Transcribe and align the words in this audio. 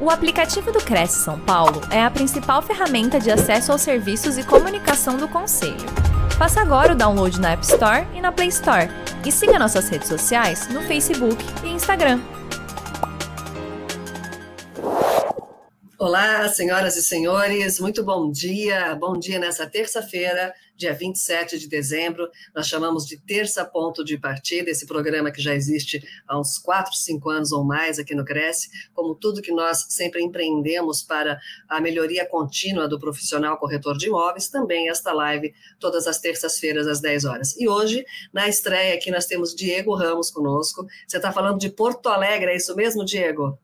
O 0.00 0.10
aplicativo 0.10 0.70
do 0.70 0.78
Cresce 0.78 1.24
São 1.24 1.40
Paulo 1.40 1.80
é 1.90 2.00
a 2.00 2.08
principal 2.08 2.62
ferramenta 2.62 3.18
de 3.18 3.32
acesso 3.32 3.72
aos 3.72 3.82
serviços 3.82 4.38
e 4.38 4.44
comunicação 4.44 5.16
do 5.16 5.26
Conselho. 5.26 5.74
Faça 6.38 6.60
agora 6.60 6.92
o 6.92 6.96
download 6.96 7.40
na 7.40 7.50
App 7.50 7.64
Store 7.64 8.06
e 8.14 8.20
na 8.20 8.30
Play 8.30 8.46
Store. 8.46 8.88
E 9.26 9.32
siga 9.32 9.58
nossas 9.58 9.88
redes 9.88 10.06
sociais 10.06 10.68
no 10.68 10.82
Facebook 10.82 11.44
e 11.64 11.70
Instagram. 11.70 12.20
Olá, 15.98 16.48
senhoras 16.48 16.96
e 16.96 17.02
senhores, 17.02 17.80
muito 17.80 18.04
bom 18.04 18.30
dia. 18.30 18.94
Bom 18.94 19.18
dia 19.18 19.40
nessa 19.40 19.66
terça-feira, 19.66 20.54
dia 20.78 20.94
27 20.94 21.58
de 21.58 21.68
dezembro. 21.68 22.30
Nós 22.54 22.68
chamamos 22.68 23.04
de 23.04 23.18
Terça 23.18 23.64
Ponto 23.64 24.04
de 24.04 24.16
Partida, 24.16 24.70
esse 24.70 24.86
programa 24.86 25.32
que 25.32 25.42
já 25.42 25.52
existe 25.52 26.02
há 26.26 26.38
uns 26.38 26.56
4, 26.56 26.94
5 26.94 27.28
anos 27.28 27.52
ou 27.52 27.64
mais 27.64 27.98
aqui 27.98 28.14
no 28.14 28.24
Cresce, 28.24 28.70
como 28.94 29.14
tudo 29.16 29.42
que 29.42 29.50
nós 29.50 29.86
sempre 29.88 30.22
empreendemos 30.22 31.02
para 31.02 31.38
a 31.68 31.80
melhoria 31.80 32.24
contínua 32.24 32.88
do 32.88 32.98
profissional 32.98 33.58
corretor 33.58 33.98
de 33.98 34.06
imóveis, 34.06 34.48
também 34.48 34.88
esta 34.88 35.12
live 35.12 35.52
todas 35.80 36.06
as 36.06 36.20
terças-feiras 36.20 36.86
às 36.86 37.00
10 37.00 37.24
horas. 37.24 37.56
E 37.58 37.68
hoje, 37.68 38.06
na 38.32 38.48
estreia 38.48 38.94
aqui, 38.94 39.10
nós 39.10 39.26
temos 39.26 39.54
Diego 39.54 39.94
Ramos 39.96 40.30
conosco. 40.30 40.86
Você 41.06 41.16
está 41.16 41.32
falando 41.32 41.58
de 41.58 41.70
Porto 41.70 42.08
Alegre, 42.08 42.52
é 42.52 42.56
isso 42.56 42.76
mesmo, 42.76 43.04
Diego? 43.04 43.58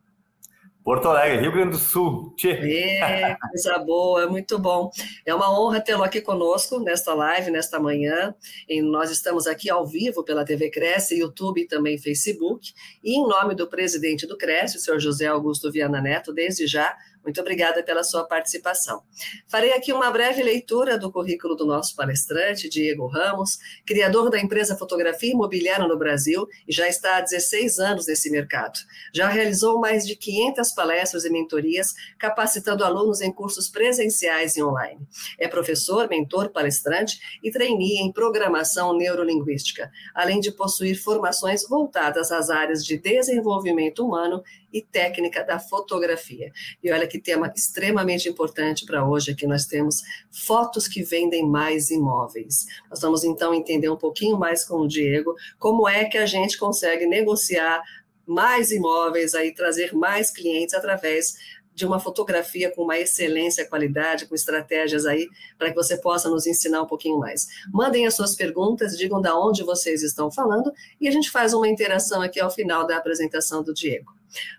Porto 0.85 1.07
Alegre, 1.07 1.39
Rio 1.41 1.51
Grande 1.51 1.71
do 1.71 1.77
Sul. 1.79 2.31
Tchê. 2.37 2.51
É, 2.51 3.35
coisa 3.49 3.79
boa, 3.79 4.29
muito 4.29 4.59
bom. 4.59 4.91
É 5.25 5.33
uma 5.33 5.51
honra 5.59 5.81
tê-lo 5.81 6.03
aqui 6.03 6.21
conosco 6.21 6.79
nesta 6.79 7.11
live, 7.15 7.49
nesta 7.49 7.79
manhã. 7.79 8.35
E 8.69 8.83
nós 8.83 9.09
estamos 9.09 9.47
aqui 9.47 9.67
ao 9.67 9.87
vivo 9.87 10.23
pela 10.23 10.45
TV 10.45 10.69
Cresce, 10.69 11.17
YouTube 11.17 11.59
e 11.61 11.67
também 11.67 11.97
Facebook. 11.97 12.71
E 13.03 13.17
em 13.17 13.27
nome 13.27 13.55
do 13.55 13.67
presidente 13.67 14.27
do 14.27 14.37
Cresce, 14.37 14.77
o 14.77 14.79
senhor 14.79 14.99
José 14.99 15.25
Augusto 15.25 15.71
Viana 15.71 15.99
Neto, 15.99 16.31
desde 16.31 16.67
já, 16.67 16.95
muito 17.25 17.41
obrigada 17.41 17.81
pela 17.81 18.03
sua 18.03 18.23
participação. 18.23 19.01
Farei 19.47 19.73
aqui 19.73 19.91
uma 19.91 20.11
breve 20.11 20.43
leitura 20.43 20.97
do 20.97 21.11
currículo 21.11 21.55
do 21.55 21.65
nosso 21.65 21.95
palestrante, 21.95 22.69
Diego 22.69 23.07
Ramos, 23.07 23.57
criador 23.85 24.29
da 24.29 24.39
empresa 24.39 24.77
Fotografia 24.77 25.31
Imobiliária 25.31 25.87
no 25.87 25.97
Brasil 25.97 26.47
e 26.67 26.71
já 26.71 26.87
está 26.87 27.17
há 27.17 27.21
16 27.21 27.79
anos 27.79 28.05
nesse 28.05 28.29
mercado. 28.29 28.79
Já 29.11 29.27
realizou 29.27 29.79
mais 29.79 30.05
de 30.05 30.15
500 30.15 30.71
palestras 30.73 31.25
e 31.25 31.31
mentorias, 31.31 31.95
capacitando 32.19 32.83
alunos 32.83 33.21
em 33.21 33.31
cursos 33.31 33.69
presenciais 33.69 34.55
e 34.55 34.63
online. 34.63 35.01
É 35.39 35.47
professor, 35.47 36.07
mentor, 36.07 36.49
palestrante 36.49 37.19
e 37.43 37.49
trainee 37.49 37.97
em 37.97 38.11
programação 38.11 38.95
neurolinguística, 38.95 39.89
além 40.13 40.39
de 40.39 40.51
possuir 40.51 41.01
formações 41.01 41.67
voltadas 41.67 42.31
às 42.31 42.51
áreas 42.51 42.85
de 42.85 42.99
desenvolvimento 42.99 44.05
humano 44.05 44.43
e 44.75 44.81
técnica 44.81 45.41
da 45.41 45.57
fotografia. 45.57 46.51
E 46.83 46.91
olha 46.91 47.07
que 47.07 47.17
tema 47.17 47.51
extremamente 47.55 48.27
importante 48.27 48.85
para 48.85 49.07
hoje 49.07 49.31
aqui 49.31 49.47
nós 49.47 49.65
temos 49.65 50.03
fotos 50.29 50.85
que 50.85 51.01
vendem 51.01 51.47
mais 51.47 51.89
imóveis. 51.89 52.65
Nós 52.89 52.99
vamos 52.99 53.23
então 53.23 53.53
entender 53.53 53.87
um 53.89 53.95
pouquinho 53.95 54.37
mais 54.37 54.65
com 54.65 54.81
o 54.81 54.87
Diego 54.87 55.33
como 55.57 55.87
é 55.87 56.03
que 56.03 56.17
a 56.17 56.25
gente 56.25 56.57
consegue 56.57 57.05
negociar 57.05 57.81
mais 58.27 58.71
imóveis 58.71 59.33
aí 59.33 59.53
trazer 59.53 59.93
mais 59.93 60.31
clientes 60.31 60.73
através 60.73 61.35
de 61.75 61.85
uma 61.85 61.99
fotografia 61.99 62.73
com 62.73 62.83
uma 62.83 62.97
excelência 62.97 63.67
qualidade, 63.67 64.25
com 64.25 64.33
estratégias 64.33 65.05
aí, 65.05 65.27
para 65.57 65.69
que 65.69 65.75
você 65.75 65.97
possa 65.97 66.29
nos 66.29 66.47
ensinar 66.47 66.81
um 66.81 66.87
pouquinho 66.87 67.19
mais. 67.19 67.47
Mandem 67.71 68.07
as 68.07 68.15
suas 68.15 68.33
perguntas, 68.33 68.97
digam 68.97 69.21
da 69.21 69.37
onde 69.37 69.61
vocês 69.61 70.01
estão 70.01 70.31
falando 70.31 70.71
e 70.99 71.07
a 71.07 71.11
gente 71.11 71.29
faz 71.29 71.53
uma 71.53 71.67
interação 71.67 72.21
aqui 72.21 72.39
ao 72.39 72.49
final 72.49 72.87
da 72.87 72.95
apresentação 72.97 73.61
do 73.61 73.73
Diego. 73.73 74.11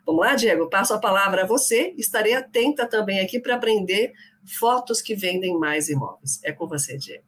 Vamos 0.04 0.20
lá, 0.24 0.34
Diego, 0.34 0.68
passo 0.68 0.92
a 0.94 0.98
palavra 0.98 1.42
a 1.42 1.46
você. 1.46 1.94
Estarei 1.96 2.34
atenta 2.34 2.86
também 2.86 3.20
aqui 3.20 3.40
para 3.40 3.56
aprender 3.56 4.12
fotos 4.58 5.00
que 5.00 5.14
vendem 5.14 5.58
mais 5.58 5.88
imóveis. 5.88 6.40
É 6.44 6.52
com 6.52 6.68
você, 6.68 6.96
Diego. 6.98 7.24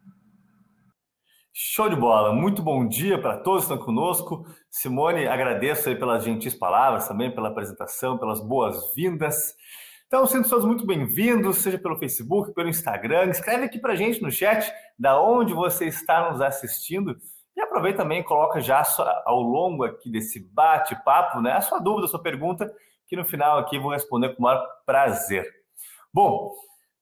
Show 1.60 1.88
de 1.88 1.96
bola, 1.96 2.32
muito 2.32 2.62
bom 2.62 2.86
dia 2.86 3.20
para 3.20 3.36
todos 3.38 3.66
que 3.66 3.72
estão 3.72 3.84
conosco. 3.84 4.46
Simone, 4.70 5.26
agradeço 5.26 5.88
aí 5.88 5.96
pelas 5.96 6.22
gentis 6.22 6.54
palavras, 6.54 7.08
também 7.08 7.34
pela 7.34 7.48
apresentação, 7.48 8.16
pelas 8.16 8.40
boas-vindas. 8.40 9.56
Então, 10.08 10.26
sendo 10.26 10.48
todos 10.48 10.64
muito 10.64 10.86
bem-vindos, 10.86 11.58
seja 11.58 11.78
pelo 11.78 11.98
Facebook, 11.98 12.54
pelo 12.54 12.70
Instagram. 12.70 13.28
Escreve 13.28 13.64
aqui 13.64 13.78
para 13.78 13.94
gente 13.94 14.22
no 14.22 14.30
chat 14.30 14.72
da 14.98 15.20
onde 15.20 15.52
você 15.52 15.84
está 15.84 16.30
nos 16.30 16.40
assistindo. 16.40 17.14
E 17.54 17.60
aproveita 17.60 17.98
também 17.98 18.22
coloca 18.22 18.58
já 18.58 18.82
ao 19.26 19.42
longo 19.42 19.84
aqui 19.84 20.10
desse 20.10 20.40
bate-papo, 20.40 21.42
né, 21.42 21.52
a 21.52 21.60
sua 21.60 21.78
dúvida, 21.78 22.06
a 22.06 22.08
sua 22.08 22.22
pergunta, 22.22 22.74
que 23.06 23.16
no 23.16 23.24
final 23.26 23.58
aqui 23.58 23.78
vou 23.78 23.92
responder 23.92 24.30
com 24.30 24.38
o 24.38 24.42
maior 24.44 24.66
prazer. 24.86 25.46
Bom, 26.10 26.54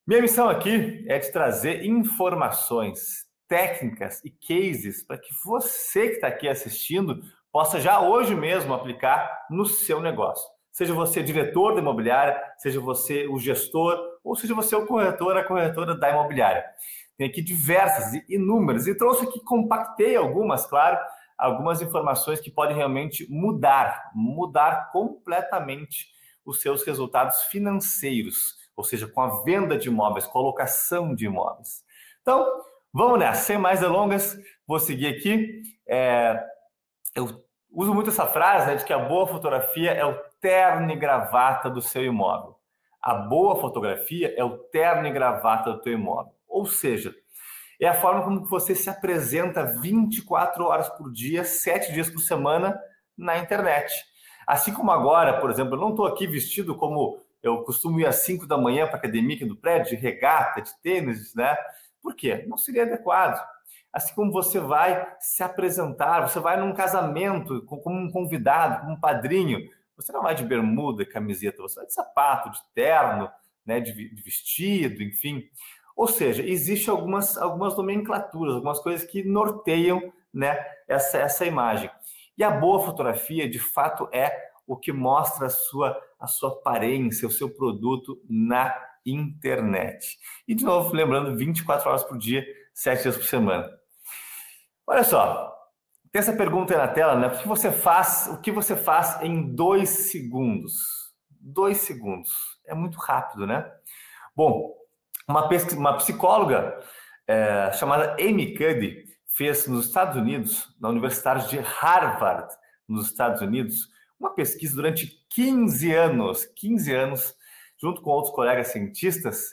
minha 0.05 0.21
missão 0.21 0.49
aqui 0.49 1.07
é 1.07 1.21
te 1.21 1.31
trazer 1.31 1.85
informações, 1.85 3.25
técnicas 3.47 4.21
e 4.25 4.31
cases 4.31 5.07
para 5.07 5.17
que 5.17 5.33
você 5.45 6.09
que 6.09 6.15
está 6.15 6.27
aqui 6.27 6.49
assistindo 6.49 7.21
possa 7.53 7.79
já 7.79 8.01
hoje 8.01 8.35
mesmo 8.35 8.75
aplicar 8.75 9.47
no 9.49 9.65
seu 9.65 10.01
negócio. 10.01 10.56
Seja 10.77 10.93
você 10.93 11.23
diretor 11.23 11.73
da 11.73 11.81
imobiliária, 11.81 12.39
seja 12.59 12.79
você 12.79 13.27
o 13.29 13.39
gestor, 13.39 13.99
ou 14.23 14.37
seja 14.37 14.55
você 14.55 14.77
o 14.77 14.85
corretor, 14.85 15.35
a 15.35 15.43
corretora 15.43 15.97
da 15.97 16.11
imobiliária. 16.11 16.63
Tem 17.17 17.27
aqui 17.27 17.41
diversas 17.41 18.13
inúmeras. 18.29 18.87
E 18.87 18.95
trouxe 18.95 19.25
aqui, 19.25 19.41
compactei 19.43 20.17
algumas, 20.17 20.67
claro, 20.67 20.99
algumas 21.39 21.81
informações 21.81 22.41
que 22.41 22.51
podem 22.51 22.77
realmente 22.77 23.27
mudar, 23.31 24.11
mudar 24.15 24.91
completamente 24.93 26.09
os 26.45 26.61
seus 26.61 26.85
resultados 26.85 27.45
financeiros, 27.45 28.57
ou 28.77 28.85
seja, 28.85 29.09
com 29.09 29.23
a 29.23 29.43
venda 29.45 29.79
de 29.79 29.89
imóveis, 29.89 30.27
colocação 30.27 31.15
de 31.15 31.25
imóveis. 31.25 31.83
Então, 32.21 32.47
vamos 32.93 33.19
nessa, 33.19 33.45
sem 33.45 33.57
mais 33.57 33.81
delongas, 33.81 34.39
vou 34.67 34.79
seguir 34.79 35.07
aqui. 35.07 35.63
É, 35.89 36.39
eu 37.15 37.47
uso 37.71 37.95
muito 37.95 38.11
essa 38.11 38.27
frase 38.27 38.67
né, 38.67 38.75
de 38.75 38.85
que 38.85 38.93
a 38.93 38.99
boa 38.99 39.27
fotografia 39.27 39.93
é 39.93 40.05
o 40.05 40.27
terno 40.41 40.91
e 40.91 40.97
gravata 40.97 41.69
do 41.69 41.81
seu 41.83 42.05
imóvel. 42.05 42.57
A 43.03 43.15
boa 43.15 43.61
fotografia 43.61 44.35
é 44.37 44.45
o 44.45 44.59
terno 44.59 45.07
e 45.07 45.13
gravata 45.13 45.73
do 45.73 45.81
teu 45.81 45.93
imóvel. 45.93 46.33
Ou 46.49 46.67
seja, 46.67 47.15
é 47.81 47.87
a 47.87 47.95
forma 47.95 48.25
como 48.25 48.45
você 48.47 48.75
se 48.75 48.89
apresenta 48.89 49.79
24 49.81 50.65
horas 50.65 50.89
por 50.89 51.13
dia, 51.13 51.45
7 51.45 51.93
dias 51.93 52.11
por 52.11 52.21
semana 52.21 52.79
na 53.17 53.39
internet. 53.39 53.93
Assim 54.47 54.73
como 54.73 54.91
agora, 54.91 55.41
por 55.41 55.51
exemplo, 55.51 55.75
eu 55.75 55.81
não 55.81 55.91
estou 55.91 56.07
aqui 56.07 56.27
vestido 56.27 56.75
como 56.75 57.19
eu 57.43 57.63
costumo 57.63 58.01
ir 58.01 58.07
às 58.07 58.17
5 58.17 58.47
da 58.47 58.57
manhã 58.57 58.87
para 58.87 58.97
a 58.97 58.99
academia 58.99 59.37
aqui 59.37 59.45
do 59.45 59.57
prédio, 59.57 59.97
de 59.97 60.03
regata, 60.03 60.63
de 60.63 60.71
tênis, 60.83 61.35
né? 61.35 61.57
Por 62.03 62.15
quê? 62.15 62.45
Não 62.49 62.57
seria 62.57 62.83
adequado. 62.83 63.41
Assim 63.93 64.15
como 64.15 64.33
você 64.33 64.61
vai 64.61 65.07
se 65.21 65.43
apresentar, 65.43 66.29
você 66.29 66.39
vai 66.39 66.57
num 66.57 66.73
casamento 66.73 67.65
como 67.67 67.97
um 67.97 68.11
convidado, 68.11 68.81
como 68.81 68.93
um 68.93 69.01
padrinho, 69.01 69.61
você 69.97 70.13
não 70.13 70.23
vai 70.23 70.35
de 70.35 70.45
bermuda 70.45 71.03
e 71.03 71.07
camiseta, 71.07 71.63
você 71.63 71.77
vai 71.77 71.87
de 71.87 71.95
sapato, 71.95 72.51
de 72.51 72.59
terno, 72.75 73.31
né, 73.65 73.81
de, 73.81 73.93
de 73.93 74.23
vestido, 74.23 75.03
enfim. 75.03 75.49
Ou 75.97 76.07
seja, 76.07 76.43
existem 76.47 76.93
algumas, 76.93 77.39
algumas 77.39 77.77
nomenclaturas, 77.77 78.55
algumas 78.55 78.79
coisas 78.81 79.09
que 79.09 79.25
norteiam 79.25 80.13
né, 80.33 80.59
essa, 80.87 81.19
essa 81.19 81.47
imagem. 81.47 81.91
E 82.37 82.45
a 82.45 82.51
boa 82.51 82.85
fotografia, 82.85 83.49
de 83.49 83.59
fato, 83.59 84.09
é 84.13 84.51
o 84.67 84.77
que 84.77 84.93
mostra 84.93 85.47
a 85.47 85.51
sua, 85.51 85.99
a 86.21 86.27
sua 86.27 86.51
aparência, 86.51 87.27
o 87.27 87.31
seu 87.31 87.49
produto 87.49 88.21
na 88.29 88.75
internet. 89.07 90.19
E, 90.47 90.55
de 90.55 90.65
novo, 90.65 90.95
lembrando, 90.95 91.37
24 91.37 91.89
horas 91.89 92.05
por 92.05 92.19
dia, 92.19 92.45
7 92.75 93.03
dias 93.03 93.17
por 93.17 93.25
semana. 93.25 93.71
Olha 94.87 95.03
só, 95.03 95.56
tem 96.17 96.21
essa 96.21 96.33
pergunta 96.33 96.73
aí 96.73 96.79
na 96.79 96.89
tela, 96.89 97.15
né? 97.15 97.27
O 97.27 97.39
que 97.39 97.47
você 97.47 97.71
faz, 97.71 98.27
o 98.33 98.41
que 98.41 98.51
você 98.51 98.75
faz 98.75 99.21
em 99.21 99.55
dois 99.55 99.91
segundos? 100.11 100.73
Dois 101.39 101.77
segundos. 101.83 102.31
É 102.67 102.75
muito 102.75 102.97
rápido, 102.97 103.47
né? 103.47 103.71
Bom, 104.35 104.75
uma, 105.29 105.47
uma 105.77 105.97
psicóloga 105.99 106.81
é, 107.27 107.71
chamada 107.73 108.17
Amy 108.19 108.55
Cuddy 108.55 109.05
fez 109.27 109.67
nos 109.67 109.89
Estados 109.89 110.17
Unidos, 110.17 110.75
na 110.81 110.89
Universidade 110.89 111.51
de 111.51 111.59
Harvard, 111.59 112.51
nos 112.89 113.09
Estados 113.09 113.43
Unidos, 113.43 113.91
uma 114.19 114.31
pesquisa 114.31 114.75
durante 114.75 115.23
15 115.29 115.93
anos, 115.93 116.47
15 116.47 116.95
anos, 116.95 117.35
junto 117.79 118.01
com 118.01 118.09
outros 118.09 118.35
colegas 118.35 118.69
cientistas, 118.69 119.51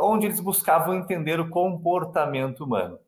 onde 0.00 0.26
eles 0.26 0.40
buscavam 0.40 0.96
entender 0.96 1.38
o 1.38 1.48
comportamento 1.48 2.64
humano. 2.64 2.98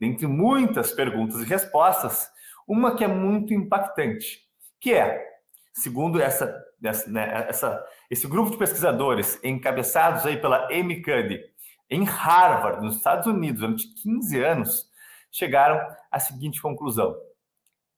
Dentre 0.00 0.26
muitas 0.26 0.92
perguntas 0.92 1.40
e 1.40 1.44
respostas, 1.44 2.28
uma 2.66 2.96
que 2.96 3.04
é 3.04 3.08
muito 3.08 3.54
impactante, 3.54 4.40
que 4.80 4.92
é, 4.92 5.24
segundo 5.72 6.20
essa 6.20 6.62
dessa, 6.80 7.10
né, 7.10 7.46
essa, 7.48 7.82
esse 8.10 8.26
grupo 8.26 8.50
de 8.50 8.58
pesquisadores 8.58 9.38
encabeçados 9.42 10.26
aí 10.26 10.36
pela 10.36 10.66
Amy 10.66 11.02
Cuddy 11.02 11.40
em 11.88 12.04
Harvard, 12.04 12.84
nos 12.84 12.96
Estados 12.96 13.26
Unidos, 13.26 13.60
durante 13.60 13.94
15 14.02 14.42
anos, 14.42 14.90
chegaram 15.30 15.80
à 16.10 16.18
seguinte 16.18 16.60
conclusão: 16.60 17.16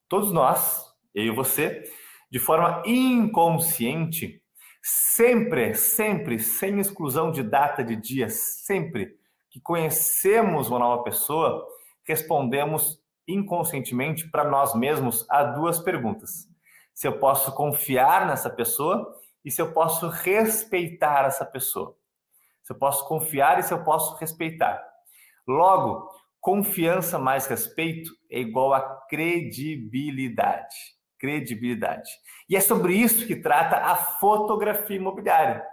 todos 0.07 0.31
nós, 0.31 0.85
eu 1.13 1.25
e 1.25 1.31
você, 1.31 1.83
de 2.31 2.39
forma 2.39 2.81
inconsciente, 2.85 4.41
Sempre, 4.89 5.75
sempre, 5.75 6.39
sem 6.39 6.79
exclusão 6.79 7.29
de 7.29 7.43
data, 7.43 7.83
de 7.83 7.93
dia, 7.93 8.29
sempre 8.29 9.17
que 9.49 9.59
conhecemos 9.59 10.69
uma 10.69 10.79
nova 10.79 11.03
pessoa, 11.03 11.67
respondemos 12.07 12.99
inconscientemente 13.27 14.29
para 14.29 14.49
nós 14.49 14.73
mesmos 14.73 15.25
a 15.29 15.43
duas 15.43 15.79
perguntas: 15.79 16.47
se 16.93 17.07
eu 17.07 17.19
posso 17.19 17.53
confiar 17.53 18.25
nessa 18.25 18.49
pessoa 18.49 19.13
e 19.43 19.51
se 19.51 19.61
eu 19.61 19.73
posso 19.73 20.07
respeitar 20.07 21.25
essa 21.25 21.45
pessoa. 21.45 21.95
Se 22.63 22.73
eu 22.73 22.77
posso 22.77 23.07
confiar 23.07 23.59
e 23.59 23.63
se 23.63 23.73
eu 23.73 23.83
posso 23.83 24.17
respeitar. 24.17 24.83
Logo, 25.47 26.09
confiança 26.41 27.17
mais 27.17 27.47
respeito 27.47 28.11
é 28.29 28.39
igual 28.39 28.73
a 28.73 28.81
credibilidade. 29.07 30.75
Credibilidade. 31.17 32.09
E 32.49 32.55
é 32.55 32.59
sobre 32.59 32.93
isso 32.93 33.25
que 33.25 33.37
trata 33.37 33.77
a 33.77 33.95
fotografia 33.95 34.97
imobiliária. 34.97 35.65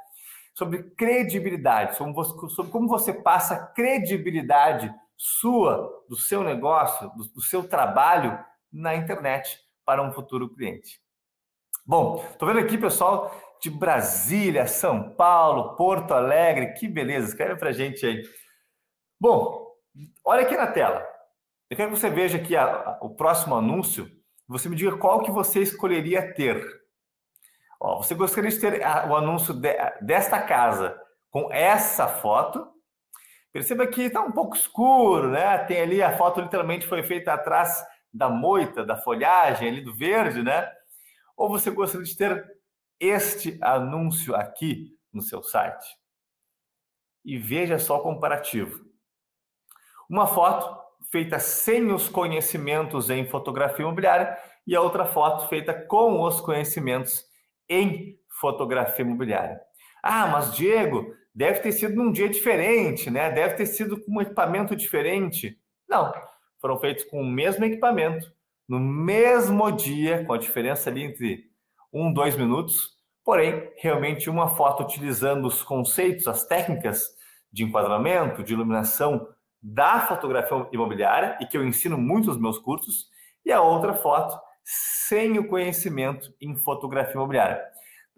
Sobre 0.55 0.85
credibilidade, 0.97 1.97
sobre, 1.97 2.15
como 2.71 2.87
você 2.87 3.13
passa 3.13 3.67
credibilidade 3.75 4.95
sua, 5.25 6.05
do 6.07 6.17
seu 6.17 6.45
negócio, 6.45 7.11
do, 7.17 7.25
do 7.25 7.41
seu 7.41 7.67
trabalho 7.67 8.39
na 8.71 8.95
internet 8.95 9.59
para 9.83 10.03
um 10.03 10.13
futuro 10.13 10.55
cliente. 10.55 11.01
Bom, 11.87 12.23
estou 12.31 12.47
vendo 12.47 12.61
aqui, 12.61 12.77
pessoal, 12.77 13.35
de 13.59 13.71
Brasília, 13.71 14.67
São 14.67 15.15
Paulo, 15.15 15.77
Porto 15.77 16.13
Alegre, 16.13 16.75
que 16.75 16.87
beleza, 16.87 17.29
escreve 17.29 17.57
para 17.57 17.73
gente 17.73 18.05
aí. 18.05 18.23
Bom, 19.19 19.67
olha 20.23 20.43
aqui 20.43 20.59
na 20.59 20.67
tela. 20.67 21.03
Eu 21.71 21.77
quero 21.79 21.91
que 21.91 21.99
você 21.99 22.11
veja 22.11 22.37
aqui 22.37 22.55
a, 22.55 22.65
a, 22.65 22.99
o 23.01 23.17
próximo 23.17 23.55
anúncio. 23.55 24.07
Você 24.47 24.69
me 24.69 24.77
diga 24.77 24.99
qual 24.99 25.23
que 25.23 25.31
você 25.31 25.63
escolheria 25.63 26.35
ter. 26.35 26.63
Ó, 27.81 28.03
você 28.03 28.15
gostaria 28.15 28.51
de 28.51 28.61
ter 28.61 28.85
a, 28.85 29.07
o 29.07 29.17
anúncio 29.17 29.55
de, 29.55 29.75
desta 30.03 30.43
casa 30.43 31.01
com 31.31 31.51
essa 31.51 32.07
foto 32.07 32.74
Perceba 33.55 33.87
que 33.87 34.03
está 34.03 34.21
um 34.21 34.33
pouco 34.33 34.57
escuro, 34.57 35.31
né? 35.31 35.59
Tem 35.59 35.81
ali 35.81 36.03
a 36.03 36.17
foto 36.17 36.41
literalmente 36.41 36.89
foi 36.89 37.05
feita 37.05 37.33
atrás 37.33 37.87
da 38.13 38.29
moita, 38.29 38.85
da 38.85 38.97
folhagem 38.97 39.69
ali 39.69 39.81
do 39.81 39.95
verde, 39.95 40.43
né? 40.43 40.69
Ou 41.37 41.49
você 41.49 41.71
gostaria 41.71 42.05
de 42.05 42.17
ter 42.17 42.45
este 42.99 43.57
anúncio 43.63 44.35
aqui 44.35 44.99
no 45.13 45.23
seu 45.23 45.41
site? 45.41 45.87
E 47.25 47.39
veja 47.39 47.79
só 47.79 47.99
o 47.99 48.03
comparativo. 48.03 48.85
Uma 50.11 50.27
foto 50.27 50.77
feita 51.13 51.39
sem 51.39 51.93
os 51.93 52.09
conhecimentos 52.09 53.09
em 53.09 53.25
fotografia 53.25 53.85
imobiliária 53.85 54.37
e 54.67 54.75
a 54.75 54.81
outra 54.81 55.07
foto 55.07 55.47
feita 55.47 55.73
com 55.73 56.21
os 56.23 56.41
conhecimentos 56.41 57.25
em 57.69 58.19
fotografia 58.41 59.05
imobiliária. 59.05 59.61
Ah, 60.03 60.27
mas 60.27 60.53
Diego, 60.57 61.15
deve 61.35 61.61
ter 61.61 61.73
sido 61.73 61.97
num 61.97 62.13
dia 62.13 62.29
diferente, 62.29 63.11
né? 63.11 63.31
Deve 63.31 63.55
ter 63.55 63.67
sido 63.67 64.01
com 64.01 64.13
um 64.13 64.21
equipamento 64.21 64.77
diferente. 64.77 65.59
Não, 65.89 66.13
foram 66.61 66.79
feitos 66.79 67.05
com 67.05 67.21
o 67.21 67.27
mesmo 67.27 67.65
equipamento, 67.65 68.33
no 68.69 68.79
mesmo 68.79 69.71
dia, 69.73 70.25
com 70.25 70.33
a 70.33 70.39
diferença 70.39 70.89
ali 70.89 71.03
entre 71.03 71.51
um, 71.93 72.13
dois 72.13 72.37
minutos, 72.37 72.95
porém, 73.25 73.71
realmente 73.77 74.31
uma 74.31 74.55
foto 74.55 74.83
utilizando 74.83 75.47
os 75.47 75.63
conceitos, 75.63 76.27
as 76.27 76.47
técnicas 76.47 77.07
de 77.53 77.65
enquadramento, 77.65 78.43
de 78.43 78.53
iluminação 78.53 79.29
da 79.63 80.01
fotografia 80.01 80.67
imobiliária, 80.73 81.39
e 81.41 81.47
que 81.47 81.57
eu 81.57 81.65
ensino 81.65 81.97
muito 81.99 82.29
nos 82.29 82.39
meus 82.39 82.59
cursos, 82.59 83.09
e 83.45 83.53
a 83.53 83.61
outra 83.61 83.95
foto 83.95 84.39
sem 84.65 85.39
o 85.39 85.47
conhecimento 85.47 86.33
em 86.41 86.57
fotografia 86.57 87.15
imobiliária. 87.15 87.63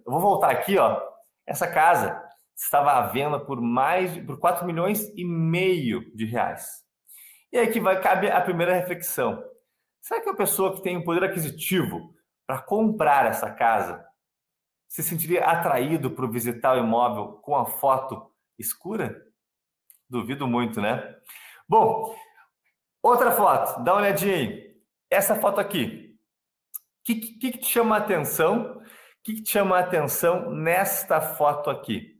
Eu 0.04 0.12
vou 0.12 0.20
voltar 0.20 0.50
aqui, 0.50 0.78
ó. 0.78 1.00
Essa 1.44 1.66
casa 1.66 2.22
estava 2.56 2.92
à 2.92 3.02
venda 3.02 3.38
por 3.38 3.60
mais 3.60 4.16
por 4.24 4.38
4 4.38 4.64
milhões 4.64 5.08
e 5.14 5.24
meio 5.24 6.10
de 6.14 6.24
reais. 6.24 6.84
E 7.52 7.58
aí 7.58 7.70
que 7.70 7.78
vai 7.78 8.00
cabe 8.00 8.30
a 8.30 8.40
primeira 8.40 8.74
reflexão. 8.74 9.44
Será 10.00 10.20
que 10.20 10.30
a 10.30 10.34
pessoa 10.34 10.74
que 10.74 10.82
tem 10.82 10.96
um 10.96 11.04
poder 11.04 11.24
aquisitivo 11.24 12.14
para 12.46 12.62
comprar 12.62 13.26
essa 13.26 13.50
casa 13.50 14.04
se 14.88 15.02
sentiria 15.02 15.44
atraído 15.44 16.10
para 16.10 16.26
visitar 16.28 16.76
o 16.76 16.78
imóvel 16.78 17.34
com 17.42 17.54
a 17.54 17.66
foto 17.66 18.32
escura? 18.58 19.22
Duvido 20.08 20.46
muito, 20.46 20.80
né? 20.80 21.14
Bom, 21.68 22.16
outra 23.02 23.32
foto, 23.32 23.82
dá 23.82 23.92
uma 23.92 24.02
olhadinha 24.02 24.36
aí. 24.36 24.76
Essa 25.10 25.34
foto 25.34 25.60
aqui. 25.60 26.16
O 26.74 27.04
que, 27.04 27.14
que, 27.14 27.50
que, 27.52 27.58
te 27.58 27.66
chama 27.66 27.96
a 27.96 27.98
atenção? 27.98 28.78
O 28.78 28.82
que, 29.22 29.34
que 29.34 29.42
te 29.42 29.50
chama 29.50 29.76
a 29.76 29.80
atenção 29.80 30.50
nesta 30.50 31.20
foto 31.20 31.68
aqui? 31.68 32.15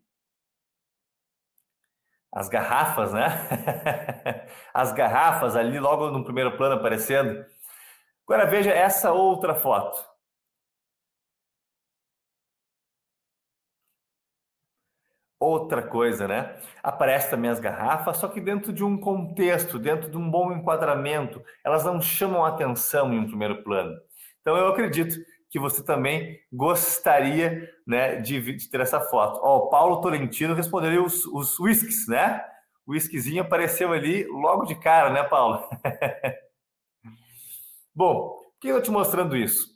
As 2.36 2.50
garrafas, 2.50 3.14
né? 3.14 3.28
as 4.74 4.92
garrafas 4.92 5.56
ali 5.56 5.80
logo 5.80 6.10
no 6.10 6.22
primeiro 6.22 6.54
plano 6.54 6.74
aparecendo. 6.74 7.46
Agora 8.28 8.44
veja 8.46 8.70
essa 8.70 9.10
outra 9.10 9.54
foto. 9.54 9.98
Outra 15.40 15.82
coisa, 15.82 16.28
né? 16.28 16.58
Aparece 16.82 17.30
também 17.30 17.50
as 17.50 17.58
garrafas, 17.58 18.18
só 18.18 18.28
que 18.28 18.40
dentro 18.40 18.70
de 18.70 18.84
um 18.84 18.98
contexto, 18.98 19.78
dentro 19.78 20.10
de 20.10 20.18
um 20.18 20.30
bom 20.30 20.52
enquadramento. 20.52 21.42
Elas 21.64 21.84
não 21.84 22.02
chamam 22.02 22.44
atenção 22.44 23.14
em 23.14 23.18
um 23.18 23.26
primeiro 23.26 23.62
plano. 23.62 23.98
Então 24.42 24.56
eu 24.58 24.68
acredito 24.68 25.16
que 25.56 25.60
você 25.60 25.82
também 25.82 26.38
gostaria 26.52 27.66
né, 27.86 28.16
de, 28.16 28.56
de 28.56 28.68
ter 28.68 28.78
essa 28.82 29.00
foto. 29.00 29.40
Ó, 29.42 29.56
o 29.56 29.68
Paulo 29.70 30.02
Tolentino 30.02 30.52
respondeu 30.52 31.02
os, 31.02 31.24
os 31.24 31.58
whiskies, 31.58 32.06
né? 32.06 32.44
O 32.86 32.92
whiskyzinho 32.92 33.40
apareceu 33.40 33.90
ali 33.90 34.26
logo 34.26 34.66
de 34.66 34.74
cara, 34.74 35.08
né, 35.08 35.22
Paulo? 35.22 35.66
Bom, 37.94 38.38
por 38.38 38.60
que 38.60 38.68
eu 38.68 38.76
estou 38.76 38.92
te 38.92 38.98
mostrando 38.98 39.34
isso? 39.34 39.66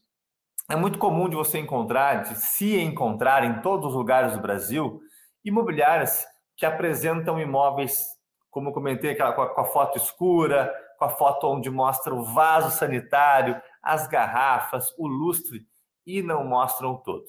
É 0.70 0.76
muito 0.76 0.98
comum 0.98 1.30
de 1.30 1.34
você 1.34 1.58
encontrar, 1.58 2.24
de 2.24 2.38
se 2.38 2.78
encontrar 2.78 3.42
em 3.42 3.62
todos 3.62 3.86
os 3.86 3.94
lugares 3.94 4.34
do 4.34 4.42
Brasil, 4.42 5.00
imobiliárias 5.42 6.26
que 6.58 6.66
apresentam 6.66 7.40
imóveis, 7.40 8.04
como 8.50 8.68
eu 8.68 8.74
comentei, 8.74 9.14
com 9.14 9.22
a 9.22 9.64
foto 9.64 9.96
escura, 9.96 10.70
com 10.98 11.06
a 11.06 11.08
foto 11.08 11.46
onde 11.46 11.70
mostra 11.70 12.14
o 12.14 12.22
vaso 12.22 12.70
sanitário, 12.70 13.58
as 13.82 14.06
garrafas, 14.06 14.92
o 14.98 15.08
lustre 15.08 15.69
e 16.18 16.22
não 16.22 16.44
mostram 16.44 16.96
todo. 16.96 17.26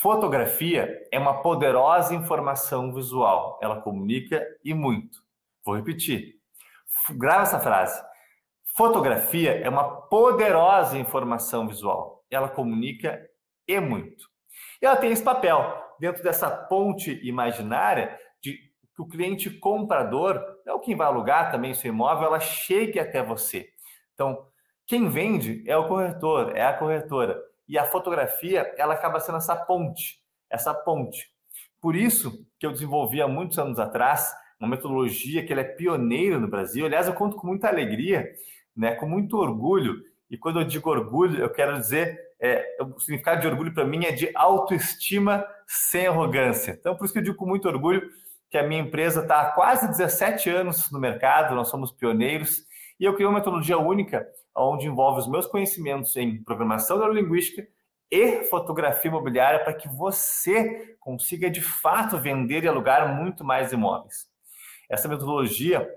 Fotografia 0.00 1.06
é 1.12 1.18
uma 1.18 1.42
poderosa 1.42 2.14
informação 2.14 2.92
visual. 2.94 3.58
Ela 3.62 3.80
comunica 3.80 4.42
e 4.64 4.72
muito. 4.72 5.22
Vou 5.64 5.76
repetir. 5.76 6.36
Grava 7.10 7.42
essa 7.42 7.60
frase. 7.60 8.02
Fotografia 8.76 9.60
é 9.60 9.68
uma 9.68 9.84
poderosa 9.84 10.96
informação 10.98 11.68
visual. 11.68 12.24
Ela 12.30 12.48
comunica 12.48 13.20
e 13.68 13.78
muito. 13.78 14.28
Ela 14.80 14.96
tem 14.96 15.12
esse 15.12 15.22
papel 15.22 15.82
dentro 16.00 16.22
dessa 16.22 16.50
ponte 16.50 17.20
imaginária 17.26 18.18
de 18.42 18.58
que 18.94 19.02
o 19.02 19.08
cliente 19.08 19.50
comprador, 19.50 20.40
é 20.66 20.72
o 20.72 20.80
quem 20.80 20.96
vai 20.96 21.06
alugar 21.06 21.50
também 21.50 21.74
seu 21.74 21.90
imóvel, 21.90 22.26
ela 22.26 22.40
chegue 22.40 22.98
até 22.98 23.22
você. 23.22 23.68
Então, 24.14 24.46
quem 24.86 25.08
vende 25.08 25.62
é 25.66 25.76
o 25.76 25.88
corretor, 25.88 26.56
é 26.56 26.62
a 26.62 26.72
corretora. 26.72 27.40
E 27.68 27.78
a 27.78 27.84
fotografia, 27.84 28.72
ela 28.76 28.94
acaba 28.94 29.20
sendo 29.20 29.38
essa 29.38 29.56
ponte, 29.56 30.20
essa 30.50 30.74
ponte. 30.74 31.30
Por 31.80 31.96
isso 31.96 32.46
que 32.58 32.66
eu 32.66 32.72
desenvolvi 32.72 33.20
há 33.20 33.28
muitos 33.28 33.58
anos 33.58 33.78
atrás 33.78 34.34
uma 34.58 34.68
metodologia 34.68 35.44
que 35.44 35.52
ela 35.52 35.62
é 35.62 35.64
pioneira 35.64 36.38
no 36.38 36.48
Brasil. 36.48 36.86
Aliás, 36.86 37.06
eu 37.06 37.14
conto 37.14 37.36
com 37.36 37.46
muita 37.46 37.68
alegria, 37.68 38.30
né, 38.76 38.94
com 38.94 39.06
muito 39.06 39.36
orgulho. 39.36 40.02
E 40.30 40.38
quando 40.38 40.60
eu 40.60 40.64
digo 40.64 40.88
orgulho, 40.90 41.40
eu 41.40 41.50
quero 41.50 41.78
dizer, 41.78 42.18
é, 42.40 42.76
o 42.80 42.98
significado 42.98 43.40
de 43.40 43.46
orgulho 43.46 43.74
para 43.74 43.84
mim 43.84 44.04
é 44.04 44.12
de 44.12 44.30
autoestima 44.34 45.46
sem 45.66 46.06
arrogância. 46.06 46.76
Então, 46.78 46.96
por 46.96 47.04
isso 47.04 47.12
que 47.12 47.18
eu 47.18 47.24
digo 47.24 47.36
com 47.36 47.46
muito 47.46 47.68
orgulho 47.68 48.08
que 48.50 48.58
a 48.58 48.62
minha 48.62 48.80
empresa 48.80 49.22
está 49.22 49.40
há 49.40 49.50
quase 49.50 49.88
17 49.88 50.48
anos 50.48 50.90
no 50.90 51.00
mercado, 51.00 51.54
nós 51.54 51.68
somos 51.68 51.90
pioneiros, 51.90 52.64
e 53.00 53.04
eu 53.04 53.12
criei 53.14 53.26
uma 53.26 53.38
metodologia 53.38 53.78
única 53.78 54.26
onde 54.56 54.86
envolve 54.86 55.20
os 55.20 55.28
meus 55.28 55.46
conhecimentos 55.46 56.16
em 56.16 56.42
programação 56.42 56.98
neurolinguística 56.98 57.66
e 58.10 58.44
fotografia 58.44 59.10
imobiliária 59.10 59.64
para 59.64 59.74
que 59.74 59.88
você 59.88 60.96
consiga 61.00 61.50
de 61.50 61.60
fato 61.60 62.18
vender 62.18 62.62
e 62.62 62.68
alugar 62.68 63.16
muito 63.16 63.42
mais 63.42 63.72
imóveis. 63.72 64.28
Essa 64.88 65.08
metodologia, 65.08 65.88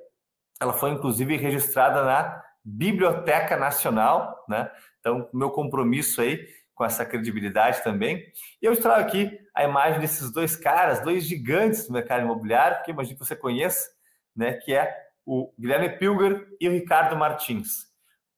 ela 0.59 0.73
foi 0.73 0.91
inclusive 0.91 1.37
registrada 1.37 2.03
na 2.03 2.43
Biblioteca 2.63 3.55
Nacional, 3.55 4.43
né? 4.47 4.71
Então, 4.99 5.29
meu 5.33 5.51
compromisso 5.51 6.21
aí 6.21 6.47
com 6.73 6.85
essa 6.85 7.05
credibilidade 7.05 7.83
também. 7.83 8.23
E 8.61 8.65
eu 8.65 8.79
trago 8.79 9.01
aqui 9.01 9.39
a 9.53 9.63
imagem 9.63 9.99
desses 9.99 10.31
dois 10.31 10.55
caras, 10.55 11.01
dois 11.01 11.23
gigantes 11.23 11.87
do 11.87 11.93
mercado 11.93 12.23
imobiliário, 12.23 12.83
que 12.83 12.91
imagino 12.91 13.17
que 13.17 13.25
você 13.25 13.35
conheça, 13.35 13.89
né? 14.35 14.53
Que 14.53 14.75
é 14.75 14.95
o 15.25 15.51
Guilherme 15.59 15.97
Pilger 15.97 16.47
e 16.59 16.69
o 16.69 16.71
Ricardo 16.71 17.17
Martins 17.17 17.86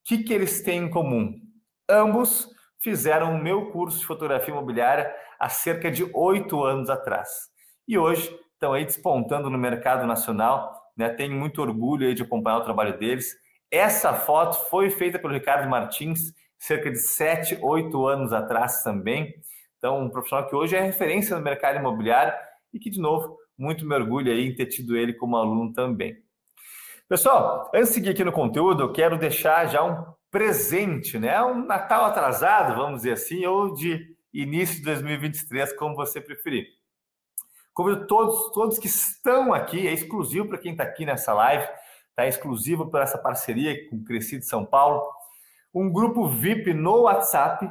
que, 0.06 0.24
que 0.24 0.34
eles 0.34 0.62
têm 0.62 0.86
em 0.86 0.90
comum? 0.90 1.36
Ambos 1.90 2.48
fizeram 2.82 3.36
o 3.36 3.44
meu 3.44 3.72
curso 3.72 4.00
de 4.00 4.06
fotografia 4.06 4.54
imobiliária 4.54 5.14
há 5.40 5.50
cerca 5.50 5.92
de 5.92 6.10
oito 6.14 6.64
anos 6.64 6.90
atrás. 6.90 7.30
E 7.88 7.98
hoje 7.98 8.34
estão 8.54 8.74
aí 8.74 8.86
despontando 8.86 9.50
no 9.50 9.58
mercado 9.58 10.06
nacional, 10.06 10.74
né? 10.96 11.10
Tenho 11.10 11.36
muito 11.36 11.62
orgulho 11.62 12.08
aí 12.08 12.14
de 12.14 12.24
acompanhar 12.24 12.58
o 12.58 12.64
trabalho 12.64 12.98
deles. 12.98 13.36
Essa 13.72 14.14
foto 14.14 14.70
foi 14.70 14.90
feita 14.90 15.20
pelo 15.20 15.34
Ricardo 15.34 15.70
Martins 15.70 16.34
cerca 16.58 16.92
de 16.92 17.00
sete, 17.00 17.58
oito 17.62 18.06
anos 18.06 18.34
atrás 18.34 18.84
também. 18.84 19.34
Então, 19.78 20.04
um 20.04 20.10
profissional 20.10 20.48
que 20.48 20.56
hoje 20.56 20.76
é 20.76 20.82
referência 20.82 21.36
no 21.38 21.42
mercado 21.42 21.80
imobiliário 21.80 22.34
e 22.74 22.80
que, 22.80 22.90
de 22.90 23.00
novo, 23.00 23.38
muito 23.58 23.88
me 23.88 23.96
orgulho 23.96 24.32
aí 24.32 24.46
em 24.46 24.54
ter 24.54 24.66
tido 24.66 24.98
ele 24.98 25.14
como 25.14 25.38
aluno 25.38 25.72
também. 25.72 26.18
Pessoal, 27.10 27.72
antes 27.74 27.88
de 27.88 27.96
seguir 27.96 28.10
aqui 28.12 28.24
no 28.24 28.32
conteúdo, 28.32 28.84
eu 28.84 28.94
quero 28.94 29.18
deixar 29.18 29.66
já 29.66 29.84
um 29.84 30.14
presente, 30.30 31.18
né? 31.18 31.42
Um 31.42 31.66
Natal 31.66 32.06
atrasado, 32.06 32.76
vamos 32.76 32.98
dizer 32.98 33.14
assim, 33.14 33.44
ou 33.48 33.74
de 33.74 34.16
início 34.32 34.76
de 34.76 34.84
2023, 34.84 35.74
como 35.74 35.96
você 35.96 36.22
preferir. 36.22 36.68
Convido 37.74 38.06
todos, 38.06 38.52
todos 38.52 38.78
que 38.78 38.86
estão 38.86 39.52
aqui, 39.56 39.88
é 39.88 39.92
exclusivo 39.92 40.50
para 40.50 40.60
quem 40.60 40.74
está 40.74 40.84
aqui 40.84 41.04
nessa 41.04 41.34
live, 41.34 41.66
tá? 42.16 42.26
É 42.26 42.30
exclusivo 42.30 42.92
para 42.92 43.06
essa 43.06 43.18
parceria 43.18 43.90
com 43.90 43.96
o 43.96 44.04
Crescido 44.04 44.46
São 44.46 44.64
Paulo, 44.64 45.02
um 45.74 45.92
grupo 45.92 46.28
VIP 46.28 46.76
no 46.76 47.02
WhatsApp 47.02 47.68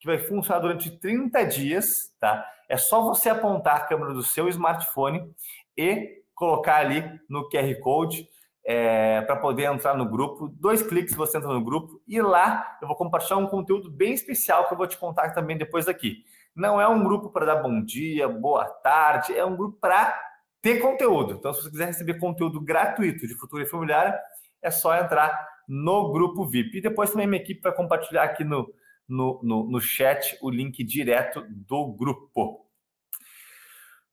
que 0.00 0.06
vai 0.08 0.18
funcionar 0.18 0.62
durante 0.62 0.90
30 0.98 1.44
dias, 1.44 2.12
tá? 2.18 2.44
É 2.68 2.76
só 2.76 3.02
você 3.02 3.28
apontar 3.28 3.76
a 3.76 3.86
câmera 3.86 4.12
do 4.12 4.24
seu 4.24 4.48
smartphone 4.48 5.32
e 5.76 6.24
colocar 6.34 6.78
ali 6.78 7.04
no 7.28 7.48
QR 7.48 7.72
Code 7.80 8.28
é, 8.64 9.20
para 9.22 9.36
poder 9.36 9.64
entrar 9.64 9.96
no 9.96 10.08
grupo. 10.08 10.48
Dois 10.48 10.82
cliques 10.82 11.14
você 11.14 11.38
entra 11.38 11.52
no 11.52 11.64
grupo 11.64 12.00
e 12.06 12.20
lá 12.20 12.78
eu 12.80 12.88
vou 12.88 12.96
compartilhar 12.96 13.38
um 13.38 13.46
conteúdo 13.46 13.90
bem 13.90 14.12
especial 14.12 14.66
que 14.66 14.74
eu 14.74 14.78
vou 14.78 14.86
te 14.86 14.96
contar 14.96 15.30
também 15.30 15.56
depois 15.56 15.88
aqui. 15.88 16.24
Não 16.54 16.80
é 16.80 16.86
um 16.88 17.02
grupo 17.02 17.30
para 17.30 17.46
dar 17.46 17.56
bom 17.56 17.82
dia, 17.82 18.28
boa 18.28 18.64
tarde, 18.64 19.36
é 19.36 19.44
um 19.44 19.56
grupo 19.56 19.78
para 19.80 20.18
ter 20.60 20.80
conteúdo. 20.80 21.34
Então, 21.34 21.54
se 21.54 21.62
você 21.62 21.70
quiser 21.70 21.86
receber 21.86 22.18
conteúdo 22.18 22.60
gratuito 22.60 23.26
de 23.26 23.34
Futura 23.34 23.66
Familiar, 23.66 24.20
é 24.62 24.70
só 24.70 24.96
entrar 24.96 25.48
no 25.66 26.12
grupo 26.12 26.46
VIP. 26.46 26.78
E 26.78 26.82
depois 26.82 27.10
também 27.10 27.26
minha 27.26 27.40
equipe 27.40 27.62
vai 27.62 27.72
compartilhar 27.72 28.24
aqui 28.24 28.44
no, 28.44 28.72
no, 29.08 29.40
no, 29.42 29.70
no 29.70 29.80
chat 29.80 30.36
o 30.42 30.50
link 30.50 30.82
direto 30.84 31.44
do 31.48 31.92
grupo. 31.92 32.66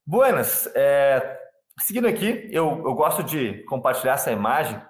Buenas, 0.06 0.68
é, 0.74 1.38
Seguindo 1.79 2.07
aqui, 2.07 2.50
eu, 2.51 2.84
eu 2.86 2.93
gosto 2.96 3.24
de 3.24 3.63
compartilhar 3.63 4.13
essa 4.13 4.31
imagem 4.31 4.81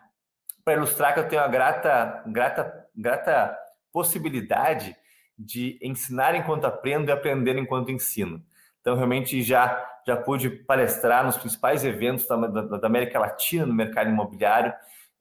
para 0.63 0.75
ilustrar 0.75 1.13
que 1.13 1.19
eu 1.19 1.27
tenho 1.27 1.41
a 1.41 1.47
grata, 1.47 2.23
grata, 2.27 2.87
grata 2.95 3.57
possibilidade 3.91 4.95
de 5.37 5.77
ensinar 5.81 6.33
enquanto 6.35 6.65
aprendo 6.65 7.09
e 7.09 7.11
aprender 7.11 7.57
enquanto 7.57 7.91
ensino. 7.91 8.41
Então, 8.79 8.95
realmente, 8.95 9.41
já, 9.43 9.85
já 10.05 10.15
pude 10.15 10.49
palestrar 10.49 11.25
nos 11.25 11.37
principais 11.37 11.83
eventos 11.83 12.25
da, 12.25 12.35
da, 12.35 12.77
da 12.77 12.87
América 12.87 13.19
Latina 13.19 13.65
no 13.65 13.73
mercado 13.73 14.09
imobiliário, 14.09 14.73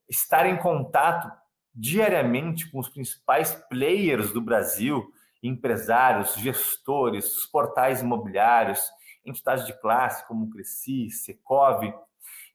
estar 0.09 0.47
em 0.47 0.57
contato 0.57 1.31
diariamente 1.75 2.71
com 2.71 2.79
os 2.79 2.89
principais 2.89 3.55
players 3.69 4.33
do 4.33 4.41
Brasil, 4.41 5.13
empresários, 5.43 6.35
gestores, 6.37 7.45
portais 7.47 8.03
imobiliários, 8.03 8.81
entidades 9.27 9.67
de 9.67 9.79
classe 9.81 10.27
como 10.27 10.51
Cresci, 10.51 11.11
Secov. 11.11 11.83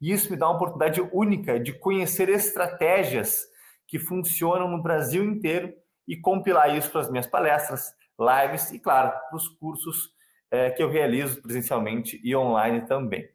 E 0.02 0.12
isso 0.12 0.32
me 0.32 0.38
dá 0.38 0.48
uma 0.48 0.56
oportunidade 0.56 1.02
única 1.14 1.60
de 1.60 1.74
conhecer 1.74 2.30
estratégias 2.30 3.46
que 3.88 4.00
funcionam 4.00 4.68
no 4.68 4.82
Brasil 4.82 5.24
inteiro 5.24 5.74
e 6.08 6.18
compilar 6.18 6.76
isso 6.76 6.90
para 6.90 7.02
as 7.02 7.10
minhas 7.10 7.28
palestras, 7.28 7.94
lives 8.20 8.72
e, 8.72 8.80
claro, 8.80 9.12
para 9.12 9.36
os 9.36 9.48
cursos 9.48 10.10
é, 10.50 10.70
que 10.70 10.82
eu 10.82 10.90
realizo 10.90 11.42
presencialmente 11.42 12.20
e 12.24 12.36
online 12.36 12.86
também. 12.86 13.30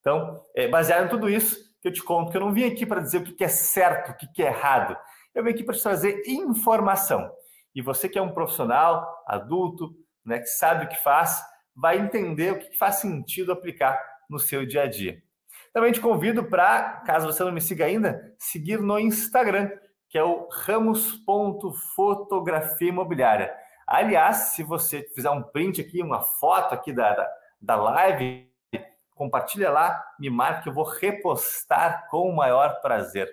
Então, 0.00 0.44
é, 0.54 0.66
baseado 0.68 1.06
em 1.06 1.08
tudo 1.08 1.28
isso, 1.28 1.70
que 1.80 1.88
eu 1.88 1.92
te 1.92 2.02
conto 2.02 2.30
que 2.30 2.36
eu 2.36 2.40
não 2.40 2.52
vim 2.52 2.64
aqui 2.64 2.84
para 2.84 3.00
dizer 3.00 3.18
o 3.18 3.24
que 3.24 3.44
é 3.44 3.48
certo, 3.48 4.10
o 4.10 4.32
que 4.32 4.42
é 4.42 4.46
errado. 4.46 4.96
Eu 5.34 5.44
vim 5.44 5.50
aqui 5.50 5.62
para 5.62 5.74
te 5.74 5.82
trazer 5.82 6.22
informação. 6.26 7.30
E 7.74 7.80
você 7.80 8.08
que 8.08 8.18
é 8.18 8.22
um 8.22 8.32
profissional, 8.32 9.24
adulto, 9.26 9.94
né, 10.24 10.40
que 10.40 10.46
sabe 10.46 10.84
o 10.84 10.88
que 10.88 11.02
faz, 11.02 11.40
vai 11.80 11.98
entender 11.98 12.52
o 12.52 12.58
que 12.58 12.76
faz 12.76 12.96
sentido 12.96 13.52
aplicar 13.52 13.98
no 14.28 14.38
seu 14.38 14.66
dia 14.66 14.82
a 14.82 14.86
dia. 14.86 15.22
Também 15.72 15.92
te 15.92 16.00
convido 16.00 16.44
para, 16.44 17.02
caso 17.06 17.26
você 17.26 17.42
não 17.42 17.52
me 17.52 17.60
siga 17.60 17.86
ainda, 17.86 18.34
seguir 18.38 18.80
no 18.80 18.98
Instagram, 18.98 19.70
que 20.08 20.18
é 20.18 20.22
o 20.22 20.46
ramos.fotografia 20.50 22.88
imobiliária. 22.88 23.54
Aliás, 23.86 24.52
se 24.54 24.62
você 24.62 25.02
fizer 25.14 25.30
um 25.30 25.42
print 25.42 25.80
aqui, 25.80 26.02
uma 26.02 26.20
foto 26.20 26.74
aqui 26.74 26.92
da, 26.92 27.14
da, 27.14 27.30
da 27.60 27.76
live, 27.76 28.46
compartilha 29.14 29.70
lá, 29.70 30.04
me 30.18 30.28
marque, 30.28 30.68
eu 30.68 30.74
vou 30.74 30.84
repostar 30.84 32.06
com 32.10 32.28
o 32.28 32.36
maior 32.36 32.82
prazer. 32.82 33.30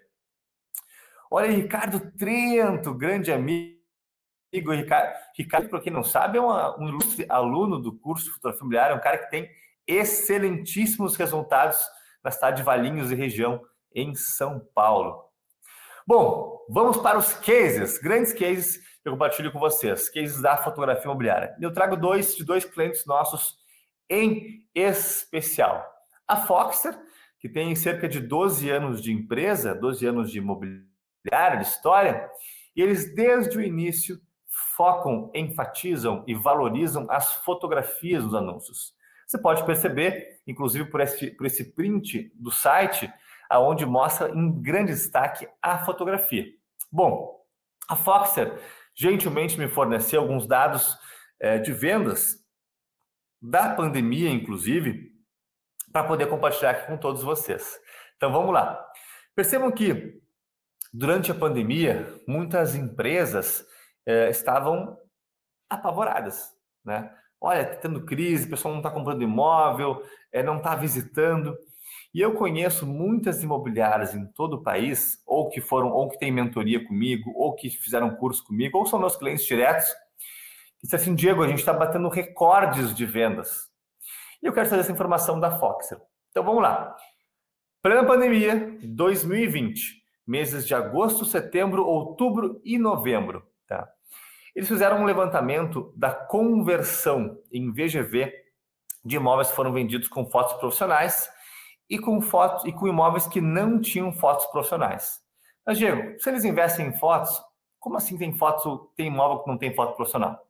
Olha, 1.29 1.51
Ricardo 1.51 1.99
Trento, 2.17 2.93
grande 2.93 3.29
amigo 3.31 3.76
Ricardo. 4.51 5.13
Ricardo, 5.35 5.69
para 5.69 5.81
quem 5.81 5.91
não 5.91 6.03
sabe, 6.03 6.37
é 6.37 6.41
uma, 6.41 6.79
um 6.79 6.87
ilustre 6.87 7.25
aluno 7.29 7.79
do 7.79 7.97
curso 7.97 8.31
Fotografia 8.33 8.61
Imobiliária, 8.61 8.93
é 8.93 8.97
um 8.97 9.01
cara 9.01 9.17
que 9.17 9.29
tem 9.29 9.49
excelentíssimos 9.85 11.15
resultados 11.15 11.79
na 12.23 12.31
cidade 12.31 12.57
de 12.57 12.63
Valinhos 12.63 13.11
e 13.11 13.15
região 13.15 13.61
em 13.93 14.13
São 14.15 14.59
Paulo. 14.73 15.23
Bom, 16.05 16.65
vamos 16.69 16.97
para 16.97 17.17
os 17.17 17.33
cases, 17.33 17.97
grandes 17.97 18.33
cases 18.33 18.77
que 18.77 19.09
eu 19.09 19.13
compartilho 19.13 19.51
com 19.51 19.59
vocês, 19.59 20.09
cases 20.09 20.41
da 20.41 20.57
fotografia 20.57 21.05
imobiliária. 21.05 21.55
Eu 21.61 21.73
trago 21.73 21.97
dois 21.97 22.35
de 22.35 22.45
dois 22.45 22.63
clientes 22.65 23.05
nossos 23.05 23.57
em 24.09 24.65
especial. 24.73 25.85
A 26.27 26.37
Foxter, 26.37 26.97
que 27.39 27.49
tem 27.49 27.75
cerca 27.75 28.07
de 28.07 28.19
12 28.19 28.69
anos 28.69 29.01
de 29.01 29.11
empresa, 29.11 29.75
12 29.75 30.05
anos 30.05 30.31
de 30.31 30.39
imobiliária, 30.39 31.59
de 31.59 31.65
história, 31.65 32.29
e 32.75 32.81
eles 32.81 33.13
desde 33.15 33.57
o 33.57 33.61
início 33.61 34.19
focam, 34.75 35.31
enfatizam 35.33 36.23
e 36.27 36.33
valorizam 36.33 37.05
as 37.09 37.33
fotografias 37.43 38.23
dos 38.23 38.33
anúncios. 38.33 38.95
Você 39.25 39.37
pode 39.37 39.65
perceber, 39.65 40.39
inclusive 40.47 40.89
por 40.89 41.01
esse, 41.01 41.31
por 41.31 41.45
esse 41.45 41.73
print 41.73 42.31
do 42.35 42.49
site, 42.49 43.11
aonde 43.49 43.85
mostra 43.85 44.29
em 44.29 44.61
grande 44.61 44.93
destaque 44.93 45.47
a 45.61 45.79
fotografia. 45.85 46.45
Bom, 46.91 47.37
a 47.89 47.95
Foxer 47.95 48.59
gentilmente 48.95 49.59
me 49.59 49.67
forneceu 49.67 50.21
alguns 50.21 50.47
dados 50.47 50.97
é, 51.39 51.57
de 51.57 51.71
vendas 51.71 52.43
da 53.41 53.75
pandemia, 53.75 54.29
inclusive, 54.29 55.11
para 55.91 56.07
poder 56.07 56.27
compartilhar 56.27 56.71
aqui 56.71 56.87
com 56.87 56.97
todos 56.97 57.21
vocês. 57.21 57.79
Então 58.15 58.31
vamos 58.31 58.53
lá. 58.53 58.83
Percebam 59.35 59.71
que 59.71 60.19
durante 60.93 61.31
a 61.31 61.35
pandemia, 61.35 62.07
muitas 62.27 62.75
empresas 62.75 63.65
é, 64.07 64.29
estavam 64.29 64.97
apavoradas, 65.69 66.55
né? 66.83 67.13
Olha, 67.39 67.61
está 67.61 67.75
tendo 67.75 68.05
crise, 68.05 68.47
o 68.47 68.49
pessoal 68.49 68.73
não 68.73 68.79
está 68.79 68.89
comprando 68.89 69.21
imóvel, 69.21 70.01
é, 70.31 70.41
não 70.41 70.57
está 70.57 70.73
visitando. 70.75 71.55
E 72.13 72.21
eu 72.21 72.33
conheço 72.33 72.87
muitas 72.87 73.43
imobiliárias 73.43 74.15
em 74.15 74.25
todo 74.25 74.55
o 74.55 74.63
país, 74.63 75.21
ou 75.27 75.49
que 75.49 75.61
foram, 75.61 75.89
ou 75.89 76.09
que 76.09 76.17
têm 76.17 76.31
mentoria 76.31 76.83
comigo, 76.83 77.31
ou 77.35 77.53
que 77.53 77.69
fizeram 77.69 78.15
curso 78.15 78.43
comigo, 78.43 78.77
ou 78.77 78.85
são 78.87 78.97
meus 78.97 79.17
clientes 79.17 79.45
diretos, 79.45 79.85
que 80.79 80.83
dizem 80.83 80.99
assim, 80.99 81.15
Diego, 81.15 81.43
a 81.43 81.47
gente 81.47 81.59
está 81.59 81.73
batendo 81.73 82.07
recordes 82.07 82.95
de 82.95 83.05
vendas. 83.05 83.69
E 84.41 84.47
eu 84.47 84.53
quero 84.53 84.67
trazer 84.67 84.81
essa 84.81 84.91
informação 84.91 85.39
da 85.39 85.59
Foxer. 85.59 85.99
Então 86.31 86.43
vamos 86.43 86.63
lá. 86.63 86.95
Plena 87.83 88.05
pandemia 88.05 88.77
2020, 88.81 90.01
meses 90.25 90.65
de 90.65 90.73
agosto, 90.73 91.25
setembro, 91.25 91.85
outubro 91.85 92.61
e 92.63 92.77
novembro. 92.77 93.43
Eles 94.57 94.67
fizeram 94.67 95.03
um 95.03 95.05
levantamento 95.05 95.93
da 95.95 96.11
conversão 96.11 97.37
em 97.51 97.71
VGV 97.71 98.33
de 99.05 99.15
imóveis 99.15 99.51
que 99.51 99.55
foram 99.55 99.71
vendidos 99.71 100.07
com 100.07 100.25
fotos 100.25 100.55
profissionais 100.55 101.29
e 101.87 101.99
com 101.99 102.19
fotos 102.19 102.65
e 102.65 102.71
com 102.71 102.87
imóveis 102.87 103.27
que 103.27 103.39
não 103.39 103.79
tinham 103.79 104.11
fotos 104.11 104.47
profissionais. 104.47 105.21
Mas, 105.63 105.77
Diego, 105.77 106.19
se 106.19 106.27
eles 106.27 106.43
investem 106.43 106.87
em 106.87 106.97
fotos, 106.97 107.39
como 107.79 107.97
assim 107.97 108.17
tem 108.17 108.35
fotos, 108.35 108.65
tem 108.95 109.05
imóvel 109.05 109.43
que 109.43 109.47
não 109.47 109.59
tem 109.59 109.75
foto 109.75 109.95
profissional? 109.95 110.43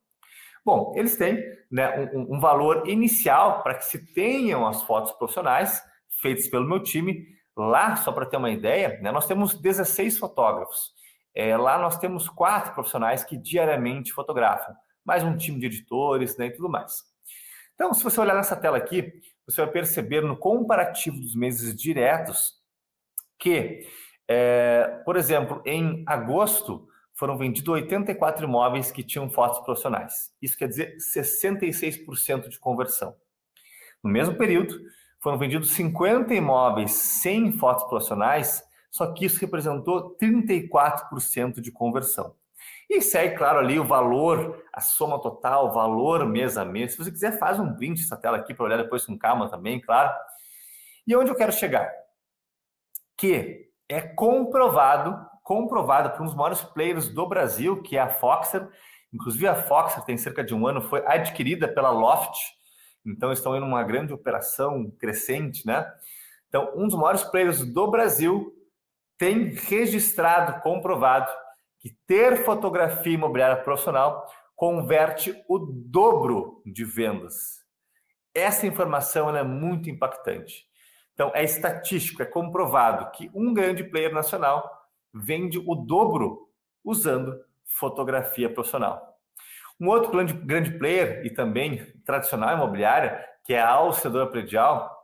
Bom, 0.63 0.93
eles 0.95 1.17
têm 1.17 1.43
né, 1.69 2.09
um, 2.13 2.37
um 2.37 2.39
valor 2.39 2.87
inicial 2.87 3.61
para 3.61 3.75
que 3.75 3.83
se 3.83 4.13
tenham 4.13 4.65
as 4.65 4.83
fotos 4.83 5.11
profissionais 5.11 5.83
feitas 6.21 6.47
pelo 6.47 6.65
meu 6.65 6.81
time. 6.81 7.27
Lá, 7.57 7.97
só 7.97 8.13
para 8.13 8.25
ter 8.25 8.37
uma 8.37 8.51
ideia, 8.51 9.01
né, 9.01 9.11
nós 9.11 9.27
temos 9.27 9.53
16 9.59 10.17
fotógrafos. 10.17 10.96
É, 11.39 11.55
lá 11.55 11.77
nós 11.77 11.99
temos 11.99 12.27
quatro 12.27 12.73
profissionais 12.73 13.23
que 13.23 13.37
diariamente 13.37 14.11
fotografam, 14.11 14.75
mais 15.05 15.23
um 15.23 15.37
time 15.37 15.59
de 15.59 15.67
editores 15.67 16.35
né, 16.35 16.47
e 16.47 16.51
tudo 16.51 16.67
mais. 16.67 17.03
Então, 17.75 17.93
se 17.93 18.03
você 18.03 18.19
olhar 18.19 18.33
nessa 18.33 18.55
tela 18.55 18.75
aqui, 18.75 19.13
você 19.45 19.61
vai 19.61 19.71
perceber 19.71 20.21
no 20.21 20.35
comparativo 20.35 21.19
dos 21.19 21.35
meses 21.35 21.79
diretos 21.79 22.55
que, 23.37 23.87
é, 24.27 24.99
por 25.05 25.15
exemplo, 25.15 25.61
em 25.63 26.03
agosto 26.07 26.87
foram 27.13 27.37
vendidos 27.37 27.69
84 27.69 28.43
imóveis 28.43 28.89
que 28.89 29.03
tinham 29.03 29.29
fotos 29.29 29.59
profissionais. 29.59 30.33
Isso 30.41 30.57
quer 30.57 30.69
dizer 30.69 30.97
66% 30.97 32.49
de 32.49 32.57
conversão. 32.57 33.15
No 34.03 34.09
mesmo 34.09 34.35
período, 34.35 34.75
foram 35.21 35.37
vendidos 35.37 35.69
50 35.69 36.33
imóveis 36.33 36.93
sem 36.93 37.51
fotos 37.51 37.83
profissionais, 37.83 38.63
só 38.97 39.13
que 39.13 39.25
isso 39.25 39.39
representou 39.39 40.17
34% 40.17 41.61
de 41.61 41.71
conversão. 41.71 42.35
E 42.89 42.99
segue, 42.99 43.35
claro, 43.37 43.59
ali 43.59 43.79
o 43.79 43.85
valor, 43.85 44.65
a 44.73 44.81
soma 44.81 45.21
total, 45.21 45.67
o 45.67 45.71
valor 45.71 46.25
mês 46.25 46.57
a 46.57 46.65
mês. 46.65 46.93
Se 46.93 46.97
você 46.97 47.11
quiser, 47.11 47.37
faz 47.37 47.59
um 47.59 47.75
print 47.75 48.01
dessa 48.01 48.17
tela 48.17 48.37
aqui 48.37 48.55
para 48.55 48.65
olhar 48.65 48.77
depois 48.77 49.05
com 49.05 49.15
calma 49.15 49.49
também, 49.49 49.79
claro. 49.79 50.11
E 51.05 51.15
onde 51.15 51.29
eu 51.29 51.35
quero 51.35 51.51
chegar? 51.51 51.91
Que 53.15 53.69
é 53.87 54.01
comprovado, 54.01 55.23
comprovado 55.43 56.09
por 56.09 56.23
um 56.23 56.25
dos 56.25 56.35
maiores 56.35 56.61
players 56.61 57.07
do 57.07 57.27
Brasil, 57.27 57.83
que 57.83 57.97
é 57.97 58.01
a 58.01 58.09
Foxer. 58.09 58.67
Inclusive, 59.13 59.47
a 59.47 59.55
Foxer 59.55 60.03
tem 60.05 60.17
cerca 60.17 60.43
de 60.43 60.55
um 60.55 60.65
ano, 60.65 60.81
foi 60.81 61.05
adquirida 61.05 61.67
pela 61.67 61.91
Loft. 61.91 62.35
Então, 63.05 63.31
estão 63.31 63.55
em 63.55 63.61
uma 63.61 63.83
grande 63.83 64.11
operação 64.11 64.89
crescente, 64.97 65.67
né? 65.67 65.85
Então, 66.47 66.73
um 66.75 66.87
dos 66.87 66.97
maiores 66.97 67.23
players 67.23 67.63
do 67.63 67.91
Brasil 67.91 68.56
tem 69.17 69.49
registrado, 69.49 70.61
comprovado, 70.61 71.31
que 71.79 71.95
ter 72.05 72.43
fotografia 72.43 73.13
imobiliária 73.13 73.63
profissional 73.63 74.25
converte 74.55 75.43
o 75.47 75.59
dobro 75.59 76.61
de 76.65 76.83
vendas. 76.83 77.63
Essa 78.33 78.67
informação 78.67 79.35
é 79.35 79.43
muito 79.43 79.89
impactante. 79.89 80.67
Então, 81.13 81.31
é 81.33 81.43
estatístico, 81.43 82.21
é 82.21 82.25
comprovado 82.25 83.11
que 83.11 83.29
um 83.33 83.53
grande 83.53 83.83
player 83.83 84.13
nacional 84.13 84.69
vende 85.13 85.57
o 85.57 85.75
dobro 85.75 86.47
usando 86.83 87.39
fotografia 87.65 88.49
profissional. 88.49 89.17
Um 89.79 89.87
outro 89.89 90.11
grande, 90.11 90.33
grande 90.33 90.71
player 90.77 91.25
e 91.25 91.29
também 91.29 91.93
tradicional 92.05 92.55
imobiliária, 92.55 93.23
que 93.43 93.53
é 93.53 93.59
a 93.59 93.69
Alcedora 93.69 94.27
Predial, 94.27 94.96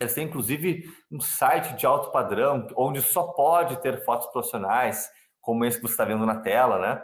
eles 0.00 0.14
têm 0.14 0.26
inclusive 0.26 0.90
um 1.10 1.20
site 1.20 1.76
de 1.76 1.86
alto 1.86 2.10
padrão, 2.10 2.66
onde 2.76 3.00
só 3.00 3.28
pode 3.28 3.80
ter 3.80 4.04
fotos 4.04 4.26
profissionais, 4.28 5.08
como 5.40 5.64
esse 5.64 5.78
que 5.78 5.82
você 5.82 5.92
está 5.92 6.04
vendo 6.04 6.26
na 6.26 6.40
tela, 6.40 6.78
né? 6.78 7.02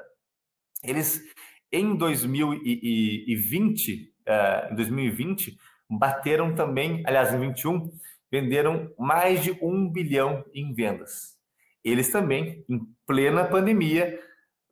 Eles, 0.83 1.23
em 1.71 1.97
2020, 1.97 4.13
uh, 4.29 4.73
em 4.73 4.75
2020, 4.75 5.57
bateram 5.89 6.55
também, 6.55 7.03
aliás, 7.07 7.33
em 7.33 7.39
21, 7.39 7.91
venderam 8.31 8.93
mais 8.99 9.43
de 9.43 9.53
um 9.63 9.91
bilhão 9.91 10.45
em 10.53 10.75
vendas. 10.75 11.39
Eles 11.85 12.11
também, 12.11 12.65
em 12.69 12.81
plena 13.07 13.45
pandemia, 13.45 14.21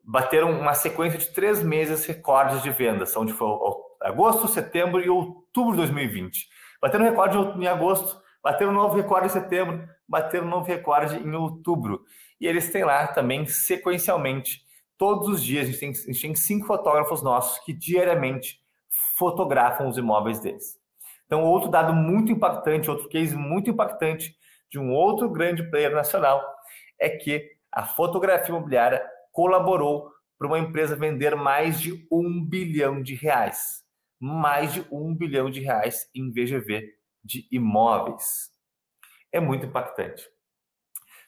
bateram 0.02 0.58
uma 0.58 0.74
sequência 0.74 1.18
de 1.18 1.32
três 1.32 1.62
meses 1.62 2.04
recordes 2.06 2.62
de 2.62 2.70
vendas, 2.70 3.16
onde 3.16 3.32
foi 3.32 3.48
agosto, 4.00 4.48
setembro 4.48 5.00
e 5.00 5.08
outubro 5.08 5.72
de 5.72 5.78
2020. 5.78 6.48
Bateram 6.80 7.04
recorde 7.04 7.36
em 7.60 7.66
agosto, 7.66 8.20
bateram 8.42 8.72
novo 8.72 8.96
recorde 8.96 9.26
em 9.26 9.30
setembro, 9.30 9.86
bateram 10.08 10.46
novo 10.46 10.66
recorde 10.66 11.16
em 11.16 11.34
outubro. 11.34 12.04
E 12.40 12.46
eles 12.46 12.72
têm 12.72 12.84
lá 12.84 13.06
também, 13.08 13.46
sequencialmente, 13.46 14.62
todos 14.96 15.28
os 15.28 15.42
dias, 15.42 15.68
a 15.68 15.70
gente 15.70 15.80
tem, 15.80 15.90
a 15.90 16.12
gente 16.12 16.22
tem 16.22 16.34
cinco 16.34 16.66
fotógrafos 16.66 17.22
nossos 17.22 17.58
que 17.64 17.72
diariamente 17.72 18.60
fotografam 19.16 19.88
os 19.88 19.98
imóveis 19.98 20.40
deles. 20.40 20.78
Então, 21.26 21.44
outro 21.44 21.70
dado 21.70 21.92
muito 21.92 22.32
impactante, 22.32 22.90
outro 22.90 23.08
case 23.08 23.36
muito 23.36 23.70
impactante 23.70 24.34
de 24.70 24.78
um 24.78 24.92
outro 24.92 25.30
grande 25.30 25.62
player 25.70 25.92
nacional 25.92 26.42
é 26.98 27.08
que 27.08 27.48
a 27.72 27.84
fotografia 27.84 28.48
imobiliária 28.54 29.02
colaborou 29.32 30.10
para 30.38 30.46
uma 30.46 30.58
empresa 30.58 30.96
vender 30.96 31.36
mais 31.36 31.80
de 31.80 32.06
um 32.10 32.44
bilhão 32.44 33.02
de 33.02 33.14
reais. 33.14 33.79
Mais 34.20 34.74
de 34.74 34.86
um 34.92 35.14
bilhão 35.14 35.50
de 35.50 35.60
reais 35.60 36.08
em 36.14 36.30
VGV 36.30 36.94
de 37.24 37.48
imóveis. 37.50 38.50
É 39.32 39.40
muito 39.40 39.66
impactante. 39.66 40.28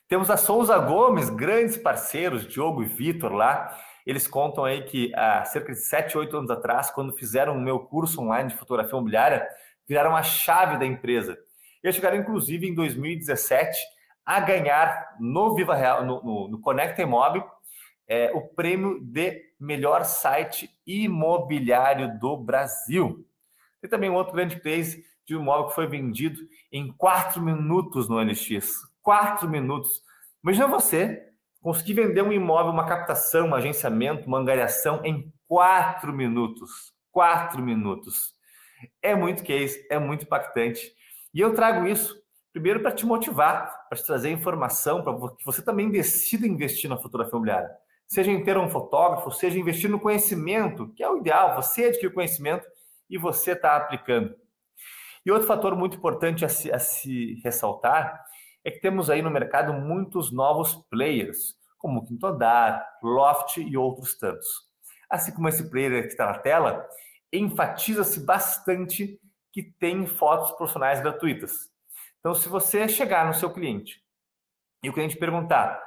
Temos 0.09 0.31
a 0.31 0.37
Souza 0.37 0.77
Gomes, 0.79 1.31
grandes 1.31 1.77
parceiros, 1.77 2.47
Diogo 2.47 2.83
e 2.83 2.87
Vitor 2.87 3.33
lá. 3.33 3.75
Eles 4.05 4.27
contam 4.27 4.65
aí 4.65 4.83
que 4.83 5.11
há 5.15 5.45
cerca 5.45 5.73
de 5.73 5.79
7, 5.79 6.19
8 6.19 6.37
anos 6.37 6.51
atrás, 6.51 6.91
quando 6.91 7.17
fizeram 7.17 7.57
o 7.57 7.61
meu 7.61 7.81
curso 7.81 8.21
online 8.21 8.51
de 8.51 8.57
fotografia 8.57 8.93
imobiliária, 8.93 9.49
viraram 9.89 10.15
a 10.15 10.23
chave 10.23 10.77
da 10.77 10.85
empresa. 10.85 11.39
Eles 11.83 11.97
chegaram, 11.97 12.19
inclusive, 12.19 12.69
em 12.69 12.75
2017, 12.75 13.79
a 14.25 14.41
ganhar 14.41 15.17
no 15.19 15.55
Viva 15.55 15.75
Real, 15.75 16.05
no, 16.05 16.23
no, 16.23 16.49
no 16.49 16.61
Conecta 16.61 17.03
Imob, 17.03 17.43
é, 18.13 18.31
o 18.35 18.43
prêmio 18.43 19.01
de 19.01 19.43
melhor 19.59 20.05
site 20.05 20.71
imobiliário 20.87 22.19
do 22.19 22.37
Brasil. 22.37 23.27
Tem 23.81 23.89
também 23.89 24.11
um 24.11 24.15
outro 24.15 24.35
grande 24.35 24.61
case 24.61 25.05
de 25.27 25.37
um 25.37 25.41
imóvel 25.41 25.69
que 25.69 25.75
foi 25.75 25.87
vendido 25.87 26.39
em 26.71 26.93
4 26.93 27.41
minutos 27.41 28.09
no 28.09 28.21
LX 28.21 28.93
quatro 29.03 29.49
minutos. 29.49 30.03
Imagina 30.43 30.67
você 30.69 31.29
conseguir 31.61 31.95
vender 31.95 32.23
um 32.23 32.33
imóvel, 32.33 32.73
uma 32.73 32.87
captação, 32.87 33.49
um 33.49 33.55
agenciamento, 33.55 34.27
uma 34.27 34.39
angariação 34.39 35.01
em 35.05 35.33
quatro 35.47 36.13
minutos. 36.13 36.93
Quatro 37.11 37.63
minutos. 37.63 38.35
É 39.01 39.15
muito 39.15 39.43
case, 39.43 39.87
é 39.91 39.99
muito 39.99 40.25
impactante. 40.25 40.93
E 41.35 41.41
eu 41.41 41.55
trago 41.55 41.87
isso 41.87 42.21
primeiro 42.53 42.81
para 42.81 42.93
te 42.93 43.07
motivar, 43.07 43.87
para 43.89 43.99
te 43.99 44.05
trazer 44.05 44.31
informação, 44.31 45.03
para 45.03 45.15
que 45.37 45.45
você 45.45 45.63
também 45.63 45.91
decida 45.91 46.47
investir 46.47 46.89
na 46.89 46.99
fotografia 46.99 47.33
imobiliária. 47.33 47.71
Seja 48.13 48.31
em 48.31 48.45
ter 48.45 48.59
um 48.59 48.69
fotógrafo, 48.69 49.31
seja 49.31 49.59
investir 49.59 49.89
no 49.89 49.99
conhecimento, 49.99 50.93
que 50.93 51.03
é 51.03 51.09
o 51.09 51.17
ideal, 51.17 51.57
você 51.57 51.87
adquirir 51.87 52.13
conhecimento 52.13 52.67
e 53.09 53.17
você 53.17 53.53
está 53.53 53.75
aplicando. 53.75 54.37
E 55.25 55.33
outro 55.33 55.49
fator 55.49 55.75
muito 55.75 55.97
importante 55.97 56.45
a 56.45 56.49
se, 56.51 56.71
a 56.71 56.79
se 56.79 57.41
ressaltar 57.43 58.23
é 58.63 58.71
que 58.71 58.81
temos 58.81 59.09
aí 59.09 59.23
no 59.23 59.31
mercado 59.31 59.73
muitos 59.73 60.31
novos 60.31 60.75
players, 60.91 61.57
como 61.79 62.07
o 62.07 63.03
Loft 63.03 63.57
e 63.57 63.79
outros 63.79 64.15
tantos. 64.19 64.47
Assim 65.09 65.33
como 65.33 65.49
esse 65.49 65.71
player 65.71 66.03
que 66.03 66.09
está 66.09 66.27
na 66.27 66.39
tela, 66.39 66.87
enfatiza-se 67.33 68.27
bastante 68.27 69.19
que 69.51 69.63
tem 69.63 70.07
fotos 70.07 70.53
profissionais 70.53 71.01
gratuitas. 71.01 71.71
Então, 72.21 72.35
se 72.35 72.47
você 72.47 72.87
chegar 72.89 73.27
no 73.27 73.33
seu 73.33 73.51
cliente 73.51 74.03
e 74.83 74.91
o 74.91 74.93
cliente 74.93 75.17
perguntar: 75.17 75.83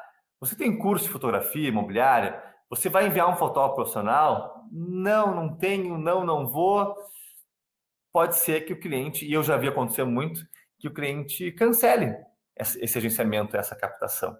você 0.45 0.55
tem 0.55 0.77
curso 0.77 1.05
de 1.05 1.11
fotografia 1.11 1.69
imobiliária? 1.69 2.41
Você 2.69 2.89
vai 2.89 3.07
enviar 3.07 3.27
um 3.29 3.35
fotógrafo 3.35 3.75
profissional? 3.75 4.67
Não, 4.71 5.33
não 5.33 5.55
tenho, 5.55 5.97
não, 5.97 6.23
não 6.23 6.47
vou. 6.47 6.95
Pode 8.13 8.37
ser 8.37 8.61
que 8.61 8.73
o 8.73 8.79
cliente, 8.79 9.25
e 9.25 9.33
eu 9.33 9.43
já 9.43 9.57
vi 9.57 9.67
acontecer 9.67 10.03
muito, 10.03 10.45
que 10.79 10.87
o 10.87 10.93
cliente 10.93 11.51
cancele 11.51 12.15
esse 12.57 12.97
agenciamento, 12.97 13.57
essa 13.57 13.75
captação. 13.75 14.37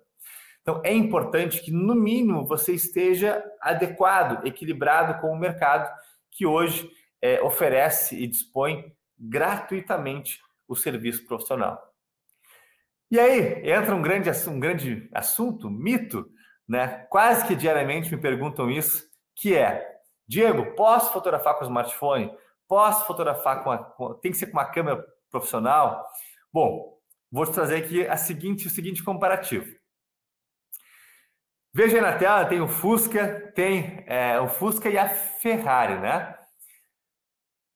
Então, 0.62 0.82
é 0.86 0.94
importante 0.94 1.62
que, 1.62 1.72
no 1.72 1.94
mínimo, 1.94 2.46
você 2.46 2.74
esteja 2.74 3.44
adequado, 3.60 4.46
equilibrado 4.48 5.20
com 5.20 5.32
o 5.32 5.38
mercado 5.38 5.92
que 6.32 6.46
hoje 6.46 6.90
é, 7.22 7.42
oferece 7.42 8.16
e 8.16 8.26
dispõe 8.26 8.92
gratuitamente 9.18 10.40
o 10.68 10.76
serviço 10.76 11.26
profissional. 11.26 11.95
E 13.12 13.20
aí, 13.20 13.70
entra 13.70 13.96
um 13.96 14.02
grande, 14.02 14.30
um 14.50 14.60
grande 14.60 15.10
assunto, 15.14 15.70
mito, 15.70 16.28
né? 16.68 17.06
Quase 17.10 17.46
que 17.46 17.56
diariamente 17.56 18.14
me 18.14 18.20
perguntam 18.20 18.70
isso, 18.70 19.04
que 19.36 19.56
é, 19.56 19.96
Diego, 20.28 20.76
posso 20.76 21.14
fotografar 21.14 21.56
com 21.56 21.62
o 21.62 21.68
smartphone? 21.68 22.32
Posso 22.68 23.06
fotografar 23.06 23.64
com, 23.64 23.72
a, 23.72 23.78
com 23.78 24.14
tem 24.16 24.32
que 24.32 24.38
ser 24.38 24.48
com 24.48 24.54
uma 24.54 24.66
câmera 24.66 25.06
profissional? 25.30 26.08
Bom, 26.52 26.98
vou 27.32 27.46
te 27.46 27.54
trazer 27.54 27.78
aqui 27.78 28.08
a 28.08 28.18
seguinte, 28.18 28.68
o 28.68 28.72
seguinte 28.72 29.04
comparativo. 29.04 29.68
Veja 31.72 31.98
aí 31.98 32.02
na 32.02 32.18
tela, 32.18 32.46
tem 32.46 32.62
o 32.62 32.68
Fusca, 32.68 33.52
tem 33.54 34.04
é, 34.08 34.40
o 34.40 34.48
Fusca 34.48 34.90
e 34.90 34.98
a 34.98 35.10
Ferrari, 35.10 36.00
né? 36.00 36.34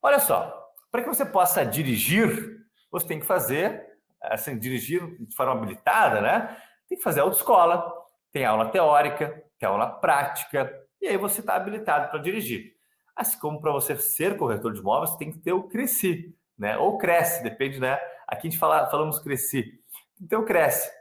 Olha 0.02 0.20
só, 0.20 0.58
para 0.90 1.04
que 1.04 1.10
você 1.10 1.26
possa 1.26 1.66
dirigir, 1.66 2.58
você 2.90 3.06
tem 3.06 3.20
que 3.20 3.26
fazer, 3.26 3.89
assim, 4.22 4.58
dirigir 4.58 5.02
de 5.20 5.36
forma 5.36 5.54
habilitada, 5.54 6.22
né? 6.22 6.58
Tem 6.88 6.98
que 6.98 7.04
fazer 7.04 7.22
autoescola, 7.22 7.94
tem 8.32 8.46
aula 8.46 8.70
teórica, 8.70 9.44
tem 9.58 9.68
aula 9.68 9.88
prática, 9.88 10.72
e 11.02 11.08
aí 11.08 11.18
você 11.18 11.40
está 11.40 11.56
habilitado 11.56 12.10
para 12.10 12.20
dirigir. 12.20 12.74
Assim 13.16 13.40
como 13.40 13.60
para 13.60 13.72
você 13.72 13.98
ser 13.98 14.38
corretor 14.38 14.74
de 14.74 14.80
imóveis, 14.80 15.16
tem 15.18 15.32
que 15.32 15.40
ter 15.40 15.54
o 15.54 15.68
Cresci, 15.68 16.36
né? 16.58 16.78
Ou 16.78 16.98
Cresce, 16.98 17.44
depende, 17.44 17.80
né? 17.80 18.00
Aqui 18.28 18.48
a 18.48 18.50
gente 18.50 18.60
fala, 18.60 18.90
falamos 18.90 19.20
crescer. 19.20 19.80
Então 20.22 20.46
cresce. 20.46 20.92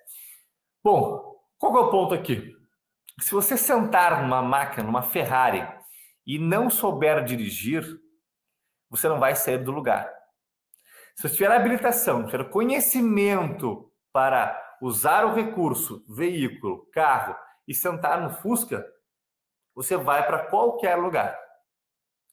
Bom, 0.83 1.37
qual 1.59 1.77
é 1.77 1.81
o 1.81 1.91
ponto 1.91 2.15
aqui? 2.15 2.57
Se 3.21 3.33
você 3.33 3.57
sentar 3.57 4.23
numa 4.23 4.41
máquina, 4.41 4.85
numa 4.85 5.03
Ferrari, 5.03 5.67
e 6.27 6.39
não 6.39 6.71
souber 6.71 7.25
dirigir, 7.25 7.85
você 8.91 9.09
não 9.09 9.19
vai 9.19 9.35
sair 9.35 9.59
do 9.59 9.73
lugar. 9.73 10.13
Se 11.19 11.29
você 11.29 11.35
tiver 11.35 11.51
habilitação, 11.51 12.27
tiver 12.27 12.45
conhecimento 12.45 13.91
para 14.13 14.77
usar 14.81 15.25
o 15.25 15.35
recurso, 15.35 16.05
veículo, 16.09 16.87
carro, 16.93 17.35
e 17.67 17.75
sentar 17.75 18.23
no 18.23 18.31
Fusca, 18.31 18.87
você 19.75 19.97
vai 19.97 20.25
para 20.25 20.47
qualquer 20.47 20.95
lugar. 20.95 21.37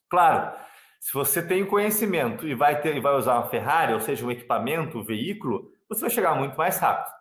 Claro, 0.08 0.56
se 1.00 1.12
você 1.12 1.42
tem 1.42 1.66
conhecimento 1.66 2.48
e 2.48 2.54
vai, 2.54 2.80
ter, 2.80 2.96
e 2.96 3.00
vai 3.00 3.16
usar 3.16 3.40
uma 3.40 3.50
Ferrari, 3.50 3.92
ou 3.92 4.00
seja, 4.00 4.24
um 4.24 4.30
equipamento, 4.30 5.00
um 5.00 5.04
veículo, 5.04 5.68
você 5.90 6.02
vai 6.02 6.12
chegar 6.12 6.36
muito 6.36 6.56
mais 6.56 6.78
rápido. 6.78 7.12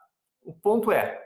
O 0.43 0.53
ponto 0.53 0.93
é, 0.93 1.19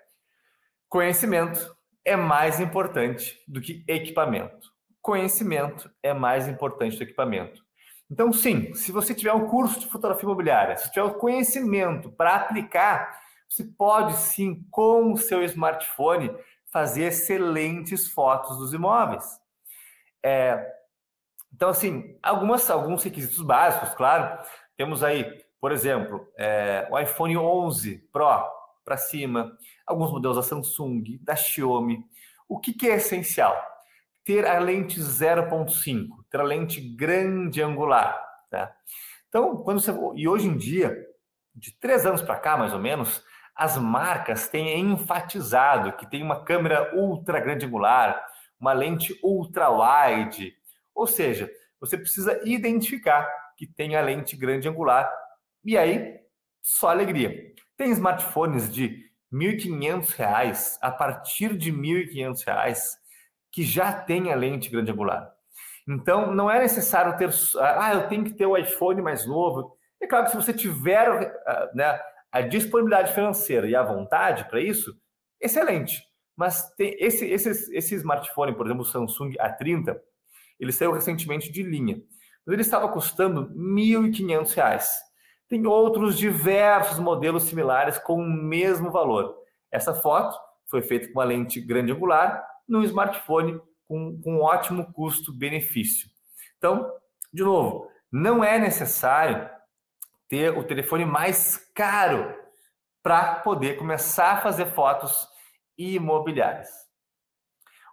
conhecimento 0.89 1.77
é 2.05 2.15
mais 2.15 2.61
importante 2.61 3.43
do 3.49 3.61
que 3.61 3.85
equipamento. 3.89 4.73
Conhecimento 5.03 5.91
é 6.01 6.15
mais 6.15 6.47
importante 6.47 6.93
do 6.93 6.99
que 6.99 7.05
equipamento. 7.07 7.67
Então, 8.11 8.33
sim, 8.33 8.73
se 8.75 8.91
você 8.91 9.15
tiver 9.15 9.33
um 9.33 9.49
curso 9.49 9.79
de 9.81 9.87
fotografia 9.87 10.25
imobiliária, 10.25 10.77
se 10.77 10.91
tiver 10.91 11.05
o 11.05 11.15
conhecimento 11.15 12.11
para 12.11 12.37
aplicar, 12.37 13.21
você 13.49 13.65
pode 13.65 14.17
sim, 14.17 14.65
com 14.71 15.13
o 15.13 15.17
seu 15.17 15.43
smartphone, 15.45 16.35
fazer 16.71 17.05
excelentes 17.05 18.09
fotos 18.09 18.57
dos 18.59 18.73
imóveis. 18.73 19.25
É, 20.23 20.75
então, 21.53 21.71
assim, 21.71 22.19
algumas, 22.23 22.71
alguns 22.71 23.03
requisitos 23.03 23.43
básicos, 23.43 23.95
claro. 23.95 24.39
Temos 24.77 25.03
aí, 25.03 25.25
por 25.61 25.73
exemplo, 25.73 26.27
é, 26.37 26.87
o 26.91 26.99
iPhone 26.99 27.37
11 27.37 27.99
Pro 28.13 28.45
para 28.85 28.97
cima, 28.97 29.53
alguns 29.87 30.11
modelos 30.11 30.37
da 30.37 30.43
Samsung, 30.43 31.19
da 31.21 31.37
Xiaomi. 31.37 32.05
O 32.49 32.59
que, 32.59 32.73
que 32.73 32.89
é 32.89 32.97
essencial? 32.97 33.55
Ter 34.25 34.47
a 34.47 34.59
lente 34.59 35.01
0.5, 35.01 36.18
ter 36.31 36.41
a 36.41 36.45
lente 36.45 36.81
grande 36.81 37.63
angular. 37.63 38.19
Tá? 38.51 38.75
Então, 39.29 39.57
quando 39.59 39.81
você. 39.81 39.93
E 40.17 40.29
hoje 40.29 40.47
em 40.47 40.57
dia, 40.57 40.97
de 41.55 41.73
três 41.79 42.07
anos 42.07 42.23
para 42.23 42.39
cá, 42.39 42.57
mais 42.57 42.73
ou 42.73 42.79
menos, 42.79 43.23
as 43.55 43.77
marcas 43.77 44.49
têm 44.49 44.79
enfatizado 44.79 45.93
que 45.95 46.09
tem 46.09 46.23
uma 46.23 46.45
câmera 46.45 46.95
ultra 46.95 47.41
grande 47.41 47.67
angular, 47.67 48.25
uma 48.59 48.73
lente 48.73 49.19
ultra 49.23 49.69
wide, 49.69 50.55
ou 50.95 51.07
seja, 51.07 51.51
você 51.81 51.97
precisa 51.99 52.41
identificar 52.45 53.29
que 53.57 53.67
tem 53.67 53.97
a 53.97 54.01
lente 54.01 54.37
grande 54.37 54.69
angular 54.69 55.13
e 55.65 55.77
aí 55.77 56.21
só 56.63 56.89
alegria. 56.89 57.53
Tem 57.77 57.91
smartphones 57.91 58.73
de 58.73 58.87
R$ 59.33 59.57
1.500 59.57 60.79
a 60.81 60.91
partir 60.91 61.57
de 61.57 61.71
R$ 61.71 61.77
1.500 61.77 62.79
que 63.51 63.63
já 63.63 63.93
tem 63.93 64.33
a 64.33 64.37
lente 64.37 64.69
grande 64.69 64.91
angular. 64.93 65.33
Então, 65.89 66.35
não 66.35 66.51
é 66.51 66.59
necessário 66.59 67.17
ter. 67.17 67.31
Ah, 67.59 67.95
eu 67.95 68.09
tenho 68.09 68.25
que 68.25 68.35
ter 68.35 68.45
o 68.45 68.57
iPhone 68.57 69.01
mais 69.01 69.27
novo. 69.27 69.75
É 70.01 70.07
claro 70.07 70.27
que 70.27 70.33
se 70.33 70.37
você 70.37 70.53
tiver 70.53 71.09
ah, 71.47 71.71
né, 71.75 71.99
a 72.31 72.43
disponibilidade 72.43 73.15
financeira 73.15 73.67
e 73.67 73.75
a 73.75 73.83
vontade 73.83 74.45
para 74.49 74.61
isso, 74.61 74.95
excelente. 75.41 76.03
Mas 76.37 76.71
tem 76.77 76.95
esse, 77.01 77.27
esse, 77.27 77.75
esse 77.75 77.95
smartphone, 77.97 78.55
por 78.55 78.67
exemplo, 78.67 78.83
o 78.83 78.87
Samsung 78.87 79.33
A30, 79.41 79.99
ele 80.61 80.73
saiu 80.73 80.93
recentemente 80.93 81.51
de 81.51 81.63
linha. 81.63 81.97
Mas 82.47 82.53
ele 82.53 82.63
estava 82.63 82.89
custando 82.89 83.49
R$ 83.49 83.55
1.500. 83.55 84.85
Tem 85.49 85.67
outros 85.67 86.19
diversos 86.19 86.99
modelos 86.99 87.45
similares 87.45 87.99
com 87.99 88.17
o 88.17 88.31
mesmo 88.31 88.91
valor. 88.91 89.35
Essa 89.73 89.95
foto 89.95 90.39
foi 90.71 90.83
feita 90.83 91.07
com 91.07 91.15
uma 91.15 91.25
lente 91.25 91.61
grande 91.61 91.93
angular 91.93 92.47
num 92.69 92.83
smartphone 92.83 93.59
com, 93.89 94.21
com 94.21 94.37
um 94.37 94.43
ótimo 94.43 94.93
custo-benefício. 94.93 96.09
Então, 96.59 96.89
de 97.33 97.43
novo, 97.43 97.91
não 98.13 98.45
é 98.45 98.59
necessário 98.59 99.49
ter 100.29 100.57
o 100.57 100.63
telefone 100.63 101.05
mais 101.05 101.57
caro 101.75 102.35
para 103.03 103.37
poder 103.37 103.79
começar 103.79 104.33
a 104.33 104.41
fazer 104.41 104.67
fotos 104.67 105.27
imobiliárias. 105.77 106.69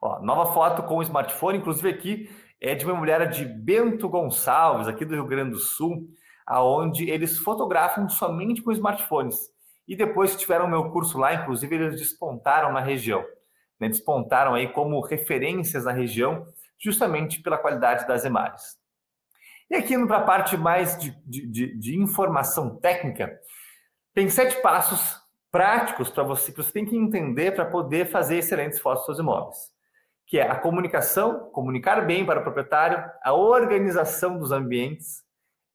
Ó, 0.02 0.20
nova 0.22 0.54
foto 0.54 0.84
com 0.84 0.98
o 0.98 1.02
smartphone, 1.02 1.60
inclusive 1.60 1.90
aqui 1.90 2.30
é 2.60 2.76
de 2.76 2.86
uma 2.86 2.96
mulher 2.96 3.30
de 3.30 3.46
Bento 3.46 4.10
Gonçalves, 4.10 4.88
aqui 4.88 5.06
do 5.06 5.14
Rio 5.14 5.28
Grande 5.28 5.52
do 5.52 5.60
Sul, 5.60 6.08
aonde 6.46 7.10
eles 7.10 7.38
fotografam 7.38 8.08
somente 8.10 8.62
com 8.62 8.72
smartphones. 8.72 9.38
E 9.88 9.96
depois 9.96 10.32
que 10.32 10.40
tiveram 10.40 10.68
meu 10.68 10.90
curso 10.92 11.18
lá, 11.18 11.34
inclusive, 11.34 11.76
eles 11.76 12.00
despontaram 12.00 12.72
na 12.74 12.80
região. 12.80 13.24
Né? 13.80 13.90
Despontaram 13.90 14.54
aí 14.54 14.68
como 14.68 15.00
referências 15.02 15.86
na 15.86 15.92
região, 15.92 16.46
justamente 16.80 17.42
pela 17.42 17.58
qualidade 17.58 18.08
das 18.08 18.26
imagens. 18.26 18.78
E 19.70 19.76
aqui 19.76 19.96
indo 19.96 20.08
para 20.08 20.18
a 20.18 20.24
parte 20.24 20.56
mais 20.58 20.98
de, 20.98 21.12
de, 21.26 21.76
de, 21.78 21.98
informação 22.00 22.76
técnica, 22.78 23.40
tem 24.14 24.30
sete 24.30 24.62
passos 24.62 25.20
práticos 25.52 26.10
para 26.10 26.24
você 26.24 26.52
que 26.52 26.58
você 26.58 26.72
tem 26.72 26.86
que 26.86 26.96
entender 26.96 27.52
para 27.54 27.66
poder 27.66 28.06
fazer 28.12 28.38
excelentes 28.38 28.80
fotos 28.80 29.06
dos 29.08 29.18
seus 29.18 29.20
imóveis 29.20 29.76
que 30.28 30.40
é 30.40 30.50
a 30.50 30.56
comunicação, 30.56 31.52
comunicar 31.52 32.06
bem 32.06 32.26
para 32.26 32.40
o 32.40 32.44
proprietário, 32.44 33.04
a 33.24 33.34
organização 33.34 34.38
dos 34.38 34.52
ambientes, 34.52 35.24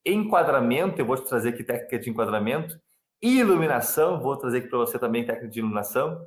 enquadramento, 0.04 1.00
eu 1.00 1.06
vou 1.06 1.16
te 1.16 1.28
trazer 1.28 1.50
aqui 1.50 1.62
técnica 1.62 1.98
de 1.98 2.10
enquadramento, 2.10 2.80
iluminação, 3.22 4.20
vou 4.20 4.36
trazer 4.36 4.58
aqui 4.58 4.68
para 4.68 4.78
você 4.78 4.98
também 4.98 5.24
técnica 5.24 5.48
de 5.48 5.58
iluminação, 5.60 6.20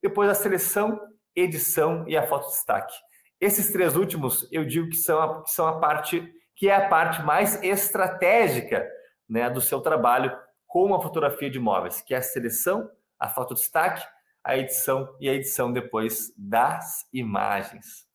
depois 0.00 0.30
a 0.30 0.34
seleção, 0.34 1.00
edição 1.34 2.04
e 2.08 2.16
a 2.16 2.26
foto 2.26 2.48
destaque. 2.48 2.94
Esses 3.40 3.72
três 3.72 3.96
últimos 3.96 4.48
eu 4.52 4.64
digo 4.64 4.88
que 4.88 4.96
são 4.96 5.20
a, 5.20 5.42
que 5.42 5.50
são 5.50 5.66
a 5.66 5.78
parte 5.78 6.32
que 6.56 6.68
é 6.68 6.74
a 6.74 6.88
parte 6.88 7.20
mais 7.22 7.60
estratégica 7.62 8.88
né, 9.28 9.50
do 9.50 9.60
seu 9.60 9.80
trabalho 9.80 10.36
com 10.66 10.94
a 10.94 11.02
fotografia 11.02 11.50
de 11.50 11.58
imóveis, 11.58 12.00
que 12.00 12.14
é 12.14 12.18
a 12.18 12.22
seleção, 12.22 12.88
a 13.18 13.28
foto 13.28 13.54
destaque 13.54 14.06
a 14.44 14.58
edição 14.58 15.16
e 15.18 15.28
a 15.28 15.32
edição 15.32 15.72
depois 15.72 16.32
das 16.36 17.08
imagens. 17.12 18.06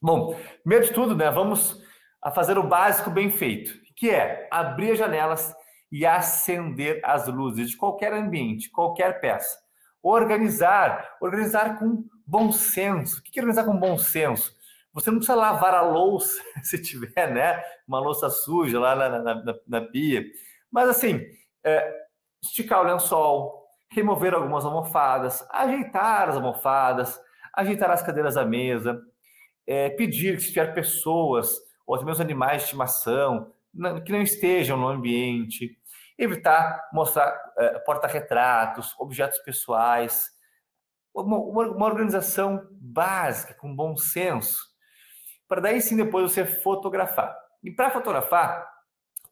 Bom, 0.00 0.38
primeiro 0.62 0.86
de 0.86 0.92
tudo, 0.92 1.16
né, 1.16 1.30
vamos 1.30 1.82
a 2.22 2.30
fazer 2.30 2.58
o 2.58 2.68
básico 2.68 3.10
bem 3.10 3.30
feito, 3.30 3.72
que 3.96 4.10
é 4.10 4.46
abrir 4.50 4.92
as 4.92 4.98
janelas 4.98 5.54
e 5.90 6.04
acender 6.04 7.00
as 7.02 7.26
luzes 7.26 7.70
de 7.70 7.76
qualquer 7.76 8.12
ambiente, 8.12 8.70
qualquer 8.70 9.20
peça. 9.20 9.58
Organizar, 10.02 11.16
organizar 11.20 11.78
com 11.78 12.04
bom 12.26 12.52
senso. 12.52 13.20
O 13.20 13.22
que 13.22 13.38
é 13.38 13.42
organizar 13.42 13.64
com 13.64 13.76
bom 13.76 13.98
senso? 13.98 14.56
Você 14.92 15.10
não 15.10 15.18
precisa 15.18 15.36
lavar 15.36 15.74
a 15.74 15.82
louça, 15.82 16.42
se 16.62 16.80
tiver, 16.80 17.32
né, 17.32 17.62
uma 17.86 18.00
louça 18.00 18.28
suja 18.30 18.80
lá 18.80 18.96
na, 18.96 19.08
na, 19.08 19.34
na, 19.34 19.54
na 19.66 19.80
pia. 19.80 20.24
Mas 20.70 20.88
assim, 20.88 21.20
é, 21.64 22.06
esticar 22.42 22.80
o 22.80 22.84
lençol, 22.84 23.66
remover 23.90 24.34
algumas 24.34 24.64
almofadas, 24.64 25.46
ajeitar 25.50 26.28
as 26.28 26.36
almofadas, 26.36 27.20
ajeitar 27.54 27.90
as 27.90 28.02
cadeiras 28.02 28.36
à 28.36 28.44
mesa, 28.44 29.00
é, 29.66 29.90
pedir 29.90 30.36
que 30.36 30.42
se 30.42 30.48
tiver 30.48 30.74
pessoas 30.74 31.58
ou 31.86 31.94
até 31.94 32.04
mesmo 32.04 32.22
animais 32.22 32.58
de 32.58 32.64
estimação 32.64 33.52
que 34.04 34.12
não 34.12 34.22
estejam 34.22 34.76
no 34.76 34.88
ambiente, 34.88 35.78
evitar 36.18 36.88
mostrar 36.92 37.38
é, 37.56 37.78
porta-retratos, 37.78 38.94
objetos 38.98 39.38
pessoais, 39.38 40.30
uma, 41.14 41.38
uma, 41.38 41.86
organização 41.86 42.66
básica, 42.72 43.54
com 43.54 43.74
bom 43.74 43.96
senso, 43.96 44.66
para 45.46 45.60
daí 45.60 45.80
sim 45.80 45.96
depois 45.96 46.30
você 46.30 46.44
fotografar. 46.44 47.36
E 47.62 47.70
para 47.70 47.90
fotografar, 47.90 48.68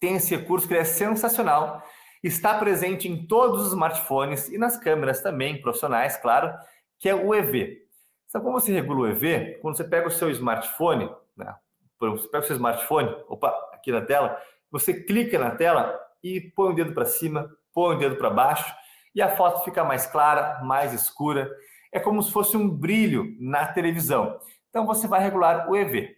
tem 0.00 0.16
esse 0.16 0.34
recurso 0.34 0.66
que 0.66 0.74
é 0.74 0.84
sensacional, 0.84 1.82
está 2.22 2.58
presente 2.58 3.08
em 3.08 3.26
todos 3.26 3.62
os 3.62 3.68
smartphones 3.68 4.48
e 4.48 4.58
nas 4.58 4.76
câmeras 4.76 5.20
também, 5.20 5.60
profissionais, 5.60 6.16
claro, 6.16 6.52
que 6.98 7.08
é 7.08 7.14
o 7.14 7.34
EV. 7.34 7.84
Sabe 8.28 8.44
como 8.44 8.58
você 8.58 8.72
regula 8.72 9.00
o 9.00 9.06
EV? 9.08 9.58
Quando 9.60 9.76
você 9.76 9.84
pega 9.84 10.08
o 10.08 10.10
seu 10.10 10.30
smartphone, 10.30 11.10
né? 11.36 11.54
você 11.98 12.28
pega 12.28 12.44
o 12.44 12.46
seu 12.46 12.56
smartphone, 12.56 13.08
opa, 13.28 13.48
aqui 13.72 13.92
na 13.92 14.00
tela, 14.00 14.40
você 14.70 14.92
clica 14.92 15.38
na 15.38 15.52
tela 15.52 16.05
e 16.26 16.40
põe 16.40 16.72
o 16.72 16.74
dedo 16.74 16.92
para 16.92 17.04
cima, 17.04 17.48
põe 17.72 17.94
o 17.94 17.98
dedo 17.98 18.16
para 18.16 18.30
baixo 18.30 18.74
e 19.14 19.22
a 19.22 19.36
foto 19.36 19.64
fica 19.64 19.84
mais 19.84 20.06
clara, 20.06 20.60
mais 20.64 20.92
escura. 20.92 21.50
É 21.92 22.00
como 22.00 22.22
se 22.22 22.32
fosse 22.32 22.56
um 22.56 22.68
brilho 22.68 23.36
na 23.38 23.66
televisão. 23.66 24.38
Então 24.68 24.84
você 24.84 25.06
vai 25.06 25.20
regular 25.22 25.70
o 25.70 25.76
EV. 25.76 26.16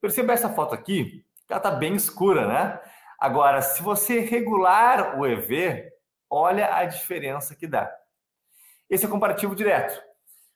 Perceba 0.00 0.32
essa 0.32 0.48
foto 0.48 0.74
aqui, 0.74 1.24
ela 1.48 1.58
está 1.58 1.70
bem 1.70 1.94
escura, 1.94 2.48
né? 2.48 2.80
Agora, 3.20 3.60
se 3.60 3.82
você 3.82 4.20
regular 4.20 5.18
o 5.20 5.26
EV, 5.26 5.88
olha 6.28 6.74
a 6.74 6.84
diferença 6.86 7.54
que 7.54 7.66
dá. 7.66 7.92
Esse 8.88 9.04
é 9.04 9.08
o 9.08 9.10
comparativo 9.10 9.54
direto. 9.54 10.02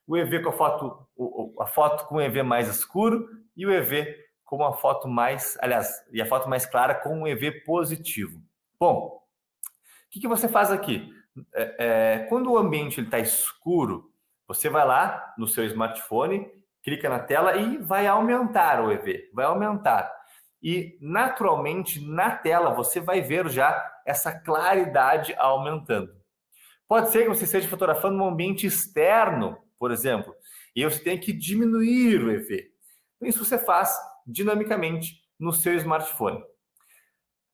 O 0.07 0.17
EV 0.17 0.43
com 0.43 0.49
a 0.49 0.53
foto, 0.53 1.07
a 1.61 1.67
foto 1.67 2.07
com 2.07 2.17
o 2.17 2.21
EV 2.21 2.43
mais 2.43 2.67
escuro 2.69 3.29
e 3.57 3.67
o 3.67 3.73
EV 3.73 4.17
com 4.45 4.57
uma 4.57 4.73
foto 4.73 5.07
mais, 5.07 5.57
aliás, 5.61 6.03
e 6.13 6.23
a 6.23 6.27
foto 6.27 6.49
mais 6.49 6.65
clara 6.65 6.95
com 6.95 7.21
um 7.21 7.27
EV 7.27 7.63
positivo. 7.65 8.41
Bom, 8.79 9.17
o 9.17 10.11
que, 10.11 10.21
que 10.21 10.29
você 10.29 10.49
faz 10.49 10.71
aqui? 10.71 11.13
É, 11.55 11.77
é, 11.79 12.19
quando 12.29 12.51
o 12.51 12.59
ambiente 12.59 13.01
está 13.01 13.19
escuro, 13.19 14.13
você 14.47 14.69
vai 14.69 14.87
lá 14.87 15.35
no 15.37 15.47
seu 15.47 15.65
smartphone, 15.65 16.47
clica 16.83 17.09
na 17.09 17.19
tela 17.19 17.57
e 17.57 17.79
vai 17.79 18.07
aumentar 18.07 18.83
o 18.83 18.93
EV, 18.93 19.31
vai 19.35 19.45
aumentar 19.45 20.17
e 20.63 20.99
naturalmente 21.01 22.05
na 22.05 22.31
tela 22.31 22.75
você 22.75 23.01
vai 23.01 23.21
ver 23.21 23.49
já 23.49 24.01
essa 24.05 24.33
claridade 24.33 25.35
aumentando. 25.39 26.13
Pode 26.89 27.11
ser 27.11 27.23
que 27.23 27.29
você 27.29 27.45
esteja 27.45 27.69
fotografando 27.69 28.21
um 28.21 28.27
ambiente 28.27 28.67
externo, 28.67 29.57
por 29.79 29.93
exemplo, 29.93 30.35
e 30.75 30.85
você 30.85 30.99
tem 30.99 31.19
que 31.19 31.33
diminuir 31.33 32.23
o 32.23 32.33
EV. 32.33 32.71
Isso 33.23 33.45
você 33.45 33.59
faz 33.59 33.97
dinamicamente 34.27 35.21
no 35.39 35.53
seu 35.53 35.75
smartphone. 35.75 36.43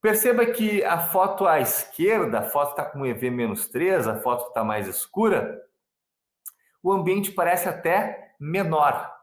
Perceba 0.03 0.45
que 0.45 0.83
a 0.83 0.99
foto 0.99 1.47
à 1.47 1.61
esquerda, 1.61 2.41
a 2.41 2.43
foto 2.43 2.71
está 2.71 2.85
com 2.85 3.03
EV-3, 3.03 4.11
a 4.11 4.21
foto 4.21 4.49
está 4.49 4.65
mais 4.65 4.89
escura, 4.89 5.63
o 6.83 6.91
ambiente 6.91 7.31
parece 7.31 7.69
até 7.69 8.35
menor. 8.41 9.15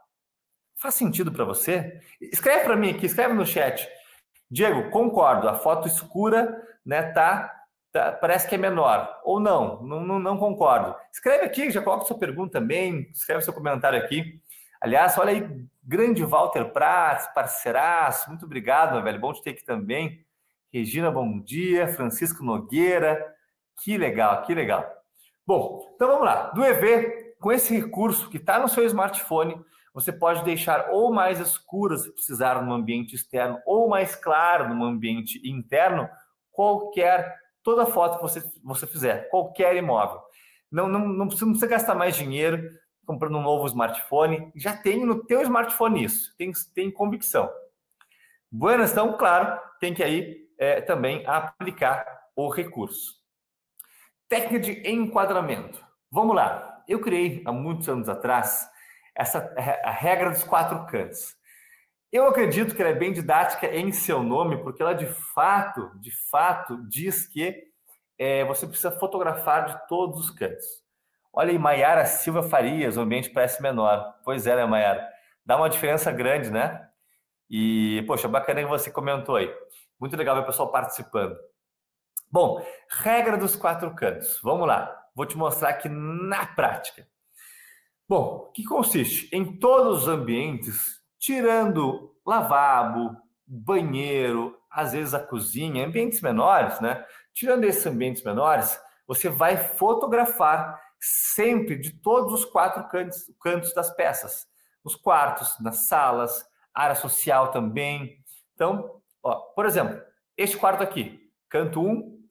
Faz 0.77 0.95
sentido 0.95 1.33
para 1.33 1.43
você? 1.43 1.99
Escreve 2.21 2.63
para 2.63 2.77
mim 2.77 2.91
aqui, 2.91 3.05
escreve 3.05 3.33
no 3.33 3.45
chat. 3.45 3.85
Diego, 4.49 4.89
concordo, 4.89 5.49
a 5.49 5.55
foto 5.55 5.85
escura 5.85 6.65
né, 6.85 7.03
tá, 7.11 7.53
tá, 7.91 8.13
parece 8.13 8.47
que 8.47 8.55
é 8.55 8.57
menor. 8.57 9.19
Ou 9.25 9.37
não, 9.37 9.83
não, 9.83 9.99
não, 9.99 10.17
não 10.17 10.37
concordo. 10.37 10.95
Escreve 11.11 11.43
aqui, 11.43 11.69
já 11.71 11.81
coloca 11.81 12.05
sua 12.05 12.17
pergunta 12.17 12.57
também, 12.57 13.09
escreve 13.11 13.41
seu 13.41 13.51
comentário 13.51 13.99
aqui. 13.99 14.41
Aliás, 14.79 15.17
olha 15.17 15.31
aí, 15.31 15.65
grande 15.83 16.23
Walter 16.23 16.71
Prats, 16.71 17.27
parceiraço, 17.33 18.29
muito 18.29 18.45
obrigado, 18.45 18.93
meu 18.93 19.03
velho, 19.03 19.19
bom 19.19 19.33
te 19.33 19.43
ter 19.43 19.49
aqui 19.49 19.65
também. 19.65 20.25
Regina, 20.71 21.09
bom 21.09 21.39
dia. 21.39 21.87
Francisco 21.87 22.43
Nogueira, 22.43 23.35
que 23.83 23.97
legal, 23.97 24.43
que 24.43 24.53
legal. 24.53 24.87
Bom, 25.45 25.91
então 25.95 26.07
vamos 26.07 26.25
lá. 26.25 26.51
Do 26.51 26.63
EV, 26.63 27.35
com 27.39 27.51
esse 27.51 27.75
recurso 27.75 28.29
que 28.29 28.37
está 28.37 28.59
no 28.59 28.69
seu 28.69 28.85
smartphone, 28.85 29.59
você 29.91 30.13
pode 30.13 30.43
deixar 30.43 30.89
ou 30.91 31.11
mais 31.11 31.39
escuro 31.39 31.97
se 31.97 32.11
precisar 32.11 32.63
no 32.63 32.71
ambiente 32.71 33.15
externo, 33.15 33.59
ou 33.65 33.89
mais 33.89 34.15
claro 34.15 34.73
no 34.75 34.85
ambiente 34.85 35.41
interno, 35.43 36.07
qualquer, 36.51 37.35
toda 37.63 37.87
foto 37.87 38.17
que 38.17 38.21
você, 38.21 38.43
você 38.63 38.85
fizer, 38.85 39.27
qualquer 39.29 39.75
imóvel. 39.75 40.21
Não, 40.71 40.87
não, 40.87 41.07
não, 41.07 41.25
precisa, 41.25 41.45
não 41.45 41.53
precisa 41.53 41.71
gastar 41.71 41.95
mais 41.95 42.15
dinheiro 42.15 42.69
comprando 43.07 43.39
um 43.39 43.41
novo 43.41 43.65
smartphone, 43.65 44.51
já 44.55 44.77
tem 44.77 45.03
no 45.03 45.25
teu 45.25 45.41
smartphone 45.41 46.03
isso, 46.03 46.31
tem, 46.37 46.51
tem 46.75 46.91
convicção. 46.91 47.49
Buenas, 48.51 48.91
então, 48.91 49.17
claro, 49.17 49.59
tem 49.79 49.95
que 49.95 50.03
aí 50.03 50.48
é, 50.59 50.81
também 50.81 51.25
aplicar 51.25 52.05
o 52.35 52.49
recurso. 52.49 53.15
Técnica 54.27 54.59
de 54.59 54.87
enquadramento. 54.87 55.83
Vamos 56.11 56.35
lá. 56.35 56.83
Eu 56.87 56.99
criei 56.99 57.41
há 57.45 57.51
muitos 57.51 57.87
anos 57.89 58.09
atrás 58.09 58.69
essa 59.15 59.53
a 59.83 59.91
regra 59.91 60.29
dos 60.29 60.43
quatro 60.43 60.85
cantos. 60.85 61.35
Eu 62.11 62.27
acredito 62.27 62.73
que 62.73 62.81
ela 62.81 62.91
é 62.91 62.95
bem 62.95 63.11
didática 63.11 63.67
em 63.67 63.91
seu 63.91 64.23
nome, 64.23 64.57
porque 64.63 64.81
ela 64.81 64.93
de 64.93 65.05
fato, 65.05 65.91
de 65.99 66.11
fato, 66.29 66.83
diz 66.87 67.27
que 67.27 67.67
é, 68.17 68.43
você 68.45 68.65
precisa 68.65 68.91
fotografar 68.91 69.65
de 69.65 69.87
todos 69.87 70.19
os 70.21 70.31
cantos. 70.31 70.65
Olha 71.31 71.51
aí, 71.51 71.57
Maiara 71.59 72.05
Silva 72.05 72.43
Farias, 72.43 72.97
o 72.97 73.01
ambiente 73.01 73.29
parece 73.29 73.61
menor. 73.61 74.15
Pois 74.23 74.47
é, 74.47 74.55
né, 74.55 74.65
Maiara? 74.65 75.07
Dá 75.45 75.57
uma 75.57 75.69
diferença 75.69 76.11
grande, 76.11 76.49
né? 76.49 76.87
E, 77.49 78.03
poxa, 78.07 78.27
bacana 78.27 78.61
que 78.61 78.69
você 78.69 78.89
comentou 78.89 79.35
aí. 79.35 79.53
Muito 79.99 80.15
legal 80.15 80.35
ver 80.35 80.43
o 80.43 80.45
pessoal 80.45 80.71
participando. 80.71 81.37
Bom, 82.31 82.65
regra 82.89 83.37
dos 83.37 83.55
quatro 83.55 83.93
cantos. 83.95 84.39
Vamos 84.41 84.67
lá. 84.67 84.95
Vou 85.15 85.25
te 85.25 85.37
mostrar 85.37 85.69
aqui 85.69 85.89
na 85.89 86.45
prática. 86.45 87.07
Bom, 88.07 88.47
o 88.47 88.51
que 88.51 88.63
consiste? 88.63 89.29
Em 89.35 89.59
todos 89.59 90.03
os 90.03 90.07
ambientes, 90.07 91.01
tirando 91.19 92.15
lavabo, 92.25 93.15
banheiro, 93.45 94.57
às 94.69 94.93
vezes 94.93 95.13
a 95.13 95.19
cozinha, 95.19 95.85
ambientes 95.85 96.21
menores, 96.21 96.79
né? 96.79 97.05
Tirando 97.33 97.63
esses 97.65 97.85
ambientes 97.85 98.23
menores, 98.23 98.79
você 99.07 99.27
vai 99.27 99.57
fotografar 99.57 100.79
sempre 100.99 101.77
de 101.77 101.91
todos 101.91 102.33
os 102.33 102.45
quatro 102.45 102.87
cantos, 102.87 103.31
cantos 103.41 103.73
das 103.73 103.89
peças. 103.95 104.47
Nos 104.83 104.95
quartos, 104.95 105.59
nas 105.59 105.87
salas, 105.87 106.45
área 106.73 106.95
social 106.95 107.51
também. 107.51 108.23
Então, 108.53 108.98
Ó, 109.23 109.35
por 109.53 109.65
exemplo, 109.65 110.01
este 110.37 110.57
quarto 110.57 110.81
aqui, 110.81 111.31
canto 111.49 111.81
1, 111.81 111.89
um, 111.89 112.29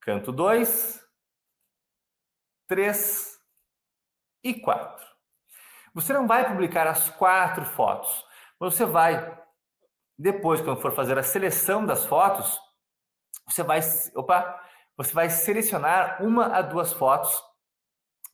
canto 0.00 0.32
2, 0.32 1.00
3 2.66 3.38
e 4.42 4.54
4. 4.54 5.06
Você 5.94 6.12
não 6.12 6.26
vai 6.26 6.48
publicar 6.48 6.86
as 6.86 7.08
quatro 7.10 7.64
fotos. 7.64 8.24
Você 8.58 8.84
vai, 8.84 9.38
depois, 10.18 10.60
quando 10.60 10.80
for 10.80 10.94
fazer 10.94 11.18
a 11.18 11.22
seleção 11.22 11.86
das 11.86 12.04
fotos, 12.04 12.58
você 13.46 13.62
vai, 13.62 13.80
opa, 14.14 14.60
você 14.96 15.12
vai 15.12 15.28
selecionar 15.28 16.22
uma 16.22 16.46
a 16.56 16.62
duas 16.62 16.92
fotos 16.92 17.40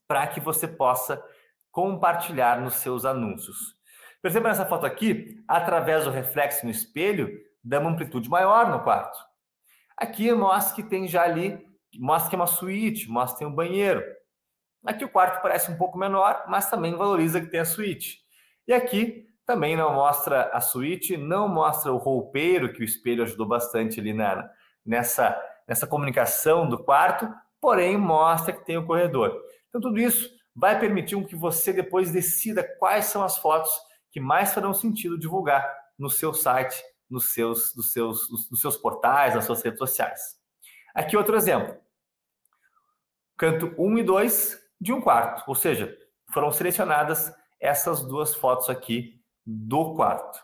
para 0.07 0.27
que 0.27 0.41
você 0.41 0.67
possa 0.67 1.23
compartilhar 1.71 2.61
nos 2.61 2.75
seus 2.75 3.05
anúncios. 3.05 3.80
Perceba 4.23 4.49
nessa 4.49 4.67
foto 4.67 4.85
aqui, 4.85 5.43
através 5.49 6.05
do 6.05 6.11
reflexo 6.11 6.65
no 6.65 6.71
espelho, 6.71 7.41
dá 7.65 7.81
uma 7.81 7.91
amplitude 7.91 8.29
maior 8.29 8.71
no 8.71 8.83
quarto. 8.83 9.19
Aqui 9.97 10.31
mostra 10.33 10.75
que 10.75 10.83
tem 10.83 11.09
já 11.09 11.23
ali, 11.23 11.59
mostra 11.99 12.29
que 12.29 12.37
é 12.37 12.39
uma 12.39 12.47
suíte, 12.47 13.09
mostra 13.09 13.35
que 13.35 13.39
tem 13.39 13.49
um 13.49 13.55
banheiro. 13.55 14.03
Aqui 14.85 15.05
o 15.05 15.09
quarto 15.09 15.43
parece 15.43 15.71
um 15.71 15.77
pouco 15.77 15.99
menor, 15.99 16.45
mas 16.49 16.69
também 16.69 16.95
valoriza 16.95 17.41
que 17.41 17.47
tem 17.47 17.61
a 17.61 17.65
suíte. 17.65 18.19
E 18.69 18.73
aqui 18.73 19.27
também 19.47 19.77
não 19.77 19.95
mostra 19.95 20.51
a 20.53 20.61
suíte, 20.61 21.17
não 21.17 21.49
mostra 21.49 21.93
o 21.93 21.97
roupeiro, 21.97 22.73
que 22.73 22.81
o 22.81 22.85
espelho 22.85 23.23
ajudou 23.23 23.47
bastante 23.47 24.01
ali 24.01 24.13
na, 24.13 24.49
nessa, 24.85 25.39
nessa 25.67 25.87
comunicação 25.87 26.69
do 26.69 26.83
quarto, 26.83 27.29
porém 27.61 27.97
mostra 27.97 28.53
que 28.53 28.65
tem 28.65 28.77
o 28.77 28.87
corredor. 28.87 29.35
Então 29.69 29.81
tudo 29.81 29.99
isso 29.99 30.31
vai 30.55 30.79
permitir 30.79 31.23
que 31.27 31.37
você 31.37 31.73
depois 31.73 32.11
decida 32.11 32.63
quais 32.79 33.07
são 33.07 33.23
as 33.23 33.39
fotos 33.39 33.71
que 34.11 34.21
mais 34.21 34.53
farão 34.53 34.75
sentido 34.75 35.19
divulgar 35.19 35.69
no 35.99 36.11
seu 36.11 36.33
site, 36.35 36.83
nos 37.09 37.33
seus, 37.33 37.75
nos 37.77 37.93
seus, 37.93 38.51
nos 38.51 38.61
seus 38.61 38.77
portais, 38.77 39.35
nas 39.35 39.45
suas 39.45 39.63
redes 39.63 39.79
sociais. 39.79 40.39
Aqui 40.95 41.17
outro 41.17 41.37
exemplo. 41.37 41.77
Canto 43.37 43.75
1 43.79 43.99
e 43.99 44.03
2 44.03 44.61
de 44.81 44.93
um 44.93 45.01
quarto, 45.01 45.45
ou 45.47 45.55
seja, 45.55 45.97
foram 46.33 46.51
selecionadas 46.53 47.33
essas 47.59 48.03
duas 48.03 48.35
fotos 48.35 48.71
aqui 48.71 49.21
do 49.45 49.95
quarto. 49.95 50.39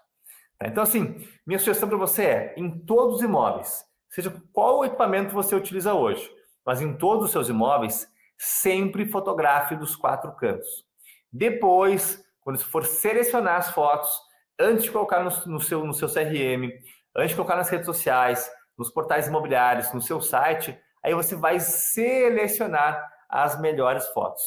Tá? 0.59 0.67
Então, 0.67 0.83
assim, 0.83 1.27
minha 1.47 1.59
sugestão 1.59 1.89
para 1.89 1.99
você 1.99 2.25
é, 2.25 2.55
em 2.57 2.85
todos 2.85 3.17
os 3.17 3.23
imóveis, 3.23 3.85
seja 4.11 4.31
qual 4.53 4.85
equipamento 4.85 5.35
você 5.35 5.55
utiliza 5.55 5.95
hoje, 5.95 6.31
mas 6.65 6.81
em 6.81 6.97
todos 6.97 7.27
os 7.27 7.31
seus 7.31 7.49
imóveis, 7.49 8.09
sempre 8.37 9.07
fotografe 9.07 9.77
dos 9.77 9.97
quatro 9.97 10.33
cantos. 10.33 10.85
Depois, 11.33 12.23
quando 12.47 12.59
você 12.59 12.65
for 12.67 12.85
selecionar 12.85 13.57
as 13.57 13.73
fotos, 13.73 14.09
antes 14.57 14.85
de 14.85 14.93
colocar 14.93 15.19
no, 15.19 15.53
no, 15.53 15.61
seu, 15.61 15.85
no 15.85 15.93
seu 15.93 16.07
CRM, 16.07 16.71
antes 17.17 17.31
de 17.31 17.35
colocar 17.35 17.57
nas 17.57 17.69
redes 17.69 17.87
sociais, 17.87 18.49
nos 18.79 18.89
portais 18.89 19.27
imobiliários, 19.27 19.93
no 19.93 20.01
seu 20.01 20.21
site, 20.21 20.79
aí 21.03 21.13
você 21.13 21.35
vai 21.35 21.59
selecionar 21.59 23.05
as 23.29 23.61
melhores 23.61 24.07
fotos. 24.11 24.45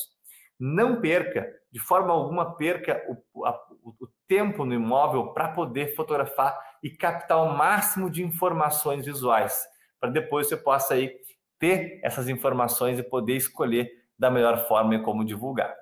Não 0.57 1.01
perca, 1.01 1.45
de 1.69 1.77
forma 1.77 2.13
alguma, 2.13 2.55
perca 2.55 3.03
o, 3.33 3.45
a, 3.45 3.59
o 3.83 4.07
tempo 4.29 4.63
no 4.63 4.73
imóvel 4.73 5.33
para 5.33 5.49
poder 5.49 5.93
fotografar 5.93 6.57
e 6.81 6.89
captar 6.89 7.43
o 7.43 7.53
máximo 7.57 8.09
de 8.09 8.23
informações 8.23 9.05
visuais, 9.05 9.62
para 9.99 10.09
depois 10.09 10.47
você 10.47 10.55
possa 10.55 10.93
aí 10.93 11.13
ter 11.59 11.99
essas 12.01 12.29
informações 12.29 12.97
e 12.97 13.03
poder 13.03 13.35
escolher 13.35 13.91
da 14.17 14.31
melhor 14.31 14.69
forma 14.69 14.95
e 14.95 15.03
como 15.03 15.25
divulgar. 15.25 15.75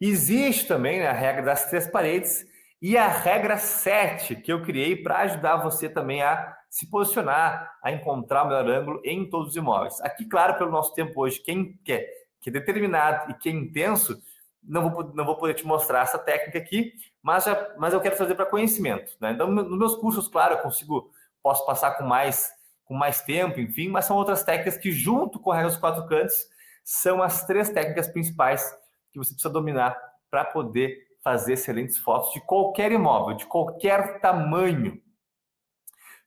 Existe 0.00 0.66
também 0.66 1.00
né, 1.00 1.08
a 1.08 1.12
regra 1.12 1.42
das 1.42 1.66
três 1.68 1.86
paredes 1.86 2.46
e 2.80 2.96
a 2.96 3.06
regra 3.06 3.58
7, 3.58 4.36
que 4.36 4.50
eu 4.50 4.62
criei 4.62 4.96
para 4.96 5.18
ajudar 5.18 5.56
você 5.56 5.88
também 5.88 6.22
a 6.22 6.56
se 6.70 6.88
posicionar, 6.88 7.76
a 7.82 7.92
encontrar 7.92 8.44
o 8.44 8.48
melhor 8.48 8.70
ângulo 8.70 9.02
em 9.04 9.28
todos 9.28 9.50
os 9.50 9.56
imóveis. 9.56 10.00
Aqui, 10.00 10.24
claro, 10.24 10.54
pelo 10.56 10.70
nosso 10.70 10.94
tempo 10.94 11.20
hoje, 11.20 11.40
quem 11.40 11.78
quer, 11.84 12.08
que 12.40 12.48
é 12.48 12.52
determinado 12.52 13.30
e 13.30 13.34
que 13.34 13.50
é 13.50 13.52
intenso, 13.52 14.18
não 14.62 14.88
vou, 14.88 15.12
não 15.14 15.26
vou 15.26 15.36
poder 15.36 15.54
te 15.54 15.66
mostrar 15.66 16.02
essa 16.02 16.18
técnica 16.18 16.58
aqui, 16.58 16.94
mas, 17.22 17.44
já, 17.44 17.74
mas 17.76 17.92
eu 17.92 18.00
quero 18.00 18.16
trazer 18.16 18.34
para 18.34 18.46
conhecimento. 18.46 19.12
Né? 19.20 19.32
Então, 19.32 19.50
nos 19.50 19.78
meus 19.78 19.96
cursos, 19.96 20.28
claro, 20.28 20.54
eu 20.54 20.58
consigo, 20.58 21.10
posso 21.42 21.66
passar 21.66 21.98
com 21.98 22.04
mais, 22.04 22.50
com 22.86 22.94
mais 22.94 23.20
tempo, 23.20 23.60
enfim, 23.60 23.88
mas 23.88 24.06
são 24.06 24.16
outras 24.16 24.42
técnicas 24.42 24.78
que, 24.78 24.90
junto 24.90 25.38
com 25.38 25.50
a 25.50 25.56
regra 25.56 25.70
dos 25.70 25.78
quatro 25.78 26.06
cantos, 26.06 26.48
são 26.82 27.22
as 27.22 27.44
três 27.44 27.68
técnicas 27.68 28.08
principais 28.08 28.74
que 29.12 29.18
você 29.18 29.32
precisa 29.32 29.52
dominar 29.52 29.96
para 30.30 30.44
poder 30.44 31.08
fazer 31.22 31.54
excelentes 31.54 31.98
fotos 31.98 32.32
de 32.32 32.40
qualquer 32.40 32.92
imóvel, 32.92 33.36
de 33.36 33.46
qualquer 33.46 34.20
tamanho. 34.20 35.02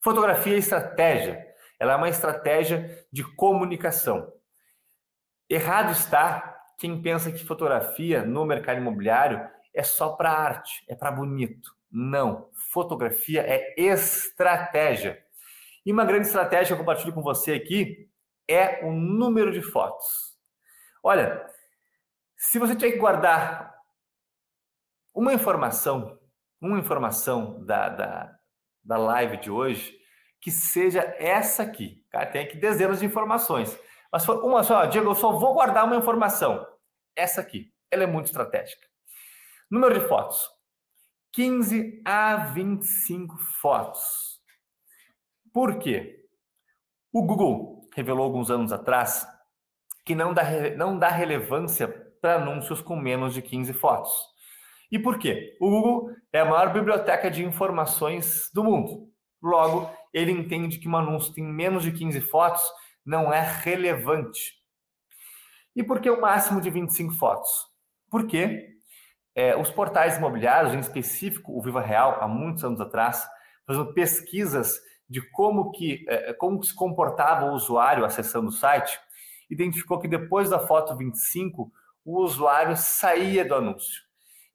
Fotografia 0.01 0.55
e 0.55 0.59
estratégia. 0.59 1.45
Ela 1.79 1.93
é 1.93 1.95
uma 1.95 2.09
estratégia 2.09 3.05
de 3.11 3.23
comunicação. 3.35 4.31
Errado 5.49 5.91
está 5.91 6.53
quem 6.77 7.01
pensa 7.01 7.31
que 7.31 7.45
fotografia 7.45 8.23
no 8.23 8.45
mercado 8.45 8.77
imobiliário 8.77 9.49
é 9.73 9.83
só 9.83 10.09
para 10.09 10.31
arte, 10.31 10.83
é 10.87 10.95
para 10.95 11.11
bonito. 11.11 11.73
Não. 11.89 12.49
Fotografia 12.71 13.41
é 13.41 13.73
estratégia. 13.77 15.23
E 15.85 15.91
uma 15.91 16.05
grande 16.05 16.27
estratégia 16.27 16.67
que 16.67 16.73
eu 16.73 16.77
compartilho 16.77 17.13
com 17.13 17.21
você 17.21 17.53
aqui 17.53 18.09
é 18.47 18.85
o 18.85 18.91
número 18.91 19.51
de 19.51 19.61
fotos. 19.61 20.35
Olha, 21.01 21.45
se 22.43 22.59
você 22.59 22.75
tiver 22.75 22.91
que 22.91 22.97
guardar 22.97 23.73
uma 25.13 25.33
informação, 25.33 26.19
uma 26.59 26.77
informação 26.77 27.63
da, 27.65 27.87
da, 27.87 28.39
da 28.83 28.97
live 28.97 29.37
de 29.37 29.49
hoje 29.49 29.97
que 30.41 30.51
seja 30.51 31.01
essa 31.17 31.63
aqui. 31.63 32.05
Cara, 32.11 32.25
tem 32.25 32.43
aqui 32.43 32.57
dezenas 32.57 32.99
de 32.99 33.05
informações. 33.05 33.79
Mas 34.11 34.25
foi 34.25 34.35
uma 34.39 34.61
só, 34.61 34.85
Diego, 34.85 35.11
eu 35.11 35.15
só 35.15 35.31
vou 35.31 35.53
guardar 35.53 35.85
uma 35.85 35.95
informação. 35.95 36.67
Essa 37.15 37.39
aqui. 37.39 37.73
Ela 37.89 38.03
é 38.03 38.07
muito 38.07 38.25
estratégica. 38.25 38.85
Número 39.71 39.97
de 39.97 40.05
fotos. 40.07 40.45
15 41.31 42.01
a 42.05 42.35
25 42.47 43.37
fotos. 43.61 44.41
Por 45.53 45.79
quê? 45.79 46.25
O 47.13 47.25
Google 47.25 47.89
revelou 47.95 48.25
alguns 48.25 48.51
anos 48.51 48.73
atrás 48.73 49.25
que 50.05 50.13
não 50.13 50.33
dá, 50.33 50.43
não 50.75 50.99
dá 50.99 51.07
relevância 51.07 52.02
para 52.23 52.35
anúncios 52.35 52.79
com 52.79 52.95
menos 52.95 53.33
de 53.33 53.41
15 53.41 53.73
fotos. 53.73 54.13
E 54.89 54.97
por 54.97 55.19
quê? 55.19 55.57
O 55.59 55.69
Google 55.69 56.11
é 56.31 56.39
a 56.39 56.45
maior 56.45 56.71
biblioteca 56.71 57.29
de 57.29 57.43
informações 57.43 58.49
do 58.53 58.63
mundo. 58.63 59.09
Logo, 59.41 59.91
ele 60.13 60.31
entende 60.31 60.79
que 60.79 60.87
um 60.87 60.95
anúncio 60.95 61.33
tem 61.33 61.43
menos 61.43 61.83
de 61.83 61.91
15 61.91 62.21
fotos 62.21 62.63
não 63.05 63.33
é 63.33 63.41
relevante. 63.41 64.53
E 65.75 65.83
por 65.83 65.99
que 65.99 66.09
o 66.09 66.21
máximo 66.21 66.61
de 66.61 66.69
25 66.69 67.13
fotos? 67.15 67.49
Porque 68.09 68.69
é, 69.35 69.57
os 69.57 69.69
portais 69.69 70.15
imobiliários, 70.15 70.73
em 70.73 70.79
específico 70.79 71.51
o 71.57 71.61
Viva 71.61 71.81
Real, 71.81 72.19
há 72.21 72.27
muitos 72.27 72.63
anos 72.63 72.79
atrás, 72.79 73.27
fazendo 73.67 73.93
pesquisas 73.93 74.79
de 75.09 75.21
como 75.31 75.71
que 75.71 76.05
é, 76.07 76.31
como 76.31 76.63
se 76.63 76.73
comportava 76.73 77.47
o 77.47 77.53
usuário 77.53 78.05
acessando 78.05 78.47
o 78.47 78.53
site, 78.53 78.97
identificou 79.49 79.99
que 79.99 80.07
depois 80.07 80.49
da 80.49 80.59
foto 80.59 80.95
25, 80.95 81.69
o 82.05 82.21
usuário 82.21 82.75
saía 82.75 83.45
do 83.45 83.55
anúncio. 83.55 84.01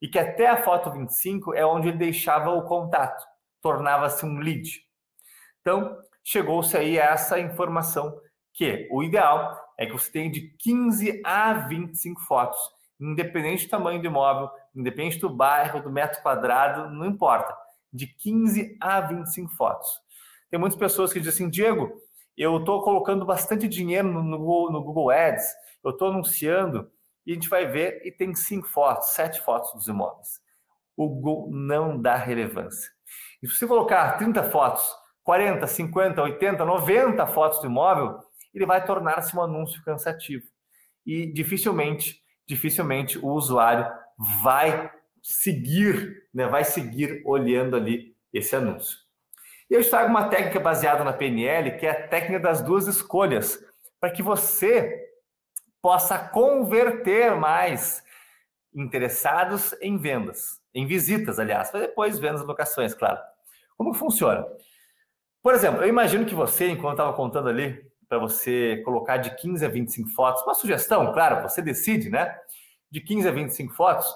E 0.01 0.07
que 0.07 0.17
até 0.17 0.47
a 0.47 0.63
foto 0.63 0.91
25 0.91 1.53
é 1.53 1.65
onde 1.65 1.89
ele 1.89 1.97
deixava 1.97 2.51
o 2.51 2.63
contato, 2.63 3.25
tornava-se 3.61 4.25
um 4.25 4.39
lead. 4.39 4.81
Então, 5.61 5.97
chegou-se 6.23 6.75
aí 6.77 6.99
a 6.99 7.05
essa 7.05 7.39
informação 7.39 8.19
que 8.53 8.87
o 8.91 9.03
ideal 9.03 9.57
é 9.77 9.85
que 9.85 9.91
você 9.91 10.11
tenha 10.11 10.31
de 10.31 10.41
15 10.57 11.21
a 11.23 11.53
25 11.53 12.21
fotos, 12.21 12.59
independente 12.99 13.65
do 13.65 13.69
tamanho 13.69 14.01
do 14.01 14.07
imóvel, 14.07 14.49
independente 14.75 15.19
do 15.19 15.29
bairro, 15.29 15.81
do 15.81 15.89
metro 15.89 16.21
quadrado, 16.21 16.89
não 16.93 17.05
importa, 17.05 17.55
de 17.91 18.07
15 18.07 18.77
a 18.79 19.01
25 19.01 19.49
fotos. 19.55 19.89
Tem 20.49 20.59
muitas 20.59 20.77
pessoas 20.77 21.13
que 21.13 21.19
dizem 21.19 21.45
assim, 21.45 21.49
Diego, 21.49 21.91
eu 22.37 22.57
estou 22.57 22.81
colocando 22.83 23.25
bastante 23.25 23.67
dinheiro 23.67 24.07
no, 24.07 24.23
no, 24.23 24.71
no 24.71 24.83
Google 24.83 25.11
Ads, 25.11 25.45
eu 25.83 25.91
estou 25.91 26.09
anunciando, 26.09 26.89
e 27.29 27.31
a 27.31 27.35
gente 27.35 27.47
vai 27.47 27.67
ver 27.67 28.01
e 28.03 28.11
tem 28.11 28.33
cinco 28.33 28.67
fotos, 28.67 29.11
sete 29.11 29.39
fotos 29.41 29.71
dos 29.73 29.87
imóveis. 29.87 30.41
O 30.97 31.07
Google 31.07 31.51
não 31.51 32.01
dá 32.01 32.15
relevância. 32.15 32.89
E 33.39 33.47
se 33.47 33.55
você 33.55 33.67
colocar 33.67 34.17
30 34.17 34.49
fotos, 34.49 34.83
40, 35.23 35.67
50, 35.67 36.23
80, 36.23 36.65
90 36.65 37.27
fotos 37.27 37.59
do 37.59 37.67
imóvel, 37.67 38.17
ele 38.51 38.65
vai 38.65 38.83
tornar-se 38.83 39.37
um 39.37 39.43
anúncio 39.43 39.79
cansativo. 39.83 40.43
E 41.05 41.31
dificilmente, 41.31 42.19
dificilmente 42.47 43.19
o 43.19 43.27
usuário 43.27 43.87
vai 44.41 44.91
seguir, 45.21 46.27
né, 46.33 46.47
vai 46.47 46.63
seguir 46.63 47.21
olhando 47.27 47.75
ali 47.75 48.15
esse 48.33 48.55
anúncio. 48.55 48.97
E 49.69 49.75
eu 49.75 49.87
trago 49.87 50.09
uma 50.09 50.29
técnica 50.29 50.59
baseada 50.59 51.03
na 51.03 51.13
PNL, 51.13 51.77
que 51.77 51.85
é 51.85 51.91
a 51.91 52.07
técnica 52.07 52.39
das 52.39 52.63
duas 52.63 52.87
escolhas, 52.87 53.63
para 53.99 54.09
que 54.09 54.23
você 54.23 55.08
possa 55.81 56.17
converter 56.17 57.35
mais 57.35 58.03
interessados 58.73 59.73
em 59.81 59.97
vendas, 59.97 60.61
em 60.73 60.85
visitas, 60.85 61.39
aliás, 61.39 61.71
para 61.71 61.81
depois 61.81 62.19
vendas 62.19 62.41
locações, 62.41 62.93
claro. 62.93 63.19
Como 63.77 63.93
funciona? 63.93 64.45
Por 65.41 65.53
exemplo, 65.53 65.81
eu 65.81 65.87
imagino 65.87 66.25
que 66.25 66.35
você, 66.35 66.69
enquanto 66.69 66.93
estava 66.93 67.13
contando 67.13 67.49
ali, 67.49 67.89
para 68.09 68.17
você 68.17 68.81
colocar 68.83 69.17
de 69.17 69.35
15 69.35 69.63
a 69.63 69.69
25 69.69 70.09
fotos. 70.09 70.41
Uma 70.41 70.55
sugestão, 70.55 71.13
claro, 71.13 71.47
você 71.47 71.61
decide, 71.61 72.09
né? 72.09 72.35
De 72.91 72.99
15 72.99 73.27
a 73.27 73.31
25 73.31 73.73
fotos, 73.75 74.07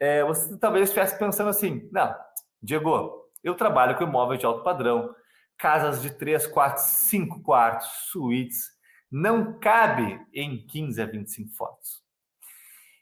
é, 0.00 0.24
você 0.24 0.58
talvez 0.58 0.88
estivesse 0.88 1.16
pensando 1.16 1.48
assim: 1.48 1.88
não, 1.92 2.14
Diego, 2.60 3.30
eu 3.44 3.54
trabalho 3.54 3.96
com 3.96 4.02
imóveis 4.02 4.40
de 4.40 4.46
alto 4.46 4.64
padrão, 4.64 5.14
casas 5.56 6.02
de 6.02 6.10
3, 6.10 6.48
4, 6.48 6.82
5 6.82 7.42
quartos, 7.42 7.88
suítes, 8.10 8.70
não 9.10 9.58
cabe 9.58 10.20
em 10.32 10.66
15 10.66 11.00
a 11.00 11.06
25 11.06 11.50
fotos. 11.54 12.02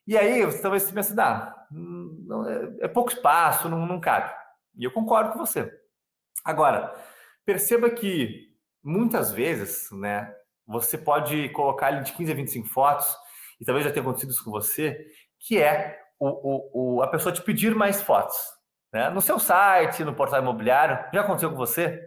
E 0.06 0.16
aí, 0.16 0.44
você 0.44 0.62
talvez 0.62 0.84
você 0.84 0.92
pense, 0.92 1.18
ah, 1.18 1.66
não, 1.70 2.48
é, 2.48 2.76
é 2.82 2.88
pouco 2.88 3.10
espaço, 3.10 3.68
não, 3.68 3.84
não 3.86 4.00
cabe. 4.00 4.32
E 4.76 4.84
eu 4.84 4.92
concordo 4.92 5.32
com 5.32 5.38
você. 5.38 5.72
Agora, 6.44 6.94
perceba 7.44 7.90
que 7.90 8.54
muitas 8.82 9.32
vezes, 9.32 9.90
né, 9.90 10.32
você 10.64 10.96
pode 10.96 11.48
colocar 11.48 11.90
ele 11.90 12.02
de 12.02 12.12
15 12.12 12.32
a 12.32 12.34
25 12.34 12.68
fotos, 12.68 13.06
e 13.60 13.64
talvez 13.64 13.84
já 13.84 13.92
tenha 13.92 14.02
acontecido 14.02 14.30
isso 14.30 14.44
com 14.44 14.50
você, 14.50 15.06
que 15.40 15.60
é 15.60 15.98
o, 16.18 16.28
o, 16.28 16.96
o 16.98 17.02
a 17.02 17.08
pessoa 17.08 17.32
te 17.32 17.42
pedir 17.42 17.74
mais 17.74 18.00
fotos. 18.00 18.36
Né? 18.92 19.10
No 19.10 19.20
seu 19.20 19.38
site, 19.38 20.04
no 20.04 20.14
portal 20.14 20.40
imobiliário, 20.40 21.04
já 21.12 21.22
aconteceu 21.22 21.50
com 21.50 21.56
você? 21.56 22.00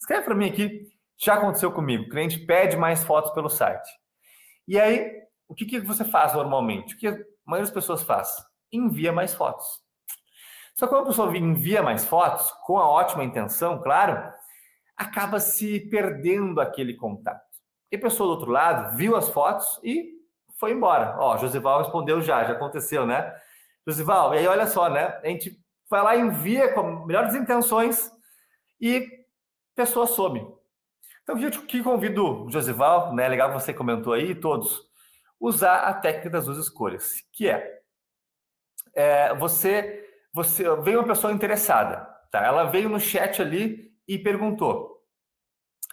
Escreve 0.00 0.24
para 0.24 0.34
mim 0.34 0.48
aqui, 0.48 0.88
já 1.18 1.34
aconteceu 1.34 1.70
comigo. 1.72 2.04
O 2.04 2.08
cliente 2.08 2.38
pede 2.38 2.76
mais 2.76 3.04
fotos 3.04 3.32
pelo 3.32 3.48
site. 3.48 3.88
E 4.66 4.78
aí, 4.78 5.10
o 5.48 5.54
que, 5.54 5.66
que 5.66 5.80
você 5.80 6.04
faz 6.04 6.34
normalmente? 6.34 6.94
O 6.94 6.98
que 6.98 7.06
a 7.06 7.18
maioria 7.44 7.66
das 7.66 7.70
pessoas 7.70 8.02
faz? 8.02 8.28
Envia 8.72 9.12
mais 9.12 9.34
fotos. 9.34 9.66
Só 10.74 10.86
que 10.86 10.92
quando 10.92 11.04
a 11.04 11.06
pessoa 11.08 11.36
envia 11.36 11.82
mais 11.82 12.04
fotos, 12.04 12.50
com 12.64 12.78
a 12.78 12.88
ótima 12.88 13.24
intenção, 13.24 13.80
claro, 13.82 14.32
acaba 14.96 15.38
se 15.40 15.80
perdendo 15.90 16.60
aquele 16.60 16.94
contato. 16.94 17.42
E 17.90 17.96
a 17.96 18.00
pessoa 18.00 18.28
do 18.28 18.38
outro 18.38 18.50
lado 18.50 18.96
viu 18.96 19.14
as 19.14 19.28
fotos 19.28 19.78
e 19.82 20.12
foi 20.58 20.72
embora. 20.72 21.16
Ó, 21.18 21.36
Josival 21.36 21.82
respondeu 21.82 22.22
já, 22.22 22.44
já 22.44 22.52
aconteceu, 22.52 23.06
né? 23.06 23.34
Josival, 23.86 24.34
e 24.34 24.38
aí 24.38 24.46
olha 24.46 24.66
só, 24.66 24.88
né? 24.88 25.20
A 25.22 25.26
gente 25.26 25.60
vai 25.90 26.02
lá 26.02 26.16
e 26.16 26.20
envia 26.20 26.72
com 26.72 27.04
melhores 27.04 27.34
intenções 27.34 28.10
e 28.80 28.96
a 28.96 29.00
pessoa 29.76 30.06
some. 30.06 30.46
Então, 31.22 31.38
eu 31.38 31.50
te 31.50 31.82
convido, 31.82 32.48
Josival, 32.50 33.14
né? 33.14 33.28
Legal 33.28 33.48
que 33.52 33.60
você 33.60 33.72
comentou 33.72 34.12
aí, 34.12 34.34
todos, 34.34 34.82
usar 35.38 35.80
a 35.80 35.94
técnica 35.94 36.30
das 36.30 36.46
duas 36.46 36.58
escolhas, 36.58 37.14
que 37.32 37.48
é, 37.48 37.80
é 38.94 39.34
você, 39.34 40.04
você 40.32 40.64
veio 40.76 41.00
uma 41.00 41.06
pessoa 41.08 41.32
interessada, 41.32 42.08
tá? 42.30 42.44
Ela 42.44 42.64
veio 42.64 42.88
no 42.88 42.98
chat 42.98 43.40
ali 43.40 43.92
e 44.06 44.18
perguntou: 44.18 45.00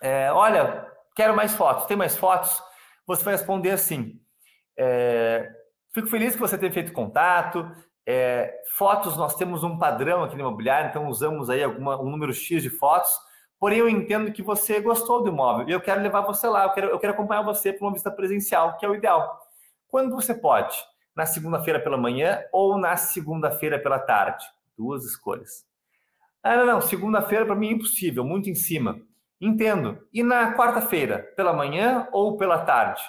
é, 0.01 0.31
Olha, 0.31 0.87
quero 1.15 1.35
mais 1.35 1.55
fotos, 1.55 1.85
tem 1.85 1.97
mais 1.97 2.17
fotos? 2.17 2.61
Você 3.05 3.23
vai 3.23 3.35
responder 3.35 3.71
assim: 3.71 4.19
é, 4.77 5.51
Fico 5.93 6.07
feliz 6.07 6.35
que 6.35 6.41
você 6.41 6.57
tenha 6.57 6.71
feito 6.71 6.93
contato. 6.93 7.69
É, 8.05 8.61
fotos, 8.75 9.17
nós 9.17 9.35
temos 9.35 9.63
um 9.63 9.77
padrão 9.77 10.23
aqui 10.23 10.35
no 10.35 10.41
imobiliário, 10.41 10.89
então 10.89 11.07
usamos 11.07 11.49
aí 11.49 11.63
alguma, 11.63 12.01
um 12.01 12.09
número 12.09 12.33
X 12.33 12.63
de 12.63 12.69
fotos. 12.69 13.11
Porém, 13.59 13.79
eu 13.79 13.89
entendo 13.89 14.31
que 14.31 14.41
você 14.41 14.79
gostou 14.79 15.21
do 15.21 15.29
imóvel 15.29 15.67
e 15.67 15.71
eu 15.71 15.81
quero 15.81 16.01
levar 16.01 16.21
você 16.21 16.47
lá, 16.47 16.63
eu 16.63 16.69
quero, 16.69 16.87
eu 16.87 16.99
quero 16.99 17.13
acompanhar 17.13 17.41
você 17.41 17.73
para 17.73 17.85
uma 17.85 17.91
visita 17.91 18.09
presencial, 18.09 18.77
que 18.77 18.85
é 18.85 18.89
o 18.89 18.95
ideal. 18.95 19.37
Quando 19.89 20.15
você 20.15 20.33
pode? 20.33 20.75
Na 21.13 21.25
segunda-feira 21.25 21.79
pela 21.79 21.97
manhã 21.97 22.41
ou 22.53 22.77
na 22.77 22.95
segunda-feira 22.95 23.77
pela 23.77 23.99
tarde? 23.99 24.45
Duas 24.77 25.03
escolhas. 25.03 25.65
Ah, 26.41 26.55
não, 26.55 26.65
não, 26.65 26.81
segunda-feira 26.81 27.45
para 27.45 27.55
mim 27.55 27.67
é 27.67 27.71
impossível, 27.73 28.23
muito 28.23 28.49
em 28.49 28.55
cima. 28.55 29.01
Entendo. 29.41 30.07
E 30.13 30.23
na 30.23 30.55
quarta-feira, 30.55 31.33
pela 31.35 31.51
manhã 31.51 32.07
ou 32.13 32.37
pela 32.37 32.59
tarde? 32.59 33.01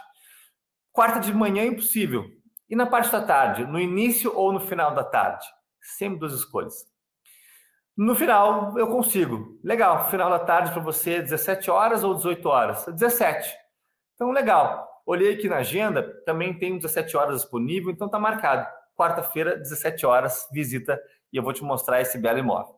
Quarta 0.92 1.20
de 1.20 1.32
manhã 1.32 1.62
é 1.62 1.66
impossível. 1.66 2.24
E 2.68 2.74
na 2.74 2.86
parte 2.86 3.12
da 3.12 3.22
tarde, 3.22 3.64
no 3.64 3.78
início 3.78 4.36
ou 4.36 4.52
no 4.52 4.60
final 4.60 4.94
da 4.94 5.04
tarde? 5.04 5.46
Sempre 5.80 6.18
duas 6.18 6.32
escolhas. 6.32 6.89
No 8.00 8.14
final, 8.14 8.78
eu 8.78 8.86
consigo. 8.86 9.60
Legal, 9.62 10.08
final 10.08 10.30
da 10.30 10.38
tarde 10.38 10.72
para 10.72 10.80
você, 10.80 11.20
17 11.20 11.70
horas 11.70 12.02
ou 12.02 12.14
18 12.14 12.48
horas? 12.48 12.86
17. 12.86 13.54
Então, 14.14 14.30
legal. 14.30 14.88
Olhei 15.04 15.34
aqui 15.34 15.50
na 15.50 15.56
agenda, 15.56 16.02
também 16.24 16.58
tem 16.58 16.78
17 16.78 17.14
horas 17.14 17.42
disponível, 17.42 17.90
então 17.90 18.06
está 18.06 18.18
marcado. 18.18 18.66
Quarta-feira, 18.96 19.54
17 19.54 20.06
horas, 20.06 20.48
visita 20.50 20.98
e 21.30 21.36
eu 21.36 21.42
vou 21.42 21.52
te 21.52 21.62
mostrar 21.62 22.00
esse 22.00 22.16
belo 22.16 22.38
imóvel. 22.38 22.74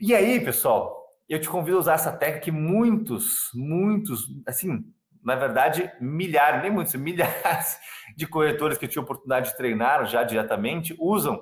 E 0.00 0.16
aí, 0.16 0.44
pessoal, 0.44 1.06
eu 1.28 1.40
te 1.40 1.48
convido 1.48 1.76
a 1.76 1.80
usar 1.80 1.94
essa 1.94 2.10
técnica 2.10 2.46
que 2.46 2.50
muitos, 2.50 3.50
muitos, 3.54 4.26
assim, 4.48 4.84
na 5.22 5.36
verdade, 5.36 5.92
milhares, 6.00 6.60
nem 6.60 6.72
muitos, 6.72 6.94
milhares 6.98 7.78
de 8.16 8.26
corretores 8.26 8.76
que 8.76 8.86
eu 8.86 8.88
tive 8.88 9.04
oportunidade 9.04 9.50
de 9.50 9.56
treinar 9.56 10.06
já 10.06 10.24
diretamente 10.24 10.92
usam. 10.98 11.40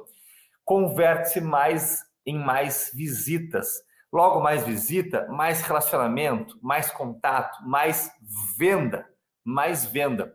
Converte-se 0.63 1.41
mais 1.41 2.07
em 2.29 2.39
mais 2.39 2.91
visitas. 2.95 3.83
Logo 4.13 4.41
mais 4.41 4.65
visita, 4.65 5.27
mais 5.29 5.63
relacionamento, 5.63 6.59
mais 6.63 6.91
contato, 6.91 7.59
mais 7.67 8.11
venda, 8.57 9.07
mais 9.45 9.87
venda. 9.87 10.35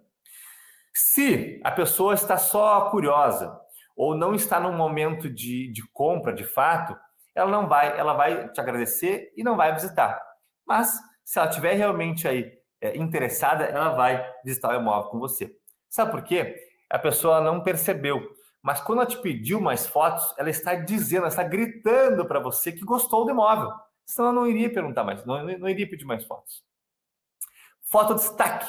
Se 0.93 1.61
a 1.63 1.71
pessoa 1.71 2.13
está 2.13 2.37
só 2.37 2.89
curiosa, 2.89 3.59
ou 3.95 4.15
não 4.15 4.33
está 4.33 4.59
num 4.59 4.75
momento 4.75 5.29
de, 5.29 5.71
de 5.71 5.83
compra 5.91 6.33
de 6.33 6.43
fato, 6.43 6.97
ela 7.35 7.49
não 7.49 7.67
vai, 7.67 7.97
ela 7.97 8.13
vai 8.13 8.49
te 8.49 8.59
agradecer 8.59 9.31
e 9.35 9.43
não 9.43 9.55
vai 9.55 9.73
visitar. 9.73 10.21
Mas 10.67 10.99
se 11.23 11.39
ela 11.39 11.47
tiver 11.47 11.73
realmente 11.73 12.27
aí 12.27 12.51
é, 12.81 12.97
interessada, 12.97 13.65
ela 13.65 13.89
vai 13.89 14.23
visitar 14.43 14.69
o 14.69 14.79
imóvel 14.79 15.09
com 15.09 15.19
você. 15.19 15.55
Sabe 15.89 16.11
por 16.11 16.23
quê? 16.23 16.55
A 16.89 16.99
pessoa 16.99 17.41
não 17.41 17.61
percebeu. 17.61 18.21
Mas 18.63 18.79
quando 18.79 19.01
ela 19.01 19.07
te 19.07 19.17
pediu 19.17 19.59
mais 19.59 19.85
fotos, 19.85 20.33
ela 20.37 20.49
está 20.49 20.73
dizendo, 20.73 21.23
ela 21.23 21.27
está 21.27 21.43
gritando 21.43 22.25
para 22.25 22.39
você 22.39 22.71
que 22.71 22.85
gostou 22.85 23.25
do 23.25 23.31
imóvel. 23.31 23.69
Senão 24.05 24.29
ela 24.29 24.39
não 24.39 24.47
iria 24.47 24.71
perguntar 24.71 25.03
mais, 25.03 25.25
não, 25.25 25.43
não 25.43 25.67
iria 25.67 25.89
pedir 25.89 26.05
mais 26.05 26.23
fotos. 26.25 26.63
Foto 27.91 28.15
destaque. 28.15 28.65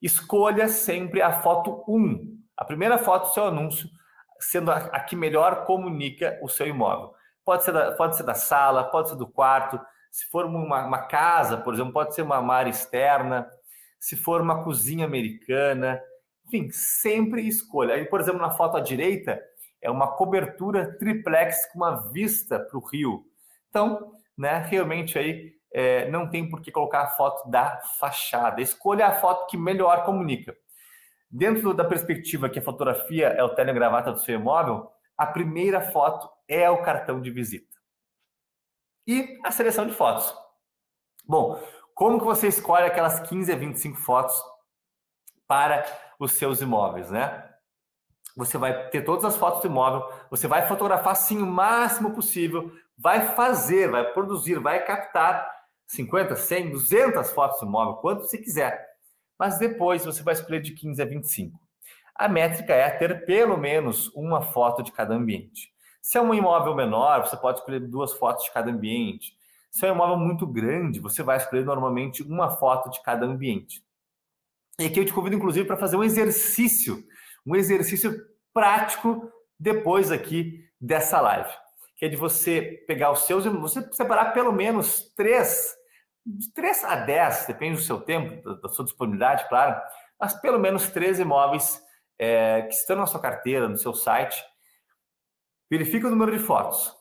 Escolha 0.00 0.68
sempre 0.68 1.20
a 1.20 1.42
foto 1.42 1.84
1. 1.88 2.40
A 2.56 2.64
primeira 2.64 2.98
foto 2.98 3.28
do 3.28 3.34
seu 3.34 3.46
anúncio, 3.46 3.88
sendo 4.38 4.70
a, 4.70 4.76
a 4.76 5.00
que 5.00 5.16
melhor 5.16 5.64
comunica 5.64 6.38
o 6.40 6.48
seu 6.48 6.66
imóvel. 6.68 7.12
Pode 7.44 7.64
ser, 7.64 7.72
da, 7.72 7.92
pode 7.92 8.16
ser 8.16 8.22
da 8.22 8.34
sala, 8.34 8.84
pode 8.84 9.08
ser 9.08 9.16
do 9.16 9.26
quarto. 9.26 9.80
Se 10.10 10.24
for 10.26 10.46
uma, 10.46 10.84
uma 10.84 11.02
casa, 11.02 11.56
por 11.56 11.74
exemplo, 11.74 11.92
pode 11.92 12.14
ser 12.14 12.22
uma 12.22 12.54
área 12.54 12.70
externa. 12.70 13.48
Se 13.98 14.16
for 14.16 14.40
uma 14.40 14.62
cozinha 14.62 15.04
americana. 15.04 16.00
Enfim, 16.52 16.70
sempre 16.70 17.48
escolha. 17.48 17.94
Aí, 17.94 18.04
por 18.04 18.20
exemplo, 18.20 18.38
na 18.38 18.50
foto 18.50 18.76
à 18.76 18.80
direita, 18.80 19.42
é 19.80 19.90
uma 19.90 20.14
cobertura 20.16 20.98
triplex 20.98 21.64
com 21.72 21.78
uma 21.78 22.12
vista 22.12 22.60
para 22.60 22.76
o 22.76 22.86
rio. 22.86 23.24
Então, 23.70 24.12
né, 24.36 24.58
realmente 24.58 25.18
aí 25.18 25.54
é, 25.72 26.10
não 26.10 26.28
tem 26.28 26.46
por 26.46 26.60
que 26.60 26.70
colocar 26.70 27.04
a 27.04 27.08
foto 27.08 27.48
da 27.48 27.80
fachada. 27.98 28.60
Escolha 28.60 29.06
a 29.06 29.18
foto 29.18 29.46
que 29.46 29.56
melhor 29.56 30.04
comunica. 30.04 30.54
Dentro 31.30 31.72
da 31.72 31.86
perspectiva 31.86 32.50
que 32.50 32.58
a 32.58 32.62
fotografia 32.62 33.28
é 33.28 33.42
o 33.42 33.54
telegravata 33.54 34.12
do 34.12 34.20
seu 34.20 34.34
imóvel, 34.38 34.90
a 35.16 35.26
primeira 35.26 35.80
foto 35.80 36.28
é 36.46 36.68
o 36.68 36.82
cartão 36.82 37.18
de 37.18 37.30
visita. 37.30 37.78
E 39.06 39.38
a 39.42 39.50
seleção 39.50 39.86
de 39.86 39.94
fotos. 39.94 40.34
Bom, 41.26 41.58
como 41.94 42.18
que 42.18 42.26
você 42.26 42.48
escolhe 42.48 42.84
aquelas 42.84 43.20
15 43.20 43.50
a 43.50 43.56
25 43.56 43.96
fotos 43.96 44.34
para 45.48 45.84
os 46.24 46.32
seus 46.32 46.60
imóveis, 46.60 47.10
né? 47.10 47.48
Você 48.36 48.56
vai 48.56 48.88
ter 48.88 49.02
todas 49.02 49.24
as 49.24 49.36
fotos 49.36 49.60
do 49.60 49.66
imóvel, 49.66 50.08
você 50.30 50.46
vai 50.46 50.66
fotografar 50.66 51.16
sim 51.16 51.42
o 51.42 51.46
máximo 51.46 52.12
possível, 52.12 52.72
vai 52.96 53.34
fazer, 53.34 53.90
vai 53.90 54.12
produzir, 54.12 54.58
vai 54.58 54.84
captar 54.84 55.50
50, 55.86 56.36
100, 56.36 56.70
200 56.70 57.30
fotos 57.32 57.60
do 57.60 57.66
imóvel, 57.66 57.94
quanto 57.96 58.22
você 58.22 58.38
quiser. 58.38 58.86
Mas 59.38 59.58
depois 59.58 60.04
você 60.04 60.22
vai 60.22 60.34
escolher 60.34 60.60
de 60.60 60.72
15 60.72 61.02
a 61.02 61.04
25. 61.04 61.60
A 62.14 62.28
métrica 62.28 62.72
é 62.72 62.88
ter 62.90 63.26
pelo 63.26 63.56
menos 63.56 64.08
uma 64.14 64.40
foto 64.40 64.82
de 64.82 64.92
cada 64.92 65.14
ambiente. 65.14 65.72
Se 66.00 66.16
é 66.16 66.22
um 66.22 66.32
imóvel 66.32 66.74
menor, 66.74 67.26
você 67.26 67.36
pode 67.36 67.58
escolher 67.58 67.80
duas 67.80 68.12
fotos 68.12 68.44
de 68.44 68.52
cada 68.52 68.70
ambiente. 68.70 69.36
Se 69.70 69.86
é 69.86 69.90
um 69.90 69.94
imóvel 69.94 70.16
muito 70.16 70.46
grande, 70.46 71.00
você 71.00 71.22
vai 71.22 71.36
escolher 71.36 71.64
normalmente 71.64 72.22
uma 72.22 72.50
foto 72.50 72.90
de 72.90 73.02
cada 73.02 73.26
ambiente. 73.26 73.84
E 74.78 74.86
aqui 74.86 75.00
eu 75.00 75.04
te 75.04 75.12
convido, 75.12 75.36
inclusive, 75.36 75.66
para 75.66 75.76
fazer 75.76 75.96
um 75.96 76.04
exercício, 76.04 77.04
um 77.46 77.54
exercício 77.54 78.14
prático 78.52 79.30
depois 79.58 80.10
aqui 80.10 80.64
dessa 80.80 81.20
live, 81.20 81.50
que 81.96 82.06
é 82.06 82.08
de 82.08 82.16
você 82.16 82.82
pegar 82.86 83.12
os 83.12 83.20
seus, 83.26 83.44
você 83.44 83.86
separar 83.92 84.32
pelo 84.32 84.52
menos 84.52 85.12
três, 85.14 85.74
de 86.26 86.52
três 86.52 86.82
a 86.84 86.96
dez, 86.96 87.46
depende 87.46 87.76
do 87.76 87.82
seu 87.82 88.00
tempo, 88.00 88.42
da 88.56 88.68
sua 88.68 88.84
disponibilidade, 88.84 89.48
claro, 89.48 89.80
mas 90.18 90.34
pelo 90.40 90.58
menos 90.58 90.88
três 90.90 91.20
imóveis 91.20 91.80
é, 92.18 92.62
que 92.62 92.74
estão 92.74 92.96
na 92.96 93.06
sua 93.06 93.20
carteira, 93.20 93.68
no 93.68 93.76
seu 93.76 93.94
site. 93.94 94.42
Verifique 95.70 96.06
o 96.06 96.10
número 96.10 96.36
de 96.36 96.42
fotos, 96.42 96.92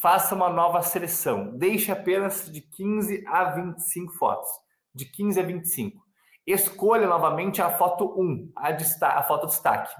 faça 0.00 0.34
uma 0.34 0.50
nova 0.50 0.82
seleção, 0.82 1.56
deixe 1.56 1.90
apenas 1.90 2.50
de 2.50 2.60
15 2.60 3.24
a 3.26 3.44
25 3.44 4.12
fotos, 4.12 4.50
de 4.94 5.06
15 5.06 5.40
a 5.40 5.42
25 5.42 6.01
escolha 6.46 7.06
novamente 7.06 7.62
a 7.62 7.70
foto 7.70 8.14
1, 8.20 8.52
a, 8.56 9.18
a 9.18 9.22
foto 9.22 9.46
destaque, 9.46 9.94